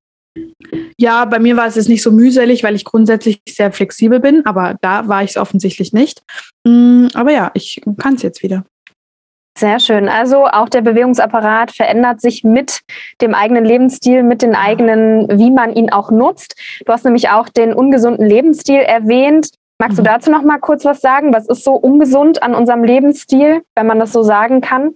Ja, 0.97 1.25
bei 1.25 1.39
mir 1.39 1.55
war 1.55 1.67
es 1.67 1.75
jetzt 1.75 1.87
nicht 1.87 2.01
so 2.01 2.11
mühselig, 2.11 2.63
weil 2.63 2.75
ich 2.75 2.83
grundsätzlich 2.83 3.41
sehr 3.47 3.71
flexibel 3.71 4.19
bin, 4.19 4.45
aber 4.45 4.75
da 4.81 5.07
war 5.07 5.23
ich 5.23 5.31
es 5.31 5.37
offensichtlich 5.37 5.93
nicht. 5.93 6.23
Mm, 6.65 7.07
aber 7.13 7.31
ja, 7.31 7.51
ich 7.53 7.81
kann 7.97 8.15
es 8.15 8.21
jetzt 8.21 8.43
wieder. 8.43 8.65
Sehr 9.57 9.79
schön. 9.79 10.09
Also 10.09 10.45
auch 10.45 10.67
der 10.67 10.81
Bewegungsapparat 10.81 11.71
verändert 11.71 12.19
sich 12.19 12.43
mit 12.43 12.81
dem 13.21 13.33
eigenen 13.33 13.63
Lebensstil, 13.63 14.21
mit 14.21 14.41
den 14.41 14.53
eigenen, 14.53 15.29
wie 15.39 15.49
man 15.49 15.73
ihn 15.73 15.91
auch 15.91 16.11
nutzt. 16.11 16.55
Du 16.85 16.91
hast 16.91 17.05
nämlich 17.05 17.29
auch 17.29 17.47
den 17.47 17.73
ungesunden 17.73 18.25
Lebensstil 18.25 18.81
erwähnt. 18.81 19.51
Magst 19.79 19.97
mhm. 19.97 20.03
du 20.03 20.09
dazu 20.09 20.29
noch 20.29 20.41
mal 20.41 20.59
kurz 20.59 20.83
was 20.83 20.99
sagen? 20.99 21.33
Was 21.33 21.47
ist 21.47 21.63
so 21.63 21.73
ungesund 21.73 22.43
an 22.43 22.53
unserem 22.53 22.83
Lebensstil, 22.83 23.63
wenn 23.75 23.87
man 23.87 23.99
das 23.99 24.11
so 24.11 24.23
sagen 24.23 24.59
kann? 24.59 24.93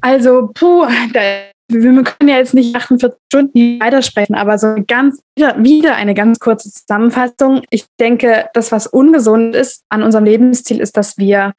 Also, 0.00 0.50
puh, 0.52 0.86
da, 1.12 1.20
wir 1.68 2.02
können 2.02 2.28
ja 2.28 2.38
jetzt 2.38 2.54
nicht 2.54 2.74
48 2.74 3.18
Stunden 3.32 3.80
weitersprechen, 3.80 4.34
aber 4.34 4.58
so 4.58 4.74
ganz 4.88 5.20
wieder 5.36 5.94
eine 5.94 6.14
ganz 6.14 6.40
kurze 6.40 6.70
Zusammenfassung. 6.72 7.62
Ich 7.70 7.86
denke, 8.00 8.48
das, 8.52 8.72
was 8.72 8.88
ungesund 8.88 9.54
ist 9.54 9.84
an 9.90 10.02
unserem 10.02 10.24
Lebensstil, 10.24 10.80
ist, 10.80 10.96
dass 10.96 11.18
wir 11.18 11.52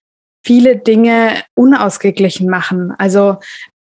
viele 0.43 0.77
Dinge 0.77 1.43
unausgeglichen 1.55 2.49
machen. 2.49 2.93
Also 2.97 3.37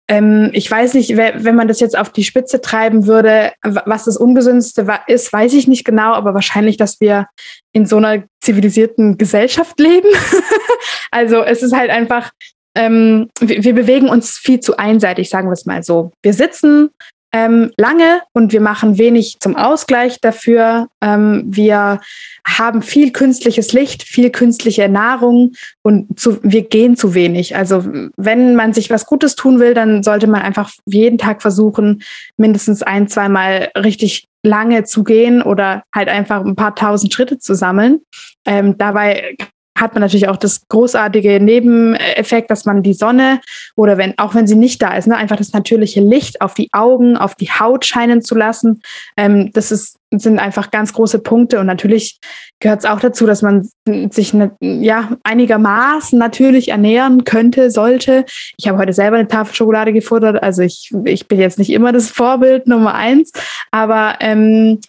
ähm, 0.09 0.49
ich 0.53 0.69
weiß 0.69 0.95
nicht, 0.95 1.15
wenn 1.15 1.55
man 1.55 1.67
das 1.67 1.79
jetzt 1.79 1.97
auf 1.97 2.09
die 2.11 2.23
Spitze 2.23 2.61
treiben 2.61 3.05
würde, 3.05 3.51
was 3.61 4.05
das 4.05 4.17
Ungesündeste 4.17 4.85
ist, 5.05 5.31
weiß 5.31 5.53
ich 5.53 5.67
nicht 5.67 5.85
genau, 5.85 6.13
aber 6.13 6.33
wahrscheinlich, 6.33 6.77
dass 6.77 6.99
wir 6.99 7.27
in 7.73 7.85
so 7.85 7.97
einer 7.97 8.23
zivilisierten 8.41 9.19
Gesellschaft 9.19 9.79
leben. 9.79 10.09
also 11.11 11.43
es 11.43 11.61
ist 11.61 11.75
halt 11.75 11.91
einfach, 11.91 12.31
ähm, 12.75 13.29
wir, 13.39 13.63
wir 13.63 13.75
bewegen 13.75 14.09
uns 14.09 14.37
viel 14.37 14.59
zu 14.59 14.77
einseitig, 14.77 15.29
sagen 15.29 15.47
wir 15.47 15.53
es 15.53 15.67
mal 15.67 15.83
so. 15.83 16.11
Wir 16.23 16.33
sitzen 16.33 16.89
ähm, 17.31 17.71
lange 17.77 18.21
und 18.33 18.51
wir 18.51 18.61
machen 18.61 18.97
wenig 18.97 19.37
zum 19.39 19.55
Ausgleich 19.55 20.19
dafür. 20.19 20.87
Ähm, 21.01 21.43
wir 21.45 22.01
haben 22.45 22.81
viel 22.81 23.11
künstliches 23.11 23.73
Licht, 23.73 24.03
viel 24.03 24.31
künstliche 24.31 24.89
Nahrung 24.89 25.53
und 25.83 26.19
zu, 26.19 26.39
wir 26.41 26.63
gehen 26.63 26.97
zu 26.97 27.13
wenig. 27.13 27.55
Also 27.55 27.83
wenn 28.17 28.55
man 28.55 28.73
sich 28.73 28.89
was 28.89 29.05
Gutes 29.05 29.35
tun 29.35 29.59
will, 29.59 29.73
dann 29.73 30.01
sollte 30.01 30.27
man 30.27 30.41
einfach 30.41 30.71
jeden 30.85 31.17
Tag 31.17 31.41
versuchen, 31.41 32.01
mindestens 32.37 32.81
ein, 32.81 33.07
zweimal 33.07 33.69
richtig 33.77 34.27
lange 34.43 34.85
zu 34.85 35.03
gehen 35.03 35.41
oder 35.41 35.83
halt 35.93 36.07
einfach 36.07 36.43
ein 36.43 36.55
paar 36.55 36.75
tausend 36.75 37.13
Schritte 37.13 37.37
zu 37.37 37.53
sammeln. 37.53 38.01
Ähm, 38.45 38.77
dabei 38.77 39.35
hat 39.79 39.93
man 39.93 40.01
natürlich 40.01 40.27
auch 40.27 40.37
das 40.37 40.67
großartige 40.67 41.39
Nebeneffekt, 41.39 42.51
dass 42.51 42.65
man 42.65 42.83
die 42.83 42.93
Sonne 42.93 43.39
oder 43.75 43.97
wenn, 43.97 44.17
auch 44.17 44.35
wenn 44.35 44.47
sie 44.47 44.55
nicht 44.55 44.81
da 44.81 44.95
ist, 44.95 45.07
ne, 45.07 45.15
einfach 45.15 45.37
das 45.37 45.53
natürliche 45.53 46.01
Licht 46.01 46.41
auf 46.41 46.53
die 46.53 46.69
Augen, 46.71 47.17
auf 47.17 47.35
die 47.35 47.49
Haut 47.49 47.85
scheinen 47.85 48.21
zu 48.21 48.35
lassen. 48.35 48.81
Ähm, 49.17 49.51
das 49.53 49.71
ist, 49.71 49.97
sind 50.11 50.39
einfach 50.39 50.71
ganz 50.71 50.93
große 50.93 51.19
Punkte. 51.19 51.59
Und 51.59 51.67
natürlich 51.67 52.19
gehört 52.59 52.79
es 52.79 52.89
auch 52.89 52.99
dazu, 52.99 53.25
dass 53.25 53.41
man 53.41 53.69
sich 54.09 54.33
ne, 54.33 54.51
ja, 54.59 55.17
einigermaßen 55.23 56.17
natürlich 56.19 56.69
ernähren 56.69 57.23
könnte, 57.23 57.71
sollte. 57.71 58.25
Ich 58.57 58.67
habe 58.67 58.77
heute 58.79 58.93
selber 58.93 59.17
eine 59.17 59.27
Tafel 59.27 59.55
Schokolade 59.55 59.93
gefuttert, 59.93 60.41
also 60.43 60.61
ich, 60.61 60.91
ich 61.05 61.27
bin 61.27 61.39
jetzt 61.39 61.59
nicht 61.59 61.71
immer 61.71 61.91
das 61.91 62.09
Vorbild 62.09 62.67
Nummer 62.67 62.95
eins, 62.95 63.31
aber 63.71 64.15
ähm, 64.19 64.79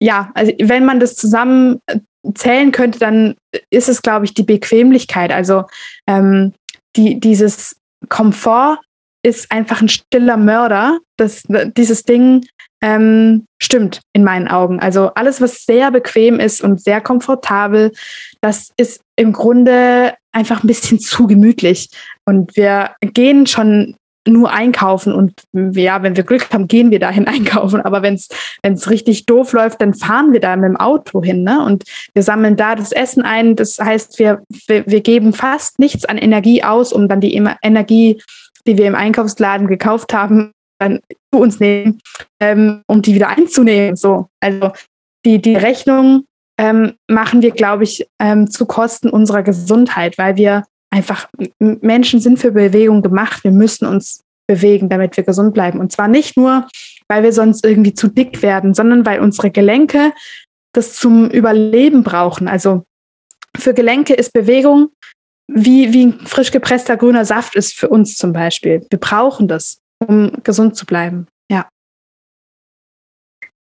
ja, 0.00 0.30
also 0.34 0.52
wenn 0.60 0.84
man 0.84 1.00
das 1.00 1.16
zusammen 1.16 1.80
zählen 2.34 2.72
könnte, 2.72 2.98
dann 2.98 3.36
ist 3.70 3.88
es, 3.88 4.02
glaube 4.02 4.24
ich, 4.24 4.34
die 4.34 4.42
Bequemlichkeit. 4.42 5.32
Also 5.32 5.64
ähm, 6.06 6.52
die, 6.96 7.20
dieses 7.20 7.76
Komfort 8.08 8.78
ist 9.22 9.50
einfach 9.50 9.80
ein 9.80 9.88
stiller 9.88 10.36
Mörder. 10.36 10.98
Das, 11.16 11.42
dieses 11.48 12.04
Ding 12.04 12.46
ähm, 12.82 13.46
stimmt 13.60 14.00
in 14.12 14.22
meinen 14.22 14.48
Augen. 14.48 14.80
Also 14.80 15.12
alles, 15.14 15.40
was 15.40 15.64
sehr 15.64 15.90
bequem 15.90 16.38
ist 16.38 16.62
und 16.62 16.80
sehr 16.80 17.00
komfortabel, 17.00 17.92
das 18.40 18.70
ist 18.76 19.00
im 19.16 19.32
Grunde 19.32 20.14
einfach 20.32 20.62
ein 20.62 20.68
bisschen 20.68 21.00
zu 21.00 21.26
gemütlich. 21.26 21.90
Und 22.24 22.56
wir 22.56 22.94
gehen 23.00 23.46
schon 23.46 23.96
nur 24.26 24.50
einkaufen 24.52 25.12
und 25.12 25.42
ja, 25.52 26.02
wenn 26.02 26.16
wir 26.16 26.24
Glück 26.24 26.52
haben, 26.52 26.68
gehen 26.68 26.90
wir 26.90 26.98
dahin 26.98 27.26
einkaufen. 27.28 27.80
Aber 27.80 28.02
wenn 28.02 28.14
es 28.14 28.90
richtig 28.90 29.26
doof 29.26 29.52
läuft, 29.52 29.80
dann 29.80 29.94
fahren 29.94 30.32
wir 30.32 30.40
da 30.40 30.56
mit 30.56 30.68
dem 30.68 30.76
Auto 30.76 31.22
hin. 31.22 31.42
Ne? 31.42 31.64
Und 31.64 31.84
wir 32.14 32.22
sammeln 32.22 32.56
da 32.56 32.74
das 32.74 32.92
Essen 32.92 33.22
ein. 33.22 33.56
Das 33.56 33.78
heißt, 33.78 34.18
wir, 34.18 34.42
wir, 34.66 34.86
wir 34.86 35.00
geben 35.00 35.32
fast 35.32 35.78
nichts 35.78 36.04
an 36.04 36.18
Energie 36.18 36.62
aus, 36.62 36.92
um 36.92 37.08
dann 37.08 37.20
die 37.20 37.34
Energie, 37.34 38.20
die 38.66 38.78
wir 38.78 38.86
im 38.86 38.94
Einkaufsladen 38.94 39.66
gekauft 39.66 40.12
haben, 40.12 40.52
dann 40.78 41.00
zu 41.32 41.40
uns 41.40 41.60
nehmen, 41.60 42.00
ähm, 42.40 42.82
um 42.86 43.02
die 43.02 43.14
wieder 43.14 43.28
einzunehmen. 43.28 43.96
So, 43.96 44.28
also 44.40 44.72
die, 45.24 45.40
die 45.40 45.56
Rechnung 45.56 46.24
ähm, 46.58 46.94
machen 47.08 47.42
wir, 47.42 47.50
glaube 47.50 47.84
ich, 47.84 48.06
ähm, 48.20 48.50
zu 48.50 48.66
Kosten 48.66 49.08
unserer 49.08 49.42
Gesundheit, 49.42 50.18
weil 50.18 50.36
wir 50.36 50.64
einfach, 50.96 51.28
Menschen 51.58 52.20
sind 52.20 52.38
für 52.38 52.52
Bewegung 52.52 53.02
gemacht. 53.02 53.44
Wir 53.44 53.52
müssen 53.52 53.86
uns 53.86 54.22
bewegen, 54.48 54.88
damit 54.88 55.16
wir 55.16 55.24
gesund 55.24 55.54
bleiben. 55.54 55.78
Und 55.78 55.92
zwar 55.92 56.08
nicht 56.08 56.36
nur, 56.36 56.66
weil 57.08 57.22
wir 57.22 57.32
sonst 57.32 57.64
irgendwie 57.64 57.94
zu 57.94 58.08
dick 58.08 58.42
werden, 58.42 58.74
sondern 58.74 59.04
weil 59.04 59.20
unsere 59.20 59.50
Gelenke 59.50 60.12
das 60.72 60.94
zum 60.94 61.30
Überleben 61.30 62.02
brauchen. 62.02 62.48
Also 62.48 62.84
für 63.56 63.74
Gelenke 63.74 64.14
ist 64.14 64.32
Bewegung 64.32 64.90
wie, 65.48 65.92
wie 65.92 66.06
ein 66.06 66.20
frisch 66.26 66.50
gepresster 66.50 66.96
grüner 66.96 67.24
Saft 67.24 67.54
ist 67.54 67.74
für 67.74 67.88
uns 67.88 68.16
zum 68.16 68.32
Beispiel. 68.32 68.84
Wir 68.90 68.98
brauchen 68.98 69.48
das, 69.48 69.78
um 70.06 70.32
gesund 70.42 70.76
zu 70.76 70.86
bleiben. 70.86 71.28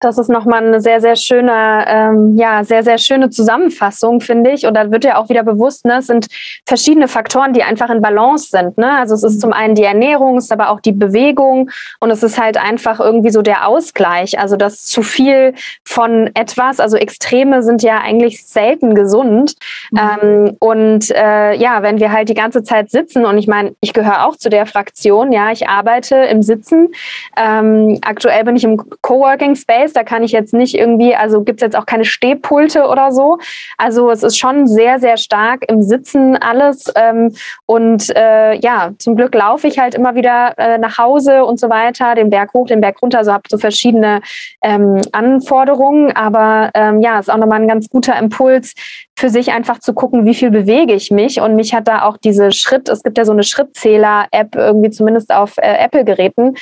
Das 0.02 0.18
ist 0.18 0.30
nochmal 0.30 0.66
eine 0.66 0.82
sehr, 0.82 1.00
sehr 1.00 1.16
schöne, 1.16 1.86
ähm, 1.88 2.36
ja, 2.36 2.64
sehr, 2.64 2.84
sehr 2.84 2.98
schöne 2.98 3.30
Zusammenfassung, 3.30 4.20
finde 4.20 4.52
ich. 4.52 4.66
Und 4.66 4.74
da 4.74 4.92
wird 4.92 5.04
ja 5.04 5.18
auch 5.18 5.30
wieder 5.30 5.44
bewusst, 5.44 5.86
ne, 5.86 6.00
es 6.00 6.08
sind 6.08 6.28
verschiedene 6.66 7.08
Faktoren, 7.08 7.54
die 7.54 7.64
einfach 7.64 7.90
in 7.90 8.02
Balance 8.02 8.50
sind. 8.50 8.78
Ne? 8.78 8.98
Also 8.98 9.14
es 9.14 9.24
ist 9.24 9.40
zum 9.40 9.54
einen 9.54 9.76
die 9.76 9.84
Ernährung, 9.84 10.38
es 10.38 10.46
ist 10.46 10.52
aber 10.52 10.70
auch 10.70 10.80
die 10.80 10.92
Bewegung 10.92 11.70
und 12.00 12.10
es 12.10 12.24
ist 12.24 12.42
halt 12.42 12.58
einfach 12.58 13.00
irgendwie 13.00 13.30
so 13.30 13.42
der 13.44 13.68
Ausgleich. 13.68 14.40
Also 14.40 14.58
das 14.58 14.86
zu 14.86 15.04
viel 15.04 15.54
von 15.86 16.32
etwas, 16.34 16.80
also 16.80 16.98
Extreme 16.98 17.62
sind 17.62 17.84
ja 17.84 18.00
eigentlich 18.00 18.46
selten 18.46 18.96
gesund. 18.96 19.56
Mhm. 19.92 20.00
Ähm, 20.00 20.58
und 20.60 21.12
äh, 21.12 21.54
ja, 21.56 21.84
wenn 21.84 22.00
wir 22.00 22.12
halt 22.12 22.28
die 22.30 22.34
ganze 22.34 22.64
Zeit 22.64 22.90
sitzen 22.90 23.26
und 23.26 23.38
ich 23.38 23.48
meine, 23.48 23.76
ich 23.82 23.94
gehöre 23.94 24.26
auch 24.28 24.36
zu 24.36 24.50
der 24.50 24.66
Fraktion, 24.66 25.32
ja, 25.32 25.52
ich 25.52 25.70
arbeite 25.70 26.16
im 26.16 26.42
Sitzen. 26.42 26.90
Ähm, 27.38 28.00
aktuell 28.02 28.44
bin 28.44 28.56
ich 28.56 28.64
im 28.64 28.82
Coworking 29.02 29.56
Space 29.56 29.91
weiß, 29.92 29.94
da 29.94 30.04
kann 30.04 30.24
ich 30.24 30.32
jetzt 30.32 30.54
nicht 30.54 30.76
irgendwie, 30.76 31.16
also 31.16 31.44
gibt 31.44 31.62
es 31.62 31.66
jetzt 31.66 31.76
auch 31.76 31.86
keine 31.86 32.06
Stehpulte 32.06 32.88
oder 32.88 33.12
so. 33.12 33.38
Also 33.78 34.10
es 34.10 34.24
ist 34.24 34.38
schon 34.38 34.68
sehr, 34.68 35.00
sehr 35.00 35.18
stark 35.18 35.64
im 35.70 35.82
Sitzen 35.82 36.38
alles. 36.38 36.92
Ähm, 36.96 37.34
und 37.66 38.10
äh, 38.16 38.56
ja, 38.56 38.92
zum 38.98 39.16
Glück 39.16 39.36
laufe 39.36 39.68
ich 39.68 39.80
halt 39.80 39.96
immer 39.96 40.16
wieder 40.16 40.54
äh, 40.58 40.78
nach 40.78 40.98
Hause 40.98 41.46
und 41.46 41.60
so 41.60 41.70
weiter, 41.70 42.16
den 42.16 42.30
Berg 42.30 42.54
hoch, 42.54 42.68
den 42.68 42.82
Berg 42.82 43.02
runter, 43.02 43.20
also 43.20 43.34
habe 43.34 43.44
so 43.50 43.58
verschiedene 43.58 44.22
ähm, 44.62 45.02
Anforderungen. 45.12 46.16
Aber 46.16 46.72
ähm, 46.74 47.02
ja, 47.02 47.20
ist 47.20 47.32
auch 47.32 47.38
nochmal 47.38 47.62
ein 47.62 47.68
ganz 47.68 47.90
guter 47.90 48.18
Impuls, 48.18 48.74
für 49.22 49.30
sich 49.30 49.52
einfach 49.52 49.78
zu 49.78 49.94
gucken, 49.94 50.26
wie 50.26 50.34
viel 50.34 50.50
bewege 50.50 50.94
ich 50.94 51.12
mich. 51.12 51.40
Und 51.40 51.56
mich 51.56 51.76
hat 51.76 51.88
da 51.88 52.04
auch 52.04 52.18
diese 52.18 52.52
Schritt, 52.52 52.90
es 52.90 53.04
gibt 53.04 53.20
ja 53.20 53.26
so 53.26 53.32
eine 53.32 53.44
Schrittzähler-App, 53.44 54.56
irgendwie 54.56 54.90
zumindest 54.90 55.32
auf 55.32 55.58
äh, 55.58 55.76
Apple-Geräten. 55.78 56.56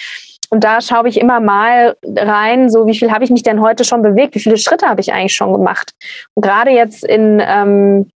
Und 0.50 0.64
da 0.64 0.82
schaue 0.82 1.08
ich 1.08 1.20
immer 1.20 1.40
mal 1.40 1.96
rein, 2.04 2.70
so 2.70 2.88
wie 2.88 2.98
viel 2.98 3.12
habe 3.12 3.24
ich 3.24 3.30
mich 3.30 3.44
denn 3.44 3.62
heute 3.62 3.84
schon 3.84 4.02
bewegt, 4.02 4.36
wie 4.36 4.40
viele 4.40 4.58
Schritte 4.58 4.88
habe 4.88 5.02
ich 5.02 5.14
eigentlich 5.14 5.36
schon 5.36 5.54
gemacht. 5.54 5.94
Und 6.34 6.44
gerade 6.44 6.72
jetzt 6.72 7.04
in, 7.04 7.42
ähm, 7.46 8.10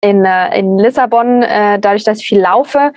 in, 0.00 0.24
äh, 0.24 0.58
in 0.58 0.78
Lissabon, 0.78 1.42
äh, 1.42 1.78
dadurch, 1.78 2.04
dass 2.04 2.20
ich 2.20 2.26
viel 2.26 2.40
laufe, 2.40 2.92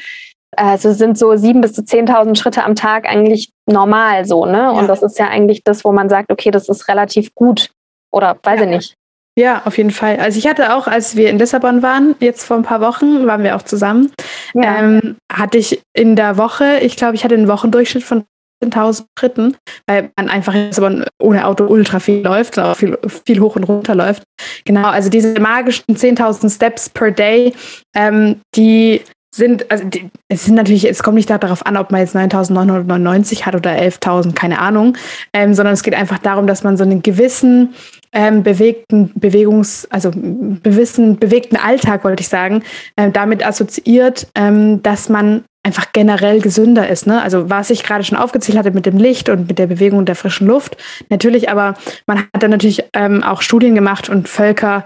also 0.56 0.94
sind 0.94 1.18
so 1.18 1.36
sieben 1.36 1.62
bis 1.62 1.74
zu 1.74 1.82
10.000 1.82 2.38
Schritte 2.38 2.64
am 2.64 2.76
Tag 2.76 3.08
eigentlich 3.08 3.52
normal 3.66 4.26
so, 4.26 4.46
ne? 4.46 4.72
Und 4.72 4.88
das 4.88 5.04
ist 5.04 5.20
ja 5.20 5.28
eigentlich 5.28 5.64
das, 5.64 5.84
wo 5.84 5.92
man 5.92 6.08
sagt, 6.08 6.32
okay, 6.32 6.50
das 6.50 6.70
ist 6.70 6.88
relativ 6.88 7.34
gut. 7.36 7.72
Oder 8.12 8.38
weiß 8.42 8.60
ja. 8.60 8.66
ich 8.66 8.72
nicht. 8.72 8.96
Ja, 9.38 9.64
auf 9.66 9.78
jeden 9.78 9.92
Fall. 9.92 10.18
Also 10.18 10.40
ich 10.40 10.48
hatte 10.48 10.74
auch, 10.74 10.88
als 10.88 11.18
wir 11.18 11.30
in 11.30 11.38
Lissabon 11.38 11.82
waren, 11.82 12.16
jetzt 12.22 12.46
vor 12.46 12.56
ein 12.56 12.64
paar 12.64 12.80
Wochen, 12.80 13.28
waren 13.28 13.44
wir 13.44 13.58
auch 13.58 13.64
zusammen, 13.64 14.14
ja. 14.54 14.80
ähm, 14.80 15.18
hatte 15.30 15.58
ich 15.58 15.82
in 15.94 16.16
der 16.16 16.38
Woche, 16.38 16.80
ich 16.80 16.96
glaube, 16.96 17.16
ich 17.16 17.26
hatte 17.26 17.36
einen 17.36 17.50
Wochendurchschnitt 17.50 18.04
von 18.06 18.24
10.000 18.64 19.06
Schritten, 19.18 19.56
weil 19.88 20.12
man 20.18 20.30
einfach 20.30 20.54
in 20.54 20.68
Lissabon 20.68 21.06
ohne 21.22 21.46
Auto 21.46 21.66
ultra 21.66 22.00
viel 22.00 22.22
läuft, 22.24 22.60
auch 22.60 22.76
viel, 22.76 22.98
viel 23.26 23.40
hoch 23.40 23.56
und 23.56 23.64
runter 23.64 23.96
läuft. 23.96 24.24
Genau, 24.66 24.88
also 24.88 25.10
diese 25.10 25.40
magischen 25.40 25.96
10.000 25.96 26.54
Steps 26.54 26.90
per 26.90 27.12
Day, 27.12 27.54
ähm, 27.96 28.42
die 28.56 29.02
sind, 29.36 29.70
also 29.70 29.84
die, 29.84 30.10
es 30.30 30.46
sind 30.46 30.56
natürlich, 30.56 30.88
es 30.90 31.04
kommt 31.04 31.16
nicht 31.16 31.30
darauf 31.30 31.66
an, 31.66 31.76
ob 31.76 31.92
man 31.92 32.00
jetzt 32.00 32.16
9.999 32.16 33.46
hat 33.46 33.56
oder 33.56 33.72
11.000, 33.72 34.34
keine 34.34 34.60
Ahnung, 34.60 34.98
ähm, 35.34 35.54
sondern 35.54 35.74
es 35.74 35.84
geht 35.84 35.94
einfach 35.94 36.20
darum, 36.20 36.48
dass 36.48 36.64
man 36.64 36.78
so 36.78 36.84
einen 36.84 37.02
gewissen 37.02 37.76
ähm, 38.14 38.44
bewegten 38.44 39.12
Bewegungs-, 39.14 39.88
also 39.90 40.12
gewissen 40.12 41.18
bewegten 41.20 41.58
Alltag, 41.58 42.06
wollte 42.06 42.22
ich 42.22 42.30
sagen, 42.30 42.64
äh, 42.96 43.12
damit 43.12 43.46
assoziiert, 43.46 44.28
ähm, 44.36 44.82
dass 44.82 45.10
man 45.10 45.44
einfach 45.66 45.88
generell 45.94 46.42
gesünder 46.42 46.88
ist. 46.88 47.08
Ne? 47.08 47.22
Also 47.22 47.50
was 47.50 47.72
ich 47.72 47.84
gerade 47.84 48.04
schon 48.04 48.18
aufgezählt 48.18 48.58
hatte 48.58 48.72
mit 48.72 48.86
dem 48.86 48.98
Licht 48.98 49.30
und 49.30 49.48
mit 49.48 49.58
der 49.58 49.68
Bewegung 49.68 50.06
der 50.06 50.16
frischen 50.16 50.48
Luft, 50.48 50.78
natürlich, 51.10 51.50
aber 51.50 51.74
man 52.06 52.20
hat 52.20 52.28
dann 52.44 52.52
natürlich 52.52 52.84
ähm, 52.94 53.24
auch 53.24 53.42
Studien 53.42 53.74
gemacht 53.74 54.08
und 54.08 54.30
Völker 54.30 54.86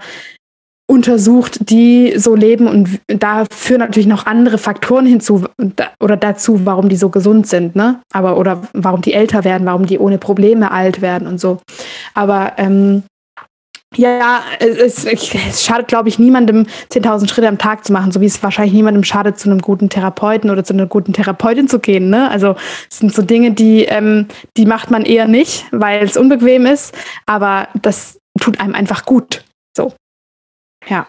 untersucht, 0.90 1.70
die 1.70 2.14
so 2.16 2.34
leben 2.34 2.66
und 2.66 2.98
da 3.06 3.44
führen 3.52 3.78
natürlich 3.78 4.08
noch 4.08 4.26
andere 4.26 4.58
Faktoren 4.58 5.06
hinzu 5.06 5.44
oder 6.00 6.16
dazu, 6.16 6.66
warum 6.66 6.88
die 6.88 6.96
so 6.96 7.10
gesund 7.10 7.46
sind, 7.46 7.76
ne? 7.76 8.00
Aber 8.12 8.36
oder 8.36 8.62
warum 8.72 9.00
die 9.00 9.12
älter 9.12 9.44
werden, 9.44 9.66
warum 9.66 9.86
die 9.86 10.00
ohne 10.00 10.18
Probleme 10.18 10.72
alt 10.72 11.00
werden 11.00 11.28
und 11.28 11.40
so. 11.40 11.60
Aber 12.14 12.54
ähm, 12.56 13.04
ja, 13.96 14.42
es, 14.60 15.04
es 15.04 15.64
schadet, 15.64 15.88
glaube 15.88 16.08
ich, 16.08 16.18
niemandem, 16.18 16.66
10.000 16.92 17.28
Schritte 17.28 17.48
am 17.48 17.58
Tag 17.58 17.84
zu 17.84 17.92
machen, 17.92 18.12
so 18.12 18.20
wie 18.20 18.26
es 18.26 18.42
wahrscheinlich 18.42 18.74
niemandem 18.74 19.02
schadet, 19.02 19.38
zu 19.38 19.50
einem 19.50 19.60
guten 19.60 19.88
Therapeuten 19.88 20.50
oder 20.50 20.62
zu 20.62 20.74
einer 20.74 20.86
guten 20.86 21.12
Therapeutin 21.12 21.68
zu 21.68 21.80
gehen. 21.80 22.08
Ne? 22.08 22.30
Also 22.30 22.54
es 22.88 22.98
sind 22.98 23.12
so 23.12 23.22
Dinge, 23.22 23.50
die, 23.50 23.84
ähm, 23.84 24.28
die 24.56 24.66
macht 24.66 24.90
man 24.90 25.04
eher 25.04 25.26
nicht, 25.26 25.66
weil 25.72 26.04
es 26.04 26.16
unbequem 26.16 26.66
ist, 26.66 26.96
aber 27.26 27.68
das 27.82 28.18
tut 28.40 28.60
einem 28.60 28.74
einfach 28.74 29.04
gut. 29.04 29.44
So. 29.76 29.92
Ja. 30.88 31.08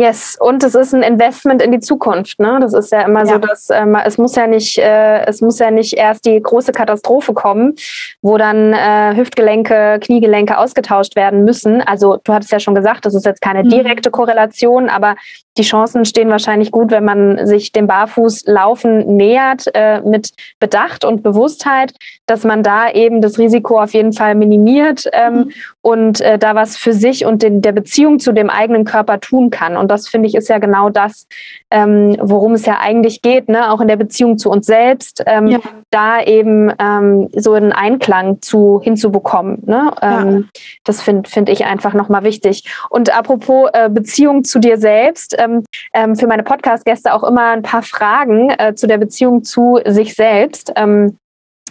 Yes, 0.00 0.38
und 0.40 0.64
es 0.64 0.74
ist 0.74 0.94
ein 0.94 1.02
Investment 1.02 1.60
in 1.60 1.72
die 1.72 1.80
Zukunft. 1.80 2.40
Ne? 2.40 2.58
Das 2.58 2.72
ist 2.72 2.90
ja 2.90 3.02
immer 3.02 3.20
ja. 3.26 3.34
so, 3.34 3.38
dass 3.38 3.68
ähm, 3.68 3.94
es 4.02 4.16
muss 4.16 4.34
ja 4.34 4.46
nicht, 4.46 4.78
äh, 4.78 5.26
es 5.26 5.42
muss 5.42 5.58
ja 5.58 5.70
nicht 5.70 5.92
erst 5.92 6.24
die 6.24 6.40
große 6.40 6.72
Katastrophe 6.72 7.34
kommen, 7.34 7.74
wo 8.22 8.38
dann 8.38 8.72
äh, 8.72 9.14
Hüftgelenke, 9.14 9.98
Kniegelenke 10.00 10.56
ausgetauscht 10.56 11.16
werden 11.16 11.44
müssen. 11.44 11.82
Also 11.82 12.16
du 12.24 12.32
hattest 12.32 12.50
ja 12.50 12.60
schon 12.60 12.74
gesagt, 12.74 13.04
das 13.04 13.14
ist 13.14 13.26
jetzt 13.26 13.42
keine 13.42 13.62
mhm. 13.62 13.68
direkte 13.68 14.10
Korrelation, 14.10 14.88
aber 14.88 15.16
die 15.58 15.62
Chancen 15.62 16.06
stehen 16.06 16.30
wahrscheinlich 16.30 16.70
gut, 16.70 16.90
wenn 16.90 17.04
man 17.04 17.46
sich 17.46 17.72
dem 17.72 17.86
Barfußlaufen 17.86 19.16
nähert 19.16 19.66
äh, 19.74 20.00
mit 20.00 20.30
Bedacht 20.60 21.04
und 21.04 21.22
Bewusstheit, 21.22 21.92
dass 22.24 22.44
man 22.44 22.62
da 22.62 22.90
eben 22.90 23.20
das 23.20 23.38
Risiko 23.38 23.78
auf 23.78 23.92
jeden 23.92 24.14
Fall 24.14 24.34
minimiert 24.34 25.04
ähm, 25.12 25.34
mhm. 25.34 25.52
Und 25.82 26.20
äh, 26.20 26.38
da 26.38 26.54
was 26.54 26.76
für 26.76 26.92
sich 26.92 27.24
und 27.24 27.42
den, 27.42 27.62
der 27.62 27.72
Beziehung 27.72 28.18
zu 28.18 28.32
dem 28.32 28.50
eigenen 28.50 28.84
Körper 28.84 29.18
tun 29.20 29.50
kann. 29.50 29.76
Und 29.76 29.90
das 29.90 30.08
finde 30.08 30.28
ich 30.28 30.34
ist 30.34 30.48
ja 30.48 30.58
genau 30.58 30.90
das, 30.90 31.26
ähm, 31.70 32.16
worum 32.20 32.52
es 32.52 32.66
ja 32.66 32.78
eigentlich 32.80 33.22
geht, 33.22 33.48
ne? 33.48 33.70
auch 33.70 33.80
in 33.80 33.88
der 33.88 33.96
Beziehung 33.96 34.36
zu 34.36 34.50
uns 34.50 34.66
selbst, 34.66 35.22
ähm, 35.26 35.46
ja. 35.46 35.58
da 35.90 36.22
eben 36.22 36.72
ähm, 36.78 37.28
so 37.34 37.54
einen 37.54 37.72
Einklang 37.72 38.42
zu 38.42 38.80
hinzubekommen. 38.82 39.62
Ne? 39.64 39.92
Ja. 40.02 40.22
Ähm, 40.22 40.48
das 40.84 41.00
finde 41.00 41.30
find 41.30 41.48
ich 41.48 41.64
einfach 41.64 41.94
nochmal 41.94 42.24
wichtig. 42.24 42.64
Und 42.90 43.16
apropos 43.16 43.70
äh, 43.72 43.88
Beziehung 43.88 44.44
zu 44.44 44.58
dir 44.58 44.76
selbst, 44.76 45.34
ähm, 45.38 45.64
ähm, 45.94 46.14
für 46.16 46.26
meine 46.26 46.42
Podcast-Gäste 46.42 47.14
auch 47.14 47.24
immer 47.24 47.52
ein 47.52 47.62
paar 47.62 47.82
Fragen 47.82 48.50
äh, 48.50 48.74
zu 48.74 48.86
der 48.86 48.98
Beziehung 48.98 49.44
zu 49.44 49.80
sich 49.86 50.14
selbst. 50.14 50.72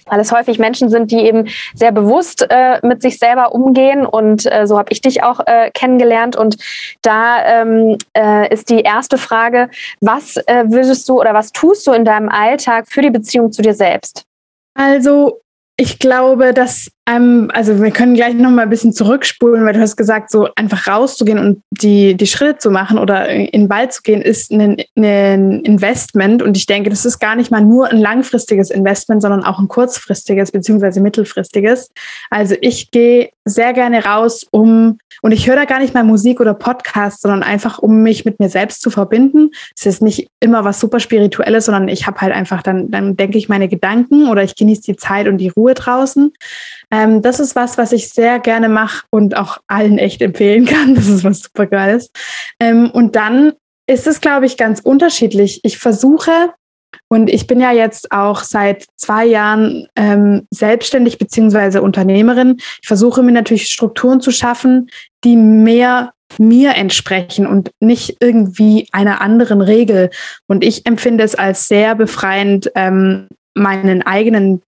Weil 0.05 0.19
es 0.19 0.31
häufig 0.31 0.59
Menschen 0.59 0.89
sind, 0.89 1.11
die 1.11 1.19
eben 1.19 1.47
sehr 1.73 1.91
bewusst 1.91 2.45
äh, 2.49 2.79
mit 2.85 3.01
sich 3.01 3.19
selber 3.19 3.53
umgehen. 3.53 4.05
Und 4.05 4.51
äh, 4.51 4.67
so 4.67 4.77
habe 4.77 4.91
ich 4.91 5.01
dich 5.01 5.23
auch 5.23 5.39
äh, 5.45 5.71
kennengelernt. 5.71 6.35
Und 6.35 6.57
da 7.01 7.43
ähm, 7.45 7.97
äh, 8.15 8.53
ist 8.53 8.69
die 8.69 8.81
erste 8.81 9.17
Frage, 9.17 9.69
was 10.01 10.37
äh, 10.37 10.65
würdest 10.67 11.07
du 11.09 11.19
oder 11.19 11.33
was 11.33 11.51
tust 11.51 11.85
du 11.87 11.93
in 11.93 12.05
deinem 12.05 12.29
Alltag 12.29 12.87
für 12.89 13.01
die 13.01 13.09
Beziehung 13.09 13.51
zu 13.51 13.61
dir 13.61 13.73
selbst? 13.73 14.25
Also 14.73 15.41
ich 15.77 15.97
glaube, 15.99 16.53
dass 16.53 16.91
ähm, 17.09 17.49
also 17.53 17.81
wir 17.81 17.91
können 17.91 18.13
gleich 18.13 18.35
noch 18.35 18.51
mal 18.51 18.63
ein 18.63 18.69
bisschen 18.69 18.93
zurückspulen, 18.93 19.65
weil 19.65 19.73
du 19.73 19.79
hast 19.79 19.95
gesagt, 19.95 20.29
so 20.29 20.49
einfach 20.55 20.87
rauszugehen 20.87 21.39
und 21.39 21.63
die, 21.71 22.15
die 22.15 22.27
Schritte 22.27 22.59
zu 22.59 22.69
machen 22.69 22.99
oder 22.99 23.27
in 23.27 23.63
den 23.63 23.69
Wald 23.69 23.93
zu 23.93 24.03
gehen, 24.03 24.21
ist 24.21 24.51
ein, 24.51 24.77
ein 24.95 25.61
Investment. 25.61 26.43
Und 26.43 26.55
ich 26.55 26.67
denke, 26.67 26.91
das 26.91 27.05
ist 27.05 27.19
gar 27.19 27.35
nicht 27.35 27.49
mal 27.49 27.61
nur 27.61 27.87
ein 27.87 27.97
langfristiges 27.97 28.69
Investment, 28.69 29.23
sondern 29.23 29.43
auch 29.43 29.57
ein 29.57 29.67
kurzfristiges 29.67 30.51
beziehungsweise 30.51 31.01
mittelfristiges. 31.01 31.91
Also 32.29 32.55
ich 32.61 32.91
gehe 32.91 33.31
sehr 33.43 33.73
gerne 33.73 34.05
raus, 34.05 34.45
um, 34.51 34.99
und 35.21 35.31
ich 35.31 35.47
höre 35.47 35.55
da 35.55 35.65
gar 35.65 35.79
nicht 35.79 35.93
mal 35.93 36.03
Musik 36.03 36.39
oder 36.39 36.53
Podcast, 36.53 37.21
sondern 37.21 37.43
einfach, 37.43 37.79
um 37.79 38.03
mich 38.03 38.25
mit 38.25 38.39
mir 38.39 38.49
selbst 38.49 38.81
zu 38.81 38.89
verbinden. 38.89 39.51
Es 39.75 39.85
ist 39.85 40.01
nicht 40.01 40.29
immer 40.39 40.63
was 40.63 40.79
super 40.79 40.99
Spirituelles, 40.99 41.65
sondern 41.65 41.87
ich 41.87 42.07
habe 42.07 42.21
halt 42.21 42.33
einfach, 42.33 42.61
dann, 42.61 42.89
dann 42.89 43.17
denke 43.17 43.37
ich 43.37 43.49
meine 43.49 43.67
Gedanken 43.67 44.29
oder 44.29 44.43
ich 44.43 44.55
genieße 44.55 44.83
die 44.83 44.95
Zeit 44.95 45.27
und 45.27 45.37
die 45.37 45.49
Ruhe 45.49 45.73
draußen. 45.73 46.31
Ähm, 46.91 47.21
das 47.21 47.39
ist 47.39 47.55
was, 47.55 47.77
was 47.77 47.91
ich 47.91 48.09
sehr 48.09 48.39
gerne 48.39 48.69
mache 48.69 49.05
und 49.11 49.37
auch 49.37 49.59
allen 49.67 49.97
echt 49.97 50.21
empfehlen 50.21 50.65
kann. 50.65 50.95
Das 50.99 51.07
ist 51.07 51.23
was 51.23 51.41
super 51.41 51.67
Geiles. 51.67 52.11
Ähm, 52.59 52.89
und 52.91 53.15
dann 53.15 53.53
ist 53.87 54.07
es, 54.07 54.21
glaube 54.21 54.45
ich, 54.45 54.57
ganz 54.57 54.79
unterschiedlich. 54.81 55.61
Ich 55.63 55.77
versuche, 55.77 56.53
und 57.07 57.29
ich 57.29 57.47
bin 57.47 57.59
ja 57.59 57.71
jetzt 57.71 58.11
auch 58.11 58.43
seit 58.43 58.85
zwei 58.95 59.25
Jahren 59.25 59.87
ähm, 59.95 60.47
selbstständig 60.51 61.17
beziehungsweise 61.17 61.81
Unternehmerin. 61.81 62.57
Ich 62.81 62.87
versuche 62.87 63.23
mir 63.23 63.31
natürlich 63.31 63.67
Strukturen 63.67 64.21
zu 64.21 64.31
schaffen, 64.31 64.89
die 65.23 65.35
mehr 65.35 66.13
mir 66.37 66.75
entsprechen 66.75 67.47
und 67.47 67.71
nicht 67.79 68.17
irgendwie 68.19 68.87
einer 68.91 69.21
anderen 69.21 69.61
Regel. 69.61 70.11
Und 70.47 70.63
ich 70.63 70.85
empfinde 70.85 71.23
es 71.23 71.33
als 71.33 71.67
sehr 71.67 71.95
befreiend, 71.95 72.71
ähm, 72.75 73.27
meinen 73.55 74.03
eigenen 74.03 74.61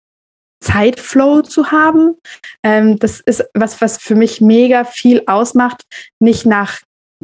Zeitflow 0.62 1.42
zu 1.42 1.72
haben. 1.72 2.16
Ähm, 2.64 2.98
das 3.00 3.20
ist 3.20 3.44
was, 3.54 3.82
was 3.82 3.98
für 3.98 4.16
mich 4.16 4.40
mega 4.42 4.86
viel 4.86 5.24
ausmacht, 5.26 5.84
nicht 6.20 6.46
nach 6.46 6.80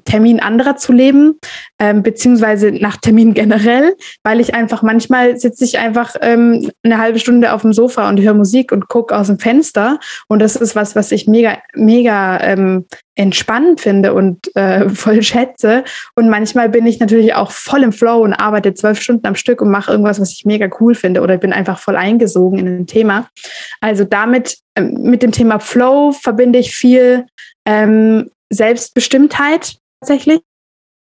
Termin 0.06 0.40
anderer 0.40 0.76
zu 0.76 0.94
leben, 0.94 1.40
ähm, 1.80 2.04
beziehungsweise 2.04 2.72
nach 2.72 2.98
Termin 2.98 3.34
generell, 3.34 3.96
weil 4.24 4.40
ich 4.40 4.54
einfach 4.54 4.84
manchmal 4.84 5.38
sitze 5.38 5.66
ich 5.66 5.80
einfach 5.80 6.16
ähm, 6.22 6.70
eine 6.84 6.98
halbe 6.98 7.20
Stunde 7.20 7.54
auf 7.54 7.62
dem 7.62 7.74
Sofa 7.74 8.08
und 8.10 8.20
höre 8.20 8.34
Musik 8.34 8.72
und 8.72 8.90
gucke 8.90 9.16
aus 9.16 9.28
dem 9.28 9.40
Fenster. 9.40 10.00
Und 10.28 10.40
das 10.40 10.56
ist 10.56 10.76
was, 10.76 10.96
was 10.96 11.12
ich 11.12 11.28
mega, 11.28 11.58
mega 11.74 12.40
ähm, 12.42 12.86
entspannend 13.18 13.82
finde 13.82 14.14
und 14.14 14.56
äh, 14.56 14.90
voll 15.04 15.22
schätze. 15.24 15.84
Und 16.16 16.30
manchmal 16.30 16.70
bin 16.70 16.86
ich 16.86 17.00
natürlich 17.00 17.34
auch 17.34 17.52
voll 17.52 17.84
im 17.84 17.92
Flow 17.92 18.24
und 18.24 18.34
arbeite 18.34 18.74
zwölf 18.74 19.02
Stunden 19.02 19.26
am 19.28 19.36
Stück 19.36 19.62
und 19.62 19.70
mache 19.70 19.92
irgendwas, 19.92 20.22
was 20.22 20.32
ich 20.32 20.46
mega 20.46 20.70
cool 20.80 20.96
finde 20.96 21.22
oder 21.22 21.38
bin 21.38 21.54
einfach 21.54 21.80
voll 21.80 21.96
eingesogen 21.96 22.60
in 22.60 22.68
ein 22.68 22.88
Thema. 22.88 23.28
Also 23.82 24.04
damit, 24.04 24.60
ähm, 24.76 24.94
mit 25.02 25.24
dem 25.24 25.32
Thema 25.32 25.60
Flow 25.60 26.12
verbinde 26.12 26.60
ich 26.60 26.76
viel 26.76 27.26
ähm, 27.66 28.30
Selbstbestimmtheit 28.50 29.78
tatsächlich. 30.00 30.42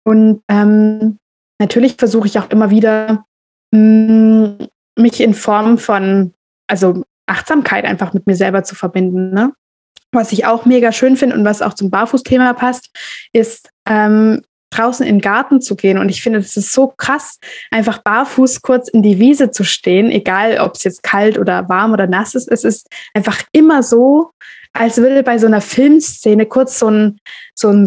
Und 0.05 0.43
ähm, 0.49 1.19
natürlich 1.59 1.97
versuche 1.97 2.29
ich 2.29 2.39
auch 2.39 2.51
immer 2.51 2.71
wieder, 2.71 3.25
mh, 3.73 3.81
mm, 3.81 4.69
mich 4.99 5.21
in 5.21 5.35
Form 5.35 5.77
von, 5.77 6.33
also 6.69 7.03
Achtsamkeit 7.27 7.85
einfach 7.85 8.15
mit 8.15 8.27
mir 8.27 8.37
selber 8.37 8.63
zu 8.63 8.75
verbinden. 8.75 9.35
Ne? 9.35 9.53
Was 10.17 10.33
ich 10.33 10.47
auch 10.47 10.64
mega 10.64 10.93
schön 10.93 11.17
finde 11.17 11.37
und 11.37 11.45
was 11.45 11.62
auch 11.62 11.75
zum 11.75 11.91
Barfußthema 11.91 12.53
passt, 12.55 12.91
ist 13.33 13.71
ähm, 13.89 14.43
draußen 14.71 15.07
in 15.07 15.17
den 15.17 15.21
Garten 15.21 15.61
zu 15.61 15.77
gehen. 15.77 15.99
Und 15.99 16.09
ich 16.09 16.23
finde, 16.23 16.41
das 16.41 16.57
ist 16.57 16.73
so 16.73 16.89
krass, 16.89 17.39
einfach 17.71 17.99
barfuß 17.99 18.62
kurz 18.62 18.89
in 18.89 19.03
die 19.03 19.19
Wiese 19.19 19.51
zu 19.51 19.64
stehen, 19.64 20.11
egal 20.11 20.59
ob 20.59 20.75
es 20.75 20.85
jetzt 20.85 21.03
kalt 21.03 21.39
oder 21.39 21.69
warm 21.69 21.93
oder 21.93 22.07
nass 22.07 22.35
ist. 22.35 22.51
Es 22.51 22.64
ist 22.64 22.89
einfach 23.14 23.43
immer 23.53 23.83
so, 23.83 24.31
als 24.73 24.99
würde 24.99 25.23
bei 25.23 25.39
so 25.39 25.47
einer 25.47 25.61
Filmszene 25.61 26.47
kurz 26.47 26.79
so 26.79 26.91
ein, 26.91 27.21
so 27.55 27.69
ein 27.69 27.87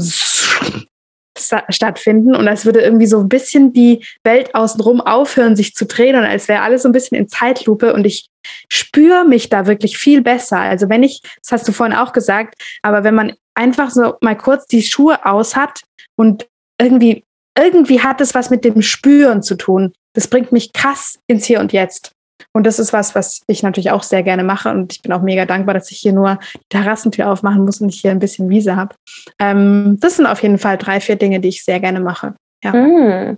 stattfinden 1.70 2.36
und 2.36 2.48
als 2.48 2.66
würde 2.66 2.82
irgendwie 2.82 3.08
so 3.08 3.20
ein 3.20 3.30
bisschen 3.30 3.74
die 3.74 4.06
Welt 4.24 4.54
außenrum 4.56 5.02
aufhören, 5.02 5.56
sich 5.56 5.74
zu 5.74 5.86
drehen 5.86 6.16
und 6.16 6.24
als 6.24 6.48
wäre 6.48 6.62
alles 6.62 6.84
so 6.84 6.90
ein 6.90 6.94
bisschen 6.94 7.18
in 7.18 7.28
Zeitlupe 7.28 7.94
und 7.94 8.06
ich 8.06 8.30
spüre 8.70 9.26
mich 9.26 9.50
da 9.50 9.68
wirklich 9.68 9.98
viel 9.98 10.22
besser. 10.22 10.60
Also 10.60 10.90
wenn 10.90 11.04
ich, 11.04 11.22
das 11.42 11.52
hast 11.52 11.68
du 11.68 11.72
vorhin 11.72 11.96
auch 11.96 12.14
gesagt, 12.14 12.56
aber 12.82 13.04
wenn 13.04 13.16
man 13.16 13.34
einfach 13.56 13.92
so 13.92 14.16
mal 14.22 14.38
kurz 14.38 14.66
die 14.68 14.82
Schuhe 14.84 15.26
aus 15.26 15.56
hat 15.56 15.82
und 16.16 16.48
irgendwie, 16.80 17.26
irgendwie 17.58 18.02
hat 18.02 18.22
es 18.22 18.34
was 18.34 18.50
mit 18.50 18.64
dem 18.64 18.82
Spüren 18.82 19.44
zu 19.44 19.56
tun. 19.56 19.94
Das 20.14 20.28
bringt 20.28 20.52
mich 20.52 20.74
krass 20.74 21.20
ins 21.28 21.46
Hier 21.46 21.60
und 21.60 21.74
Jetzt. 21.74 22.14
Und 22.54 22.66
das 22.66 22.80
ist 22.80 22.93
was, 22.93 23.16
was 23.16 23.41
ich 23.47 23.64
natürlich 23.64 23.91
auch 23.91 24.04
sehr 24.04 24.24
gerne 24.24 24.43
mache. 24.43 24.70
Und 24.70 24.93
ich 24.93 25.02
bin 25.02 25.14
auch 25.14 25.22
mega 25.22 25.45
dankbar, 25.45 25.74
dass 25.74 25.91
ich 25.91 26.00
hier 26.00 26.14
nur 26.14 26.39
die 26.56 26.70
Terrassentür 26.70 27.30
aufmachen 27.30 27.64
muss 27.64 27.80
und 27.82 27.89
ich 27.89 28.02
hier 28.02 28.12
ein 28.12 28.20
bisschen 28.20 28.50
Wiese 28.50 28.76
habe. 28.76 28.95
Ähm, 29.39 29.97
das 30.00 30.18
sind 30.18 30.26
auf 30.26 30.41
jeden 30.41 30.58
Fall 30.58 30.78
drei, 30.78 31.00
vier 31.00 31.16
Dinge, 31.16 31.39
die 31.39 31.50
ich 31.50 31.64
sehr 31.64 31.80
gerne 31.80 32.00
mache. 32.00 32.34
Ja. 32.64 32.74
Mm. 32.74 33.38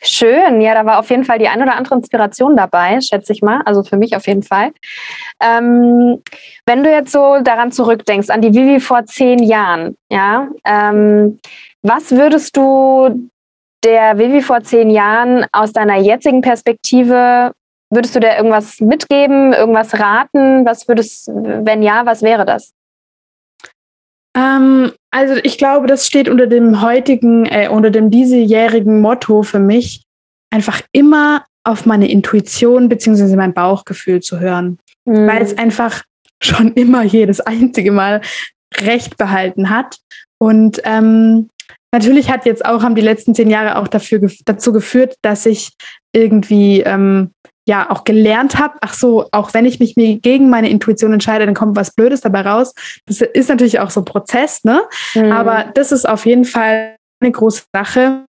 Schön, 0.00 0.60
ja, 0.60 0.74
da 0.74 0.86
war 0.86 1.00
auf 1.00 1.10
jeden 1.10 1.24
Fall 1.24 1.40
die 1.40 1.48
ein 1.48 1.60
oder 1.60 1.74
andere 1.74 1.96
Inspiration 1.96 2.56
dabei, 2.56 3.00
schätze 3.00 3.32
ich 3.32 3.42
mal. 3.42 3.62
Also 3.64 3.82
für 3.82 3.96
mich 3.96 4.14
auf 4.14 4.28
jeden 4.28 4.44
Fall. 4.44 4.70
Ähm, 5.42 6.22
wenn 6.66 6.84
du 6.84 6.90
jetzt 6.90 7.10
so 7.10 7.40
daran 7.42 7.72
zurückdenkst, 7.72 8.30
an 8.30 8.40
die 8.40 8.54
Vivi 8.54 8.78
vor 8.78 9.04
zehn 9.06 9.42
Jahren, 9.42 9.96
ja, 10.08 10.48
ähm, 10.64 11.40
was 11.82 12.12
würdest 12.12 12.56
du 12.56 13.28
der 13.84 14.18
Vivi 14.18 14.40
vor 14.40 14.62
zehn 14.62 14.90
Jahren 14.90 15.46
aus 15.50 15.72
deiner 15.72 15.96
jetzigen 15.96 16.42
Perspektive 16.42 17.52
Würdest 17.90 18.14
du 18.14 18.20
dir 18.20 18.36
irgendwas 18.36 18.80
mitgeben, 18.80 19.52
irgendwas 19.52 19.98
raten? 19.98 20.66
Was 20.66 20.88
würdest, 20.88 21.28
wenn 21.28 21.82
ja, 21.82 22.04
was 22.04 22.22
wäre 22.22 22.44
das? 22.44 22.72
Ähm, 24.36 24.92
also 25.10 25.34
ich 25.42 25.58
glaube, 25.58 25.86
das 25.86 26.06
steht 26.06 26.28
unter 26.28 26.46
dem 26.46 26.82
heutigen, 26.82 27.46
äh, 27.46 27.68
unter 27.68 27.90
dem 27.90 28.10
diesejährigen 28.10 29.00
Motto 29.00 29.42
für 29.42 29.58
mich, 29.58 30.02
einfach 30.50 30.82
immer 30.92 31.44
auf 31.64 31.86
meine 31.86 32.10
Intuition 32.10 32.88
bzw. 32.88 33.36
mein 33.36 33.54
Bauchgefühl 33.54 34.20
zu 34.20 34.38
hören. 34.38 34.78
Mhm. 35.04 35.26
Weil 35.26 35.42
es 35.42 35.56
einfach 35.56 36.02
schon 36.42 36.72
immer 36.74 37.02
jedes 37.02 37.40
einzige 37.40 37.90
Mal 37.90 38.20
recht 38.76 39.16
behalten 39.16 39.70
hat. 39.70 39.98
Und 40.38 40.80
ähm, 40.84 41.48
natürlich 41.92 42.30
hat 42.30 42.46
jetzt 42.46 42.64
auch, 42.64 42.82
haben 42.82 42.94
die 42.94 43.00
letzten 43.00 43.34
zehn 43.34 43.50
Jahre 43.50 43.76
auch 43.76 43.88
dafür, 43.88 44.20
dazu 44.44 44.72
geführt, 44.72 45.16
dass 45.22 45.46
ich 45.46 45.70
irgendwie 46.12 46.80
ähm, 46.80 47.32
ja 47.68 47.90
auch 47.90 48.04
gelernt 48.04 48.58
habe, 48.58 48.78
ach 48.80 48.94
so, 48.94 49.28
auch 49.30 49.54
wenn 49.54 49.66
ich 49.66 49.78
mich 49.78 49.94
gegen 49.94 50.50
meine 50.50 50.70
Intuition 50.70 51.12
entscheide, 51.12 51.44
dann 51.46 51.54
kommt 51.54 51.76
was 51.76 51.92
Blödes 51.92 52.22
dabei 52.22 52.40
raus. 52.40 52.74
Das 53.06 53.20
ist 53.20 53.48
natürlich 53.48 53.78
auch 53.78 53.90
so 53.90 54.00
ein 54.00 54.06
Prozess, 54.06 54.64
ne? 54.64 54.82
Mhm. 55.14 55.30
Aber 55.30 55.70
das 55.74 55.92
ist 55.92 56.08
auf 56.08 56.26
jeden 56.26 56.44
Fall 56.44 56.96
eine 57.20 57.30
große 57.30 57.64
Sache, 57.74 58.24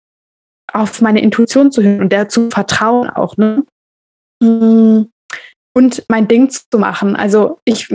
auf 0.73 1.01
meine 1.01 1.21
Intuition 1.21 1.71
zu 1.71 1.83
hören 1.83 2.01
und 2.01 2.11
der 2.11 2.27
zu 2.27 2.49
vertrauen 2.49 3.09
auch, 3.09 3.37
ne? 3.37 3.63
Mhm 4.41 5.09
und 5.77 6.03
mein 6.07 6.27
Ding 6.27 6.49
zu 6.49 6.79
machen. 6.79 7.15
Also 7.15 7.59
ich 7.63 7.87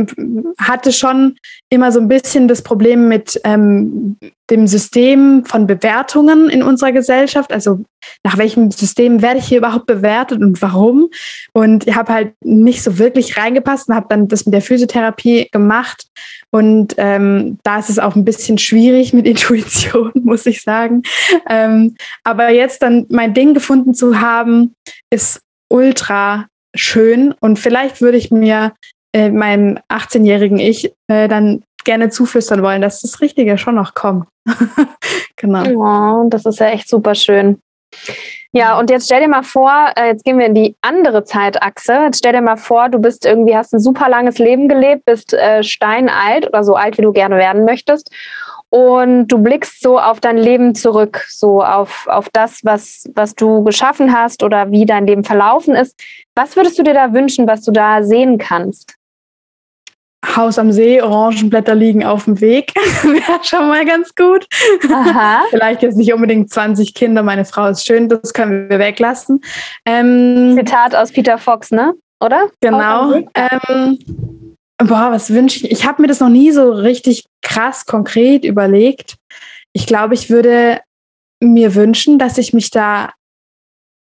hatte 0.57 0.93
schon 0.93 1.35
immer 1.69 1.91
so 1.91 1.99
ein 1.99 2.07
bisschen 2.07 2.47
das 2.47 2.63
Problem 2.63 3.09
mit 3.09 3.41
ähm, 3.43 4.17
dem 4.51 4.69
System 4.69 5.45
von 5.45 5.67
Bewertungen 5.67 6.49
in 6.49 6.63
unserer 6.63 6.93
Gesellschaft. 6.93 7.53
Also 7.53 7.81
nach 8.23 8.39
welchem 8.39 8.71
System 8.71 9.21
werde 9.21 9.41
ich 9.41 9.47
hier 9.47 9.59
überhaupt 9.59 9.87
bewertet 9.87 10.41
und 10.41 10.63
warum? 10.63 11.09
Und 11.55 11.89
ich 11.89 11.97
habe 11.97 12.13
halt 12.13 12.35
nicht 12.45 12.85
so 12.85 12.99
wirklich 12.99 13.37
reingepasst 13.37 13.89
und 13.89 13.97
habe 13.97 14.07
dann 14.09 14.29
das 14.29 14.47
mit 14.47 14.55
der 14.55 14.63
Physiotherapie 14.63 15.49
gemacht. 15.51 16.07
Und 16.51 16.95
ähm, 16.99 17.59
da 17.65 17.81
ist 17.81 17.91
es 17.91 17.99
auch 17.99 18.15
ein 18.15 18.25
bisschen 18.25 18.59
schwierig 18.59 19.13
mit 19.13 19.27
Intuition, 19.33 20.13
muss 20.23 20.47
ich 20.47 20.63
sagen. 20.63 21.03
Ähm, 21.49 21.97
aber 22.23 22.51
jetzt 22.51 22.81
dann 22.81 23.07
mein 23.09 23.35
Ding 23.35 23.55
gefunden 23.55 23.93
zu 23.93 24.21
haben, 24.21 24.77
ist 25.11 25.41
ultra 25.69 26.47
schön. 26.75 27.35
Und 27.41 27.59
vielleicht 27.59 28.01
würde 28.01 28.19
ich 28.19 28.31
mir 28.31 28.73
äh, 29.13 29.31
meinem 29.31 29.79
18-jährigen 29.89 30.59
Ich 30.59 30.93
äh, 31.09 31.29
dann 31.29 31.63
gerne 31.85 32.11
zuflüstern 32.11 32.63
wollen, 32.63 32.83
dass 32.83 33.01
das 33.01 33.21
Richtige 33.21 33.59
schon 33.59 33.75
noch 33.75 33.95
kommt. 33.95 34.27
genau. 35.37 36.23
Oh, 36.25 36.29
das 36.29 36.47
ist 36.47 36.61
ja 36.61 36.67
echt 36.67 36.89
super 36.89 37.15
schön. 37.15 37.61
Ja, 38.53 38.79
und 38.79 38.91
jetzt 38.91 39.07
stell 39.07 39.21
dir 39.21 39.29
mal 39.29 39.43
vor, 39.43 39.93
äh, 39.97 40.09
jetzt 40.09 40.25
gehen 40.25 40.39
wir 40.39 40.47
in 40.47 40.55
die 40.55 40.77
andere 40.83 41.25
Zeitachse. 41.25 41.93
Jetzt 42.05 42.19
stell 42.19 42.33
dir 42.33 42.43
mal 42.43 42.57
vor, 42.57 42.89
du 42.89 42.99
bist 42.99 43.25
irgendwie, 43.25 43.57
hast 43.57 43.73
ein 43.73 43.81
super 43.81 44.09
langes 44.09 44.39
Leben 44.39 44.69
gelebt, 44.69 45.05
bist 45.07 45.33
äh, 45.33 45.63
steinalt 45.63 46.47
oder 46.47 46.63
so 46.63 46.75
alt, 46.75 46.99
wie 46.99 47.03
du 47.03 47.13
gerne 47.13 47.37
werden 47.37 47.65
möchtest 47.65 48.11
und 48.73 49.29
du 49.29 49.37
blickst 49.37 49.83
so 49.83 49.99
auf 49.99 50.21
dein 50.21 50.39
Leben 50.39 50.75
zurück, 50.75 51.27
so 51.29 51.63
auf, 51.63 52.07
auf 52.09 52.31
das, 52.33 52.61
was, 52.63 53.05
was 53.15 53.35
du 53.35 53.63
geschaffen 53.65 54.17
hast 54.17 54.43
oder 54.43 54.71
wie 54.71 54.87
dein 54.87 55.07
Leben 55.07 55.25
verlaufen 55.25 55.75
ist. 55.75 56.01
Was 56.35 56.57
würdest 56.57 56.79
du 56.79 56.83
dir 56.83 56.95
da 56.95 57.13
wünschen, 57.13 57.47
was 57.47 57.61
du 57.61 57.71
da 57.71 58.03
sehen 58.03 58.39
kannst? 58.39 58.95
Haus 60.25 60.59
am 60.59 60.73
See, 60.73 61.03
Orangenblätter 61.03 61.75
liegen 61.75 62.03
auf 62.03 62.25
dem 62.25 62.41
Weg. 62.41 62.73
Wäre 63.03 63.41
schon 63.43 63.69
mal 63.69 63.85
ganz 63.85 64.15
gut. 64.15 64.47
Aha. 64.91 65.43
Vielleicht 65.51 65.83
jetzt 65.83 65.99
nicht 65.99 66.15
unbedingt 66.15 66.49
20 66.51 66.95
Kinder, 66.95 67.23
meine 67.23 67.45
Frau 67.45 67.67
ist 67.67 67.85
schön, 67.85 68.09
das 68.09 68.33
können 68.33 68.71
wir 68.71 68.79
weglassen. 68.79 69.43
Ähm, 69.85 70.55
Zitat 70.57 70.95
aus 70.95 71.13
Peter 71.13 71.37
Fox, 71.37 71.73
ne? 71.73 71.93
Oder? 72.21 72.49
Genau. 72.63 73.17
Ähm, 73.35 73.99
boah, 74.85 75.11
was 75.11 75.31
wünsche 75.31 75.59
ich? 75.59 75.71
Ich 75.71 75.87
habe 75.87 76.03
mir 76.03 76.09
das 76.09 76.21
noch 76.21 76.29
nie 76.29 76.51
so 76.53 76.73
richtig 76.73 77.25
krass 77.43 77.87
konkret 77.87 78.45
überlegt. 78.45 79.17
Ich 79.73 79.87
glaube, 79.87 80.15
ich 80.15 80.31
würde 80.31 80.81
mir 81.41 81.75
wünschen, 81.75 82.19
dass 82.19 82.39
ich 82.39 82.53
mich 82.53 82.71
da 82.71 83.13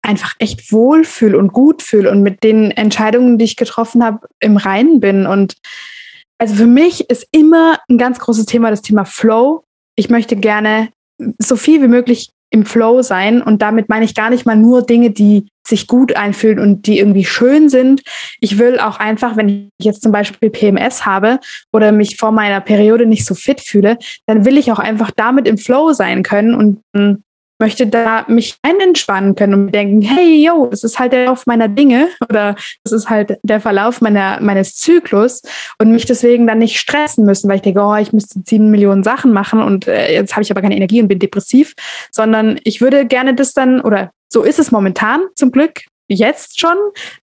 einfach 0.03 0.35
echt 0.39 0.73
wohlfühle 0.73 1.39
und 1.39 1.53
gut 1.53 1.83
fühle 1.83 2.11
und 2.11 2.23
mit 2.23 2.43
den 2.43 2.71
Entscheidungen, 2.71 3.39
die 3.39 3.45
ich 3.45 3.57
getroffen 3.57 4.03
habe, 4.03 4.27
im 4.41 4.57
Reinen 4.57 5.01
bin. 5.01 5.27
Und 5.27 5.57
also 6.39 6.55
für 6.55 6.67
mich 6.67 7.11
ist 7.11 7.27
immer 7.31 7.79
ein 7.89 7.99
ganz 7.99 8.19
großes 8.19 8.47
Thema 8.47 8.71
das 8.71 8.83
Thema 8.83 9.05
Flow. 9.05 9.65
Ich 9.97 10.09
möchte 10.09 10.37
gerne 10.37 10.91
so 11.39 11.57
viel 11.57 11.83
wie 11.83 11.89
möglich 11.89 12.31
im 12.51 12.65
Flow 12.65 13.03
sein. 13.03 13.43
Und 13.43 13.63
damit 13.63 13.89
meine 13.89 14.05
ich 14.05 14.15
gar 14.15 14.31
nicht 14.31 14.47
mal 14.47 14.57
nur 14.57 14.83
Dinge, 14.83 15.11
die 15.11 15.47
sich 15.67 15.87
gut 15.87 16.17
einfühlen 16.17 16.59
und 16.59 16.87
die 16.87 16.99
irgendwie 16.99 17.25
schön 17.25 17.69
sind. 17.69 18.03
Ich 18.41 18.59
will 18.59 18.81
auch 18.81 18.99
einfach, 18.99 19.37
wenn 19.37 19.71
ich 19.79 19.85
jetzt 19.85 20.03
zum 20.03 20.13
Beispiel 20.13 20.51
PMS 20.51 21.05
habe 21.05 21.41
oder 21.73 21.93
mich 21.93 22.17
vor 22.17 22.33
meiner 22.33 22.61
Periode 22.61 23.07
nicht 23.07 23.27
so 23.27 23.35
fit 23.35 23.61
fühle, 23.61 23.99
dann 24.27 24.45
will 24.45 24.57
ich 24.57 24.73
auch 24.73 24.79
einfach 24.79 25.11
damit 25.11 25.47
im 25.47 25.59
Flow 25.59 25.93
sein 25.93 26.23
können 26.23 26.55
und 26.55 26.81
hm, 26.97 27.23
möchte 27.59 27.87
da 27.87 28.25
mich 28.29 28.57
einentspannen 28.63 29.35
können 29.35 29.55
und 29.55 29.75
denken, 29.75 30.01
hey, 30.03 30.45
yo, 30.45 30.67
das 30.67 30.85
ist 30.85 30.99
halt 30.99 31.13
der 31.13 31.27
Lauf 31.27 31.47
meiner 31.47 31.69
Dinge 31.69 32.09
oder 32.29 32.55
das 32.85 32.93
ist 32.93 33.11
halt 33.11 33.39
der 33.43 33.61
Verlauf 33.61 34.01
meiner, 34.01 34.41
meines 34.41 34.77
Zyklus 34.77 35.43
und 35.79 35.91
mich 35.93 36.07
deswegen 36.07 36.47
dann 36.47 36.59
nicht 36.59 36.79
stressen 36.79 37.25
müssen, 37.25 37.49
weil 37.49 37.57
ich 37.57 37.63
denke, 37.63 37.81
oh, 37.81 37.97
ich 37.97 38.13
müsste 38.13 38.41
sieben 38.45 38.71
Millionen 38.71 39.03
Sachen 39.03 39.33
machen 39.33 39.63
und 39.63 39.89
äh, 39.89 40.13
jetzt 40.13 40.35
habe 40.35 40.43
ich 40.43 40.51
aber 40.51 40.63
keine 40.63 40.77
Energie 40.77 41.03
und 41.03 41.09
bin 41.09 41.19
depressiv, 41.19 41.75
sondern 42.11 42.61
ich 42.65 42.81
würde 42.81 43.07
gerne 43.07 43.35
das 43.35 43.53
dann, 43.53 43.81
oder 43.81 44.11
so 44.29 44.43
ist 44.43 44.59
es 44.59 44.71
momentan 44.71 45.23
zum 45.35 45.51
Glück, 45.51 45.83
jetzt 46.09 46.59
schon, 46.59 46.77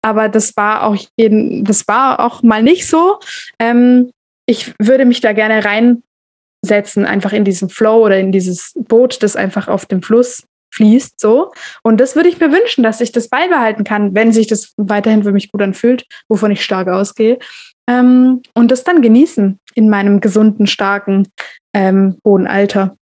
aber 0.02 0.28
das 0.28 0.56
war 0.56 0.84
auch 0.84 0.96
jeden, 1.16 1.64
das 1.64 1.88
war 1.88 2.20
auch 2.20 2.42
mal 2.42 2.62
nicht 2.62 2.86
so. 2.86 3.18
Ähm, 3.58 4.10
ich 4.46 4.74
würde 4.78 5.06
mich 5.06 5.20
da 5.20 5.32
gerne 5.32 5.64
rein 5.64 6.02
setzen, 6.64 7.04
einfach 7.04 7.32
in 7.32 7.44
diesen 7.44 7.68
Flow 7.68 8.04
oder 8.04 8.18
in 8.18 8.32
dieses 8.32 8.72
Boot, 8.74 9.22
das 9.22 9.36
einfach 9.36 9.68
auf 9.68 9.86
dem 9.86 10.02
Fluss 10.02 10.42
fließt, 10.74 11.20
so. 11.20 11.52
Und 11.82 12.00
das 12.00 12.16
würde 12.16 12.28
ich 12.28 12.40
mir 12.40 12.50
wünschen, 12.50 12.82
dass 12.82 13.00
ich 13.00 13.12
das 13.12 13.28
beibehalten 13.28 13.84
kann, 13.84 14.14
wenn 14.14 14.32
sich 14.32 14.46
das 14.46 14.72
weiterhin 14.76 15.22
für 15.22 15.32
mich 15.32 15.52
gut 15.52 15.62
anfühlt, 15.62 16.04
wovon 16.28 16.50
ich 16.50 16.64
stark 16.64 16.88
ausgehe. 16.88 17.38
Ähm, 17.88 18.42
und 18.54 18.70
das 18.70 18.82
dann 18.82 19.02
genießen 19.02 19.60
in 19.74 19.88
meinem 19.88 20.20
gesunden, 20.20 20.66
starken, 20.66 21.28
ähm, 21.74 22.18
hohen 22.24 22.46
Alter. 22.46 22.96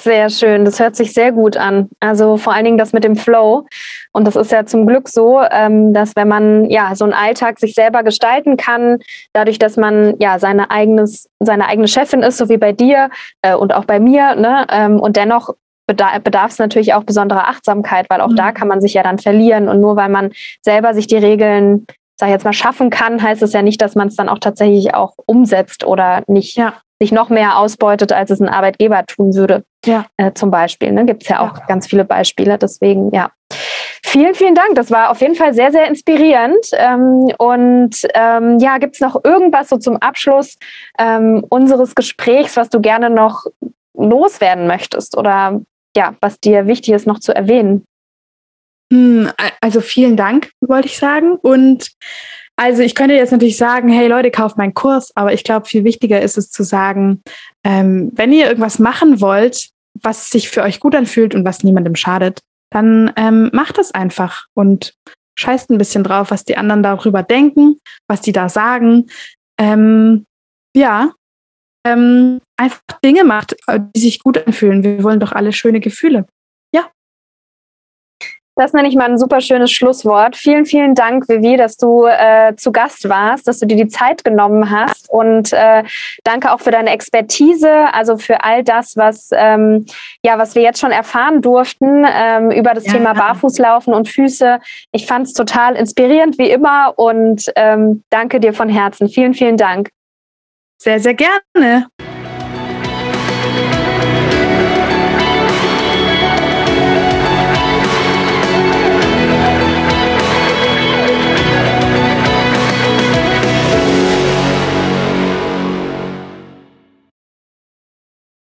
Sehr 0.00 0.30
schön, 0.30 0.64
das 0.64 0.78
hört 0.78 0.94
sich 0.94 1.12
sehr 1.12 1.32
gut 1.32 1.56
an. 1.56 1.88
Also 1.98 2.36
vor 2.36 2.52
allen 2.52 2.64
Dingen 2.64 2.78
das 2.78 2.92
mit 2.92 3.02
dem 3.02 3.16
Flow. 3.16 3.66
Und 4.12 4.26
das 4.26 4.36
ist 4.36 4.52
ja 4.52 4.64
zum 4.64 4.86
Glück 4.86 5.08
so, 5.08 5.42
ähm, 5.50 5.92
dass 5.92 6.14
wenn 6.14 6.28
man 6.28 6.70
ja 6.70 6.94
so 6.94 7.04
einen 7.04 7.14
Alltag 7.14 7.58
sich 7.58 7.74
selber 7.74 8.04
gestalten 8.04 8.56
kann, 8.56 9.00
dadurch, 9.32 9.58
dass 9.58 9.76
man 9.76 10.14
ja 10.20 10.38
seine 10.38 10.70
eigenes, 10.70 11.28
seine 11.40 11.66
eigene 11.66 11.88
Chefin 11.88 12.22
ist, 12.22 12.38
so 12.38 12.48
wie 12.48 12.58
bei 12.58 12.72
dir 12.72 13.10
äh, 13.42 13.54
und 13.54 13.74
auch 13.74 13.86
bei 13.86 13.98
mir, 13.98 14.36
ne? 14.36 14.66
Ähm, 14.70 15.00
und 15.00 15.16
dennoch 15.16 15.50
bedarf 15.86 16.50
es 16.50 16.58
natürlich 16.58 16.94
auch 16.94 17.02
besonderer 17.02 17.48
Achtsamkeit, 17.48 18.06
weil 18.10 18.20
auch 18.20 18.28
mhm. 18.28 18.36
da 18.36 18.52
kann 18.52 18.68
man 18.68 18.80
sich 18.80 18.94
ja 18.94 19.02
dann 19.02 19.18
verlieren. 19.18 19.68
Und 19.68 19.80
nur 19.80 19.96
weil 19.96 20.10
man 20.10 20.30
selber 20.62 20.94
sich 20.94 21.06
die 21.06 21.16
Regeln 21.16 21.86
sag 22.20 22.28
ich 22.28 22.32
jetzt 22.32 22.44
mal, 22.44 22.52
schaffen 22.52 22.90
kann, 22.90 23.22
heißt 23.22 23.42
es 23.42 23.52
ja 23.52 23.62
nicht, 23.62 23.80
dass 23.80 23.94
man 23.94 24.08
es 24.08 24.16
dann 24.16 24.28
auch 24.28 24.40
tatsächlich 24.40 24.92
auch 24.92 25.14
umsetzt 25.26 25.84
oder 25.84 26.24
nicht 26.26 26.56
ja. 26.56 26.74
Sich 27.00 27.12
noch 27.12 27.28
mehr 27.28 27.58
ausbeutet, 27.58 28.12
als 28.12 28.30
es 28.30 28.40
ein 28.40 28.48
Arbeitgeber 28.48 29.04
tun 29.06 29.34
würde. 29.34 29.64
Ja. 29.84 30.06
Äh, 30.16 30.32
zum 30.32 30.50
Beispiel. 30.50 30.92
Ne? 30.92 31.06
Gibt 31.06 31.22
es 31.22 31.28
ja 31.28 31.40
auch 31.40 31.58
ja. 31.58 31.66
ganz 31.66 31.86
viele 31.86 32.04
Beispiele. 32.04 32.58
Deswegen, 32.58 33.12
ja. 33.12 33.30
Vielen, 34.04 34.34
vielen 34.34 34.54
Dank. 34.54 34.74
Das 34.74 34.90
war 34.90 35.10
auf 35.10 35.20
jeden 35.20 35.34
Fall 35.34 35.54
sehr, 35.54 35.70
sehr 35.70 35.86
inspirierend. 35.86 36.66
Ähm, 36.72 37.32
und 37.38 37.96
ähm, 38.14 38.58
ja, 38.58 38.78
gibt 38.78 38.94
es 38.94 39.00
noch 39.00 39.22
irgendwas 39.24 39.68
so 39.68 39.76
zum 39.76 39.96
Abschluss 39.96 40.56
ähm, 40.98 41.44
unseres 41.48 41.94
Gesprächs, 41.94 42.56
was 42.56 42.68
du 42.68 42.80
gerne 42.80 43.10
noch 43.10 43.44
loswerden 43.94 44.66
möchtest 44.66 45.16
oder 45.16 45.60
ja, 45.96 46.14
was 46.20 46.40
dir 46.40 46.66
wichtig 46.66 46.94
ist, 46.94 47.06
noch 47.06 47.18
zu 47.18 47.34
erwähnen? 47.34 47.84
Hm, 48.92 49.30
also 49.60 49.80
vielen 49.80 50.16
Dank, 50.16 50.50
wollte 50.60 50.88
ich 50.88 50.98
sagen. 50.98 51.36
Und 51.36 51.90
also 52.58 52.82
ich 52.82 52.96
könnte 52.96 53.14
jetzt 53.14 53.30
natürlich 53.30 53.56
sagen, 53.56 53.88
hey 53.88 54.08
Leute, 54.08 54.32
kauft 54.32 54.58
meinen 54.58 54.74
Kurs, 54.74 55.12
aber 55.14 55.32
ich 55.32 55.44
glaube, 55.44 55.66
viel 55.66 55.84
wichtiger 55.84 56.20
ist 56.20 56.36
es 56.36 56.50
zu 56.50 56.64
sagen, 56.64 57.22
ähm, 57.64 58.10
wenn 58.16 58.32
ihr 58.32 58.48
irgendwas 58.48 58.80
machen 58.80 59.20
wollt, 59.20 59.70
was 60.02 60.30
sich 60.30 60.48
für 60.48 60.62
euch 60.62 60.80
gut 60.80 60.96
anfühlt 60.96 61.36
und 61.36 61.44
was 61.44 61.62
niemandem 61.62 61.94
schadet, 61.94 62.40
dann 62.70 63.12
ähm, 63.16 63.50
macht 63.52 63.78
es 63.78 63.92
einfach 63.92 64.46
und 64.54 64.94
scheißt 65.38 65.70
ein 65.70 65.78
bisschen 65.78 66.02
drauf, 66.02 66.32
was 66.32 66.44
die 66.44 66.56
anderen 66.56 66.82
darüber 66.82 67.22
denken, 67.22 67.78
was 68.08 68.22
die 68.22 68.32
da 68.32 68.48
sagen. 68.48 69.06
Ähm, 69.56 70.24
ja, 70.74 71.12
ähm, 71.86 72.40
einfach 72.56 72.80
Dinge 73.04 73.22
macht, 73.22 73.54
die 73.94 74.00
sich 74.00 74.18
gut 74.18 74.44
anfühlen. 74.44 74.82
Wir 74.82 75.04
wollen 75.04 75.20
doch 75.20 75.30
alle 75.30 75.52
schöne 75.52 75.78
Gefühle. 75.78 76.26
Das 78.58 78.72
nenne 78.72 78.88
ich 78.88 78.96
mal 78.96 79.08
ein 79.08 79.18
super 79.18 79.40
schönes 79.40 79.70
Schlusswort. 79.70 80.34
Vielen, 80.34 80.66
vielen 80.66 80.96
Dank, 80.96 81.28
Vivi, 81.28 81.56
dass 81.56 81.76
du 81.76 82.06
äh, 82.06 82.56
zu 82.56 82.72
Gast 82.72 83.08
warst, 83.08 83.46
dass 83.46 83.60
du 83.60 83.66
dir 83.66 83.76
die 83.76 83.86
Zeit 83.86 84.24
genommen 84.24 84.68
hast 84.68 85.08
und 85.10 85.52
äh, 85.52 85.84
danke 86.24 86.52
auch 86.52 86.58
für 86.58 86.72
deine 86.72 86.90
Expertise, 86.90 87.70
also 87.92 88.18
für 88.18 88.42
all 88.42 88.64
das, 88.64 88.96
was 88.96 89.30
ähm, 89.32 89.86
ja, 90.24 90.38
was 90.38 90.56
wir 90.56 90.62
jetzt 90.62 90.80
schon 90.80 90.90
erfahren 90.90 91.40
durften 91.40 92.04
ähm, 92.04 92.50
über 92.50 92.74
das 92.74 92.84
ja. 92.86 92.94
Thema 92.94 93.14
Barfußlaufen 93.14 93.94
und 93.94 94.08
Füße. 94.08 94.58
Ich 94.90 95.06
fand 95.06 95.28
es 95.28 95.34
total 95.34 95.76
inspirierend 95.76 96.36
wie 96.38 96.50
immer 96.50 96.94
und 96.96 97.44
ähm, 97.54 98.02
danke 98.10 98.40
dir 98.40 98.52
von 98.52 98.68
Herzen. 98.68 99.08
Vielen, 99.08 99.34
vielen 99.34 99.56
Dank. 99.56 99.90
Sehr, 100.82 100.98
sehr 100.98 101.14
gerne. 101.14 101.86